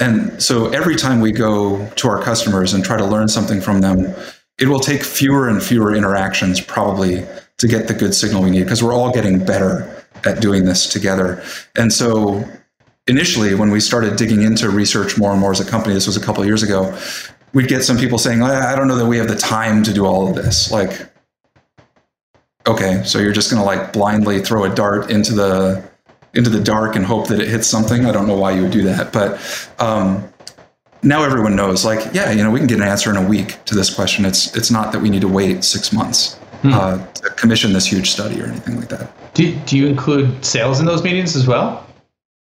And 0.00 0.42
so 0.42 0.68
every 0.70 0.96
time 0.96 1.20
we 1.20 1.32
go 1.32 1.86
to 1.96 2.08
our 2.08 2.22
customers 2.22 2.72
and 2.72 2.84
try 2.84 2.96
to 2.96 3.04
learn 3.04 3.28
something 3.28 3.60
from 3.60 3.80
them, 3.82 4.14
it 4.58 4.66
will 4.66 4.80
take 4.80 5.02
fewer 5.02 5.48
and 5.48 5.62
fewer 5.62 5.94
interactions 5.94 6.60
probably 6.60 7.26
to 7.58 7.68
get 7.68 7.88
the 7.88 7.94
good 7.94 8.14
signal 8.14 8.42
we 8.42 8.50
need 8.50 8.64
because 8.64 8.82
we're 8.82 8.94
all 8.94 9.12
getting 9.12 9.44
better 9.44 9.97
at 10.26 10.40
doing 10.40 10.64
this 10.64 10.86
together. 10.86 11.42
And 11.76 11.92
so 11.92 12.44
initially 13.06 13.54
when 13.54 13.70
we 13.70 13.80
started 13.80 14.16
digging 14.16 14.42
into 14.42 14.68
research 14.70 15.18
more 15.18 15.32
and 15.32 15.40
more 15.40 15.52
as 15.52 15.60
a 15.60 15.64
company, 15.68 15.94
this 15.94 16.06
was 16.06 16.16
a 16.16 16.20
couple 16.20 16.44
years 16.44 16.62
ago, 16.62 16.96
we'd 17.54 17.68
get 17.68 17.82
some 17.82 17.96
people 17.96 18.18
saying, 18.18 18.42
I 18.42 18.76
don't 18.76 18.88
know 18.88 18.96
that 18.96 19.06
we 19.06 19.16
have 19.18 19.28
the 19.28 19.36
time 19.36 19.82
to 19.84 19.92
do 19.92 20.06
all 20.06 20.28
of 20.28 20.34
this. 20.34 20.70
Like, 20.70 21.08
okay, 22.66 23.02
so 23.04 23.18
you're 23.18 23.32
just 23.32 23.50
going 23.50 23.60
to 23.60 23.66
like 23.66 23.92
blindly 23.92 24.40
throw 24.40 24.64
a 24.64 24.74
dart 24.74 25.10
into 25.10 25.34
the 25.34 25.88
into 26.34 26.50
the 26.50 26.60
dark 26.60 26.94
and 26.94 27.04
hope 27.06 27.26
that 27.28 27.40
it 27.40 27.48
hits 27.48 27.66
something. 27.66 28.04
I 28.04 28.12
don't 28.12 28.26
know 28.26 28.36
why 28.36 28.52
you 28.52 28.62
would 28.62 28.70
do 28.70 28.82
that, 28.82 29.12
but 29.12 29.40
um, 29.78 30.28
now 31.02 31.24
everyone 31.24 31.56
knows. 31.56 31.84
Like, 31.84 32.12
yeah, 32.12 32.30
you 32.30 32.42
know, 32.44 32.50
we 32.50 32.60
can 32.60 32.68
get 32.68 32.76
an 32.76 32.86
answer 32.86 33.10
in 33.10 33.16
a 33.16 33.26
week 33.26 33.64
to 33.64 33.74
this 33.74 33.92
question. 33.92 34.24
It's 34.24 34.54
it's 34.54 34.70
not 34.70 34.92
that 34.92 35.00
we 35.00 35.10
need 35.10 35.22
to 35.22 35.28
wait 35.28 35.64
six 35.64 35.92
months 35.92 36.34
hmm. 36.62 36.72
uh, 36.72 37.04
to 37.06 37.30
commission 37.30 37.72
this 37.72 37.86
huge 37.86 38.10
study 38.10 38.40
or 38.40 38.46
anything 38.46 38.76
like 38.76 38.88
that. 38.90 39.10
Do 39.34 39.54
Do 39.66 39.76
you 39.76 39.86
include 39.86 40.44
sales 40.44 40.80
in 40.80 40.86
those 40.86 41.02
meetings 41.02 41.36
as 41.36 41.46
well? 41.46 41.86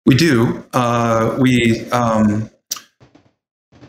We 0.06 0.14
do. 0.16 0.64
Uh, 0.72 1.36
we 1.40 1.88
um, 1.90 2.50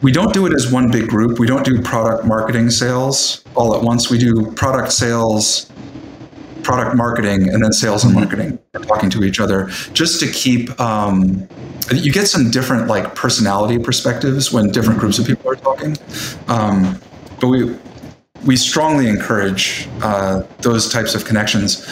we 0.02 0.12
don't 0.12 0.34
do 0.34 0.46
it 0.46 0.54
as 0.54 0.72
one 0.72 0.92
big 0.92 1.08
group. 1.08 1.40
We 1.40 1.48
don't 1.48 1.66
do 1.66 1.82
product 1.82 2.26
marketing 2.26 2.70
sales 2.70 3.44
all 3.56 3.76
at 3.76 3.82
once. 3.82 4.10
We 4.10 4.18
do 4.18 4.52
product 4.52 4.92
sales 4.92 5.72
product 6.66 6.98
marketing 6.98 7.48
and 7.54 7.64
then 7.64 7.72
sales 7.72 8.04
and 8.04 8.14
marketing 8.14 8.58
talking 8.88 9.10
to 9.10 9.24
each 9.24 9.40
other 9.40 9.68
just 9.94 10.20
to 10.20 10.32
keep 10.32 10.78
um, 10.82 11.48
you 11.94 12.12
get 12.12 12.28
some 12.28 12.50
different 12.50 12.88
like 12.88 13.14
personality 13.14 13.78
perspectives 13.78 14.52
when 14.52 14.72
different 14.72 15.00
groups 15.00 15.20
of 15.20 15.28
people 15.28 15.50
are 15.50 15.56
talking 15.56 15.96
um, 16.48 17.00
but 17.40 17.50
we 17.50 17.78
we 18.48 18.56
strongly 18.56 19.08
encourage 19.08 19.88
uh, 20.02 20.42
those 20.62 20.92
types 20.92 21.14
of 21.14 21.24
connections 21.24 21.86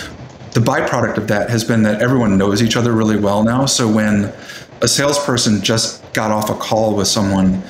the 0.53 0.59
byproduct 0.59 1.17
of 1.17 1.27
that 1.27 1.49
has 1.49 1.63
been 1.63 1.83
that 1.83 2.01
everyone 2.01 2.37
knows 2.37 2.61
each 2.61 2.75
other 2.75 2.93
really 2.93 3.17
well 3.17 3.43
now 3.43 3.65
so 3.65 3.91
when 3.91 4.33
a 4.81 4.87
salesperson 4.87 5.61
just 5.61 6.01
got 6.13 6.31
off 6.31 6.49
a 6.49 6.55
call 6.55 6.95
with 6.95 7.07
someone 7.07 7.63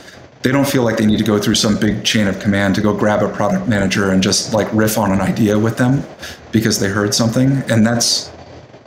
they 0.43 0.52
don't 0.52 0.67
feel 0.67 0.84
like 0.84 0.98
they 0.98 1.06
need 1.06 1.17
to 1.17 1.24
go 1.24 1.39
through 1.39 1.56
some 1.56 1.78
big 1.78 2.04
chain 2.04 2.28
of 2.28 2.38
command 2.39 2.76
to 2.76 2.82
go 2.82 2.93
grab 2.93 3.24
a 3.24 3.34
product 3.34 3.67
manager 3.67 4.12
and 4.12 4.22
just 4.22 4.54
like 4.54 4.72
riff 4.74 4.98
on 4.98 5.12
an 5.12 5.22
idea 5.22 5.58
with 5.58 5.78
them 5.78 6.04
because 6.52 6.80
they 6.80 6.89
heard 6.89 7.15
something. 7.15 7.63
And 7.72 7.88
that's 7.88 8.30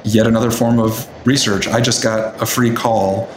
yet 0.04 0.26
another 0.26 0.50
form 0.50 0.78
of 0.78 1.08
research. 1.26 1.66
I 1.66 1.80
just 1.80 2.02
got 2.02 2.40
a 2.42 2.46
free 2.46 2.72
call 2.72 3.28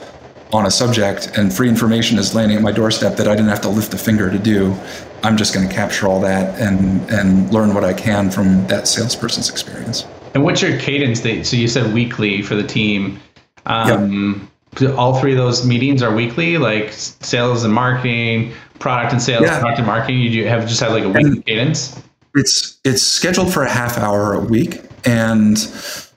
on 0.51 0.65
a 0.65 0.71
subject 0.71 1.31
and 1.37 1.53
free 1.53 1.69
information 1.69 2.17
is 2.17 2.35
landing 2.35 2.57
at 2.57 2.63
my 2.63 2.73
doorstep 2.73 3.15
that 3.15 3.27
I 3.27 3.35
didn't 3.35 3.49
have 3.49 3.61
to 3.61 3.69
lift 3.69 3.93
a 3.93 3.97
finger 3.97 4.29
to 4.29 4.37
do. 4.37 4.75
I'm 5.23 5.37
just 5.37 5.53
going 5.53 5.67
to 5.67 5.73
capture 5.73 6.07
all 6.07 6.19
that 6.21 6.59
and 6.59 7.09
and 7.09 7.53
learn 7.53 7.73
what 7.73 7.85
I 7.85 7.93
can 7.93 8.29
from 8.31 8.67
that 8.67 8.87
salesperson's 8.87 9.49
experience. 9.49 10.05
And 10.33 10.43
what's 10.43 10.61
your 10.61 10.77
cadence? 10.79 11.21
That, 11.21 11.45
so 11.45 11.57
you 11.57 11.67
said 11.67 11.93
weekly 11.93 12.41
for 12.41 12.55
the 12.55 12.63
team. 12.63 13.19
Um, 13.65 14.41
yep 14.41 14.49
all 14.95 15.19
three 15.19 15.31
of 15.31 15.37
those 15.37 15.65
meetings 15.65 16.01
are 16.01 16.13
weekly, 16.13 16.57
like 16.57 16.91
sales 16.91 17.63
and 17.63 17.73
marketing, 17.73 18.53
product 18.79 19.13
and 19.13 19.21
sales, 19.21 19.43
yeah. 19.43 19.59
product 19.59 19.79
and 19.79 19.87
marketing. 19.87 20.19
You 20.19 20.47
have 20.47 20.67
just 20.67 20.79
have 20.79 20.91
like 20.91 21.03
a 21.03 21.09
weekly 21.09 21.41
cadence. 21.43 22.01
It's 22.35 22.79
it's 22.83 23.01
scheduled 23.01 23.51
for 23.53 23.63
a 23.63 23.69
half 23.69 23.97
hour 23.97 24.33
a 24.33 24.39
week, 24.39 24.81
and 25.05 25.57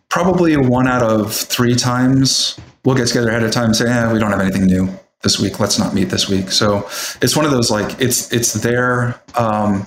probably 0.09 0.57
one 0.57 0.87
out 0.87 1.03
of 1.03 1.35
three 1.35 1.75
times 1.75 2.59
we'll 2.85 2.96
get 2.96 3.09
together 3.09 3.31
ahead 3.31 3.42
of 3.42 3.51
time 3.51 3.66
and 3.66 3.77
say, 3.77 3.87
"Yeah, 3.87 4.12
we 4.12 4.18
don't 4.18 4.31
have 4.31 4.40
anything 4.40 4.66
new 4.66 4.88
this 5.22 5.40
week. 5.40 5.59
Let's 5.59 5.79
not 5.79 5.94
meet 5.94 6.11
this 6.11 6.29
week." 6.29 6.51
So 6.51 6.88
it's 7.22 7.35
one 7.37 7.44
of 7.44 7.51
those 7.51 7.70
like 7.70 8.01
it's 8.01 8.33
it's 8.33 8.53
there. 8.53 9.20
Um, 9.35 9.87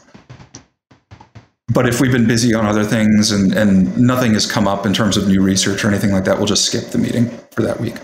but 1.76 1.88
if 1.88 2.00
we've 2.00 2.12
been 2.12 2.26
busy 2.26 2.54
on 2.56 2.66
other 2.66 2.86
things 2.86 3.32
and, 3.32 3.54
and 3.54 3.96
nothing 3.98 4.34
has 4.34 4.50
come 4.50 4.66
up 4.66 4.86
in 4.86 4.94
terms 4.94 5.18
of 5.18 5.28
new 5.28 5.42
research 5.42 5.84
or 5.84 5.90
anything 5.90 6.12
like 6.12 6.24
that, 6.24 6.38
we'll 6.38 6.48
just 6.48 6.66
skip 6.66 6.86
the 6.86 6.98
meeting 6.98 7.30
for 7.52 7.62
that 7.64 7.80
week. 7.82 7.96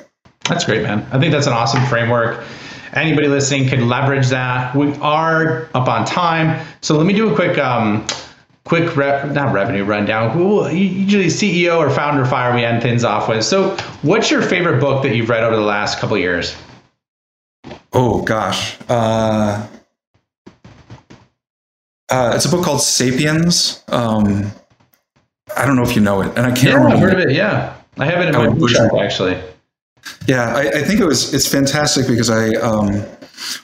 That's 0.48 0.66
great, 0.66 0.84
man. 0.84 1.08
I 1.12 1.20
think 1.20 1.32
that's 1.32 1.48
an 1.48 1.54
awesome 1.54 1.84
framework. 1.86 2.44
Anybody 2.94 3.30
listening 3.30 3.70
can 3.70 3.88
leverage 3.88 4.28
that. 4.28 4.76
We 4.76 4.94
are 4.96 5.70
up 5.74 5.88
on 5.88 6.06
time, 6.06 6.64
so 6.82 6.98
let 6.98 7.06
me 7.06 7.14
do 7.14 7.32
a 7.32 7.36
quick, 7.36 7.58
um, 7.58 8.06
quick 8.66 8.98
rep, 8.98 9.32
not 9.32 9.54
revenue 9.54 9.86
rundown. 9.86 10.32
Who 10.32 10.68
usually 10.68 11.28
CEO 11.28 11.78
or 11.78 11.90
founder 11.90 12.26
fire 12.26 12.54
we 12.54 12.66
end 12.66 12.84
things 12.84 13.06
off 13.06 13.30
with. 13.30 13.46
So, 13.46 13.78
what's 14.02 14.30
your 14.30 14.42
favorite 14.42 14.82
book 14.82 15.04
that 15.04 15.16
you've 15.16 15.30
read 15.30 15.46
over 15.46 15.56
the 15.56 15.62
last 15.62 16.00
couple 16.00 16.18
years? 16.18 16.58
Oh 17.94 18.22
gosh, 18.24 18.78
uh, 18.90 19.66
uh, 22.12 22.34
it's 22.36 22.45
a 22.45 22.50
book 22.50 22.63
called 22.63 22.82
*Sapiens*. 22.82 23.84
Um, 23.88 24.52
I 25.56 25.65
don't 25.65 25.76
know 25.76 25.84
if 25.84 25.95
you 25.95 26.02
know 26.02 26.21
it, 26.21 26.38
and 26.38 26.45
I 26.45 26.52
can't. 26.52 26.63
Yeah, 26.63 26.74
remember. 26.76 26.95
I've 26.95 27.02
heard 27.02 27.13
of 27.13 27.30
it. 27.30 27.36
Yeah, 27.36 27.76
I 27.97 28.06
have 28.06 28.19
it 28.21 28.28
in 28.28 28.36
my 28.36 28.50
bookshelf 28.50 28.93
actually. 29.00 29.41
Yeah, 30.28 30.56
I, 30.56 30.62
I, 30.62 30.84
think 30.84 31.00
it 31.00 31.06
was 31.06 31.34
it's 31.34 31.47
fantastic 31.47 32.08
because 32.08 32.30
I 32.30 32.50
um, 32.56 33.04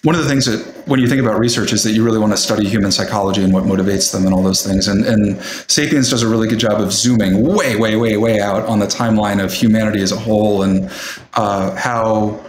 one 0.03 0.15
of 0.15 0.23
the 0.23 0.29
things 0.29 0.45
that 0.45 0.87
when 0.87 0.99
you 0.99 1.07
think 1.07 1.21
about 1.21 1.39
research 1.39 1.73
is 1.73 1.83
that 1.83 1.91
you 1.91 2.03
really 2.03 2.19
want 2.19 2.31
to 2.33 2.37
study 2.37 2.67
human 2.67 2.91
psychology 2.91 3.43
and 3.43 3.53
what 3.53 3.63
motivates 3.63 4.11
them 4.11 4.25
and 4.25 4.33
all 4.33 4.41
those 4.41 4.65
things. 4.65 4.87
And, 4.87 5.05
and 5.05 5.41
Sapiens 5.67 6.09
does 6.09 6.23
a 6.23 6.27
really 6.27 6.47
good 6.47 6.59
job 6.59 6.81
of 6.81 6.91
zooming 6.91 7.45
way, 7.45 7.75
way, 7.75 7.95
way, 7.95 8.17
way 8.17 8.39
out 8.39 8.65
on 8.65 8.79
the 8.79 8.87
timeline 8.87 9.43
of 9.43 9.53
humanity 9.53 10.01
as 10.01 10.11
a 10.11 10.17
whole 10.17 10.63
and 10.63 10.89
uh, 11.33 11.75
how 11.75 12.43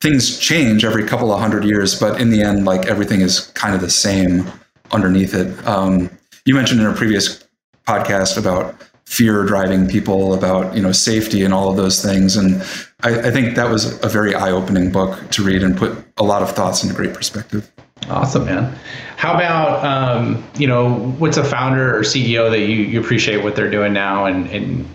things 0.00 0.38
change 0.38 0.84
every 0.84 1.04
couple 1.04 1.32
of 1.32 1.40
hundred 1.40 1.64
years, 1.64 1.98
but 1.98 2.20
in 2.20 2.30
the 2.30 2.42
end, 2.42 2.64
like 2.64 2.86
everything 2.86 3.20
is 3.20 3.48
kind 3.52 3.74
of 3.74 3.80
the 3.80 3.90
same 3.90 4.46
underneath 4.92 5.34
it. 5.34 5.66
Um, 5.66 6.10
you 6.44 6.54
mentioned 6.54 6.80
in 6.80 6.86
a 6.86 6.94
previous 6.94 7.44
podcast 7.86 8.38
about 8.38 8.74
fear 9.08 9.42
driving 9.46 9.88
people 9.88 10.34
about 10.34 10.76
you 10.76 10.82
know 10.82 10.92
safety 10.92 11.42
and 11.42 11.54
all 11.54 11.70
of 11.70 11.76
those 11.76 12.02
things. 12.02 12.36
And 12.36 12.62
I, 13.02 13.28
I, 13.28 13.30
think 13.30 13.56
that 13.56 13.70
was 13.70 13.98
a 14.04 14.08
very 14.08 14.34
eye-opening 14.34 14.92
book 14.92 15.30
to 15.30 15.42
read 15.42 15.62
and 15.62 15.74
put 15.74 15.96
a 16.18 16.22
lot 16.22 16.42
of 16.42 16.50
thoughts 16.50 16.82
into 16.82 16.94
great 16.94 17.14
perspective. 17.14 17.72
Awesome 18.10 18.44
man. 18.44 18.78
How 19.16 19.34
about 19.34 19.82
um, 19.82 20.44
you 20.58 20.66
know 20.66 20.98
what's 21.18 21.38
a 21.38 21.44
founder 21.44 21.96
or 21.96 22.02
ceo 22.02 22.50
that 22.50 22.60
you, 22.60 22.76
you 22.76 23.00
appreciate 23.00 23.42
what 23.42 23.56
they're 23.56 23.70
doing 23.70 23.94
now 23.94 24.26
and, 24.26 24.46
and 24.50 24.86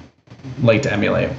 like 0.62 0.84
to 0.84 0.94
emulate? 0.94 1.32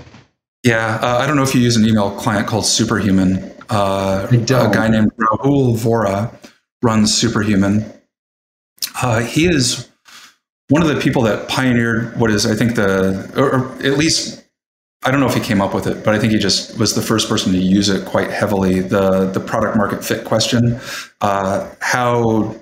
Yeah 0.64 0.98
uh, 1.00 1.18
i 1.18 1.26
don't 1.26 1.36
know 1.36 1.42
if 1.42 1.54
you 1.54 1.60
use 1.60 1.76
an 1.76 1.86
email 1.86 2.10
client 2.18 2.48
called 2.48 2.66
superhuman. 2.66 3.52
Uh, 3.70 4.26
a 4.30 4.36
guy 4.36 4.88
named 4.88 5.10
Rahul 5.16 5.76
Vohra 5.76 6.34
runs 6.82 7.14
superhuman 7.14 7.90
uh, 9.02 9.20
he 9.20 9.46
is 9.46 9.88
one 10.68 10.82
of 10.82 10.88
the 10.88 11.00
people 11.00 11.22
that 11.22 11.48
pioneered 11.48 12.18
what 12.18 12.30
is, 12.30 12.46
I 12.46 12.54
think, 12.54 12.74
the, 12.74 13.30
or, 13.36 13.60
or, 13.60 13.72
at 13.84 13.98
least, 13.98 14.44
I 15.04 15.10
don't 15.10 15.20
know 15.20 15.26
if 15.26 15.34
he 15.34 15.40
came 15.40 15.60
up 15.60 15.74
with 15.74 15.86
it, 15.86 16.04
but 16.04 16.14
I 16.14 16.18
think 16.18 16.32
he 16.32 16.38
just 16.38 16.78
was 16.78 16.94
the 16.94 17.02
first 17.02 17.28
person 17.28 17.52
to 17.52 17.58
use 17.58 17.88
it 17.88 18.06
quite 18.06 18.30
heavily. 18.30 18.80
The 18.80 19.26
the 19.26 19.40
product 19.40 19.76
market 19.76 20.02
fit 20.02 20.24
question. 20.24 20.80
Uh, 21.20 21.70
how 21.80 22.56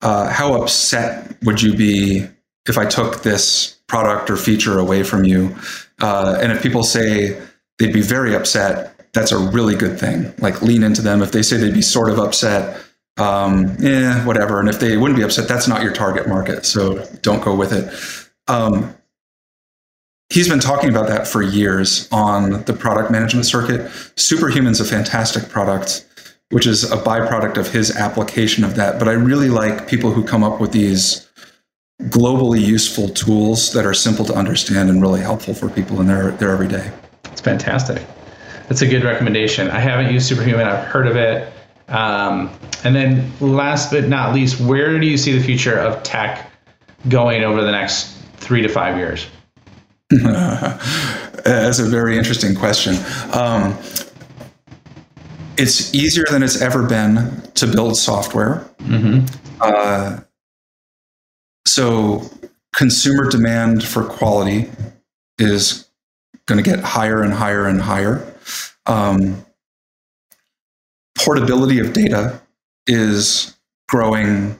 uh, 0.00 0.28
how 0.30 0.54
upset 0.62 1.36
would 1.42 1.60
you 1.60 1.74
be 1.74 2.28
if 2.66 2.78
I 2.78 2.86
took 2.86 3.22
this 3.22 3.80
product 3.88 4.30
or 4.30 4.36
feature 4.36 4.78
away 4.78 5.02
from 5.02 5.24
you? 5.24 5.56
Uh, 6.00 6.38
and 6.40 6.52
if 6.52 6.62
people 6.62 6.84
say 6.84 7.40
they'd 7.78 7.92
be 7.92 8.02
very 8.02 8.36
upset, 8.36 9.10
that's 9.12 9.32
a 9.32 9.38
really 9.38 9.74
good 9.74 9.98
thing. 9.98 10.32
Like 10.38 10.62
lean 10.62 10.84
into 10.84 11.02
them. 11.02 11.20
If 11.20 11.32
they 11.32 11.42
say 11.42 11.56
they'd 11.56 11.74
be 11.74 11.82
sort 11.82 12.10
of 12.10 12.20
upset, 12.20 12.80
um, 13.16 13.76
eh, 13.82 14.24
whatever. 14.24 14.60
And 14.60 14.68
if 14.68 14.80
they 14.80 14.96
wouldn't 14.96 15.18
be 15.18 15.24
upset, 15.24 15.48
that's 15.48 15.68
not 15.68 15.82
your 15.82 15.92
target 15.92 16.28
market. 16.28 16.66
So 16.66 17.04
don't 17.22 17.42
go 17.42 17.54
with 17.54 17.72
it. 17.72 17.92
Um, 18.48 18.94
he's 20.30 20.48
been 20.48 20.60
talking 20.60 20.90
about 20.90 21.08
that 21.08 21.26
for 21.26 21.42
years 21.42 22.08
on 22.10 22.64
the 22.64 22.72
product 22.72 23.10
management 23.10 23.46
circuit. 23.46 23.90
Superhuman's 24.16 24.80
a 24.80 24.84
fantastic 24.84 25.48
product, 25.48 26.06
which 26.50 26.66
is 26.66 26.90
a 26.90 26.96
byproduct 26.96 27.56
of 27.56 27.70
his 27.72 27.94
application 27.94 28.64
of 28.64 28.74
that. 28.74 28.98
But 28.98 29.08
I 29.08 29.12
really 29.12 29.48
like 29.48 29.88
people 29.88 30.12
who 30.12 30.24
come 30.24 30.42
up 30.42 30.60
with 30.60 30.72
these 30.72 31.28
globally 32.02 32.60
useful 32.60 33.08
tools 33.10 33.72
that 33.72 33.86
are 33.86 33.94
simple 33.94 34.24
to 34.24 34.34
understand 34.34 34.90
and 34.90 35.00
really 35.00 35.20
helpful 35.20 35.54
for 35.54 35.68
people 35.68 36.00
in 36.00 36.08
their, 36.08 36.32
their 36.32 36.50
everyday. 36.50 36.90
It's 37.26 37.40
fantastic. 37.40 38.04
That's 38.68 38.82
a 38.82 38.86
good 38.86 39.04
recommendation. 39.04 39.70
I 39.70 39.78
haven't 39.78 40.12
used 40.12 40.26
Superhuman. 40.26 40.66
I've 40.66 40.84
heard 40.86 41.06
of 41.06 41.16
it. 41.16 41.52
Um, 41.88 42.50
and 42.82 42.94
then 42.94 43.30
last 43.40 43.90
but 43.90 44.08
not 44.08 44.34
least, 44.34 44.60
where 44.60 44.98
do 44.98 45.06
you 45.06 45.16
see 45.16 45.36
the 45.36 45.42
future 45.42 45.78
of 45.78 46.02
tech 46.02 46.50
going 47.08 47.42
over 47.42 47.62
the 47.62 47.72
next 47.72 48.16
three 48.36 48.62
to 48.62 48.68
five 48.68 48.96
years? 48.96 49.26
That's 50.10 51.78
a 51.78 51.84
very 51.84 52.16
interesting 52.16 52.54
question. 52.54 52.96
Um, 53.32 53.76
it's 55.56 55.94
easier 55.94 56.24
than 56.30 56.42
it's 56.42 56.60
ever 56.60 56.86
been 56.86 57.42
to 57.54 57.66
build 57.66 57.96
software. 57.96 58.68
Mm-hmm. 58.78 59.26
Uh, 59.60 60.20
so 61.66 62.22
consumer 62.74 63.28
demand 63.30 63.84
for 63.84 64.04
quality 64.04 64.70
is 65.38 65.88
going 66.46 66.62
to 66.62 66.68
get 66.68 66.80
higher 66.80 67.22
and 67.22 67.32
higher 67.32 67.66
and 67.66 67.80
higher. 67.80 68.34
Um, 68.86 69.44
portability 71.24 71.78
of 71.78 71.92
data 71.92 72.40
is 72.86 73.56
growing 73.88 74.58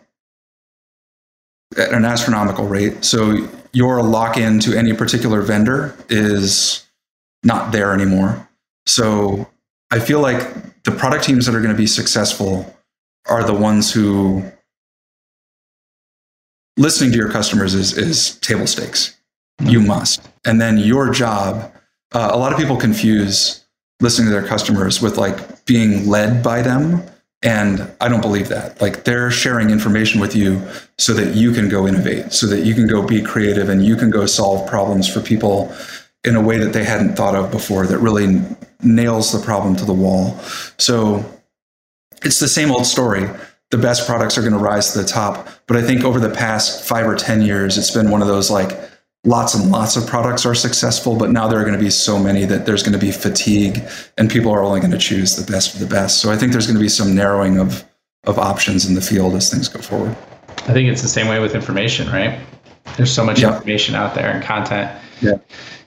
at 1.76 1.92
an 1.92 2.04
astronomical 2.04 2.66
rate. 2.66 3.04
So 3.04 3.48
your 3.72 4.02
lock 4.02 4.36
in 4.36 4.60
to 4.60 4.76
any 4.76 4.92
particular 4.94 5.42
vendor 5.42 5.96
is 6.08 6.86
not 7.42 7.72
there 7.72 7.92
anymore. 7.92 8.48
So 8.86 9.48
I 9.90 9.98
feel 9.98 10.20
like 10.20 10.82
the 10.84 10.92
product 10.92 11.24
teams 11.24 11.46
that 11.46 11.54
are 11.54 11.60
going 11.60 11.74
to 11.74 11.76
be 11.76 11.86
successful 11.86 12.74
are 13.26 13.42
the 13.42 13.54
ones 13.54 13.92
who 13.92 14.44
listening 16.76 17.10
to 17.12 17.16
your 17.16 17.30
customers 17.30 17.74
is, 17.74 17.96
is 17.96 18.38
table 18.38 18.66
stakes. 18.66 19.16
Mm-hmm. 19.60 19.70
You 19.70 19.80
must. 19.80 20.28
And 20.44 20.60
then 20.60 20.78
your 20.78 21.10
job, 21.10 21.72
uh, 22.12 22.30
a 22.32 22.38
lot 22.38 22.52
of 22.52 22.58
people 22.58 22.76
confuse 22.76 23.63
listening 24.04 24.28
to 24.28 24.32
their 24.32 24.46
customers 24.46 25.00
with 25.00 25.16
like 25.16 25.64
being 25.64 26.06
led 26.06 26.42
by 26.42 26.62
them. 26.62 27.02
And 27.42 27.90
I 28.00 28.08
don't 28.08 28.20
believe 28.20 28.48
that. 28.48 28.80
Like 28.80 29.04
they're 29.04 29.30
sharing 29.30 29.70
information 29.70 30.20
with 30.20 30.36
you 30.36 30.62
so 30.98 31.12
that 31.14 31.34
you 31.34 31.52
can 31.52 31.68
go 31.68 31.88
innovate, 31.88 32.32
so 32.32 32.46
that 32.46 32.60
you 32.60 32.74
can 32.74 32.86
go 32.86 33.04
be 33.04 33.22
creative 33.22 33.68
and 33.68 33.84
you 33.84 33.96
can 33.96 34.10
go 34.10 34.26
solve 34.26 34.68
problems 34.68 35.12
for 35.12 35.20
people 35.20 35.74
in 36.22 36.36
a 36.36 36.40
way 36.40 36.58
that 36.58 36.72
they 36.72 36.84
hadn't 36.84 37.16
thought 37.16 37.34
of 37.34 37.50
before 37.50 37.86
that 37.86 37.98
really 37.98 38.40
nails 38.82 39.32
the 39.32 39.44
problem 39.44 39.74
to 39.76 39.84
the 39.84 39.92
wall. 39.92 40.38
So 40.78 41.24
it's 42.22 42.40
the 42.40 42.48
same 42.48 42.70
old 42.70 42.86
story. 42.86 43.28
The 43.70 43.78
best 43.78 44.06
products 44.06 44.38
are 44.38 44.42
going 44.42 44.52
to 44.52 44.58
rise 44.58 44.92
to 44.92 45.02
the 45.02 45.08
top. 45.08 45.48
But 45.66 45.76
I 45.76 45.82
think 45.82 46.04
over 46.04 46.20
the 46.20 46.30
past 46.30 46.86
five 46.86 47.06
or 47.06 47.16
10 47.16 47.42
years, 47.42 47.76
it's 47.76 47.90
been 47.90 48.10
one 48.10 48.22
of 48.22 48.28
those 48.28 48.50
like, 48.50 48.78
lots 49.24 49.54
and 49.54 49.70
lots 49.70 49.96
of 49.96 50.06
products 50.06 50.44
are 50.44 50.54
successful, 50.54 51.16
but 51.16 51.30
now 51.30 51.48
there 51.48 51.58
are 51.58 51.64
going 51.64 51.76
to 51.76 51.82
be 51.82 51.90
so 51.90 52.18
many 52.18 52.44
that 52.44 52.66
there's 52.66 52.82
going 52.82 52.92
to 52.92 52.98
be 52.98 53.10
fatigue 53.10 53.82
and 54.18 54.30
people 54.30 54.52
are 54.52 54.62
only 54.62 54.80
going 54.80 54.92
to 54.92 54.98
choose 54.98 55.36
the 55.36 55.50
best 55.50 55.74
of 55.74 55.80
the 55.80 55.86
best. 55.86 56.20
So 56.20 56.30
I 56.30 56.36
think 56.36 56.52
there's 56.52 56.66
going 56.66 56.76
to 56.76 56.82
be 56.82 56.88
some 56.88 57.14
narrowing 57.14 57.58
of, 57.58 57.84
of 58.24 58.38
options 58.38 58.86
in 58.86 58.94
the 58.94 59.00
field 59.00 59.34
as 59.34 59.50
things 59.50 59.68
go 59.68 59.80
forward. 59.80 60.16
I 60.48 60.72
think 60.72 60.90
it's 60.90 61.02
the 61.02 61.08
same 61.08 61.28
way 61.28 61.40
with 61.40 61.54
information, 61.54 62.08
right? 62.08 62.38
There's 62.96 63.12
so 63.12 63.24
much 63.24 63.40
yeah. 63.40 63.54
information 63.54 63.94
out 63.94 64.14
there 64.14 64.30
and 64.30 64.44
content. 64.44 64.90
Yeah. 65.20 65.36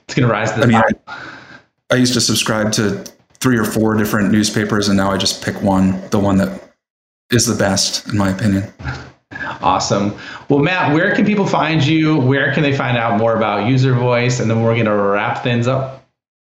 It's 0.04 0.14
going 0.14 0.26
to 0.26 0.32
rise 0.32 0.52
to 0.52 0.60
the 0.60 0.64
I 0.64 0.66
mean, 0.66 0.76
I, 1.06 1.22
I 1.90 1.94
used 1.94 2.14
to 2.14 2.20
subscribe 2.20 2.72
to 2.72 3.04
three 3.34 3.56
or 3.56 3.64
four 3.64 3.94
different 3.94 4.32
newspapers 4.32 4.88
and 4.88 4.96
now 4.96 5.10
I 5.12 5.16
just 5.16 5.44
pick 5.44 5.62
one, 5.62 6.00
the 6.10 6.18
one 6.18 6.38
that 6.38 6.60
is 7.30 7.46
the 7.46 7.54
best 7.54 8.08
in 8.08 8.18
my 8.18 8.30
opinion. 8.30 8.72
Awesome. 9.60 10.16
Well, 10.48 10.58
Matt, 10.60 10.94
where 10.94 11.14
can 11.14 11.24
people 11.24 11.46
find 11.46 11.84
you? 11.84 12.18
Where 12.18 12.52
can 12.52 12.62
they 12.62 12.76
find 12.76 12.96
out 12.96 13.18
more 13.18 13.36
about 13.36 13.64
UserVoice? 13.64 14.40
And 14.40 14.50
then 14.50 14.62
we're 14.62 14.74
going 14.74 14.86
to 14.86 14.94
wrap 14.94 15.42
things 15.42 15.66
up. 15.66 15.98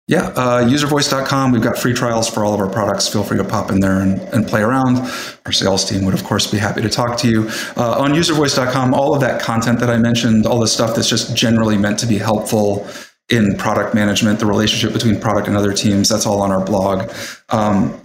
Yeah, 0.07 0.27
uh, 0.36 0.65
uservoice.com. 0.65 1.53
We've 1.53 1.61
got 1.61 1.77
free 1.77 1.93
trials 1.93 2.27
for 2.27 2.43
all 2.43 2.53
of 2.53 2.59
our 2.59 2.69
products. 2.69 3.07
Feel 3.07 3.23
free 3.23 3.38
to 3.38 3.43
pop 3.43 3.71
in 3.71 3.79
there 3.79 4.01
and, 4.01 4.19
and 4.34 4.45
play 4.45 4.61
around. 4.61 4.97
Our 5.45 5.53
sales 5.53 5.89
team 5.89 6.03
would, 6.03 6.13
of 6.13 6.25
course, 6.25 6.45
be 6.51 6.57
happy 6.57 6.81
to 6.81 6.89
talk 6.89 7.17
to 7.19 7.29
you. 7.29 7.47
Uh, 7.77 8.01
on 8.01 8.11
uservoice.com, 8.11 8.93
all 8.93 9.15
of 9.15 9.21
that 9.21 9.41
content 9.41 9.79
that 9.79 9.89
I 9.89 9.95
mentioned, 9.95 10.45
all 10.45 10.59
the 10.59 10.67
stuff 10.67 10.93
that's 10.93 11.07
just 11.07 11.38
generally 11.38 11.77
meant 11.77 11.99
to 11.99 12.05
be 12.05 12.17
helpful 12.17 12.86
in 13.29 13.55
product 13.55 13.95
management, 13.95 14.39
the 14.39 14.45
relationship 14.45 14.91
between 14.91 15.21
product 15.21 15.47
and 15.47 15.55
other 15.55 15.71
teams, 15.71 16.09
that's 16.09 16.25
all 16.25 16.41
on 16.41 16.51
our 16.51 16.63
blog. 16.65 17.09
Um, 17.49 17.97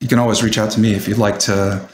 you 0.00 0.08
can 0.08 0.18
always 0.18 0.42
reach 0.42 0.58
out 0.58 0.70
to 0.72 0.80
me 0.80 0.92
if 0.92 1.08
you'd 1.08 1.16
like 1.16 1.38
to 1.40 1.88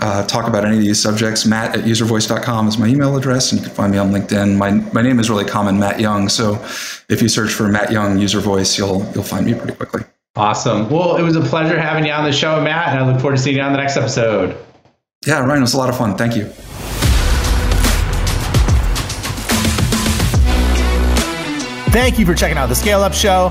uh, 0.00 0.26
talk 0.26 0.48
about 0.48 0.64
any 0.64 0.76
of 0.76 0.82
these 0.82 1.00
subjects, 1.00 1.44
matt 1.46 1.76
at 1.76 1.84
uservoice.com 1.84 2.68
is 2.68 2.78
my 2.78 2.86
email 2.86 3.16
address, 3.16 3.52
and 3.52 3.60
you 3.60 3.66
can 3.66 3.74
find 3.74 3.92
me 3.92 3.98
on 3.98 4.10
LinkedIn. 4.10 4.56
My, 4.56 4.70
my 4.92 5.02
name 5.02 5.20
is 5.20 5.28
really 5.28 5.44
common, 5.44 5.78
Matt 5.78 6.00
Young. 6.00 6.28
So 6.28 6.54
if 7.08 7.20
you 7.20 7.28
search 7.28 7.52
for 7.52 7.68
Matt 7.68 7.92
Young 7.92 8.16
UserVoice, 8.18 8.78
you'll, 8.78 9.04
you'll 9.14 9.24
find 9.24 9.46
me 9.46 9.54
pretty 9.54 9.74
quickly. 9.74 10.02
Awesome. 10.36 10.88
Well, 10.88 11.16
it 11.16 11.22
was 11.22 11.36
a 11.36 11.40
pleasure 11.40 11.78
having 11.78 12.06
you 12.06 12.12
on 12.12 12.24
the 12.24 12.32
show, 12.32 12.60
Matt, 12.62 12.88
and 12.88 12.98
I 12.98 13.10
look 13.10 13.20
forward 13.20 13.36
to 13.36 13.42
seeing 13.42 13.56
you 13.56 13.62
on 13.62 13.72
the 13.72 13.78
next 13.78 13.96
episode. 13.96 14.56
Yeah, 15.26 15.40
Ryan, 15.40 15.58
it 15.58 15.62
was 15.62 15.74
a 15.74 15.78
lot 15.78 15.88
of 15.88 15.98
fun. 15.98 16.16
Thank 16.16 16.36
you. 16.36 16.50
Thank 21.92 22.20
you 22.20 22.24
for 22.24 22.34
checking 22.34 22.56
out 22.56 22.68
the 22.68 22.76
Scale 22.76 23.02
Up 23.02 23.12
Show. 23.12 23.50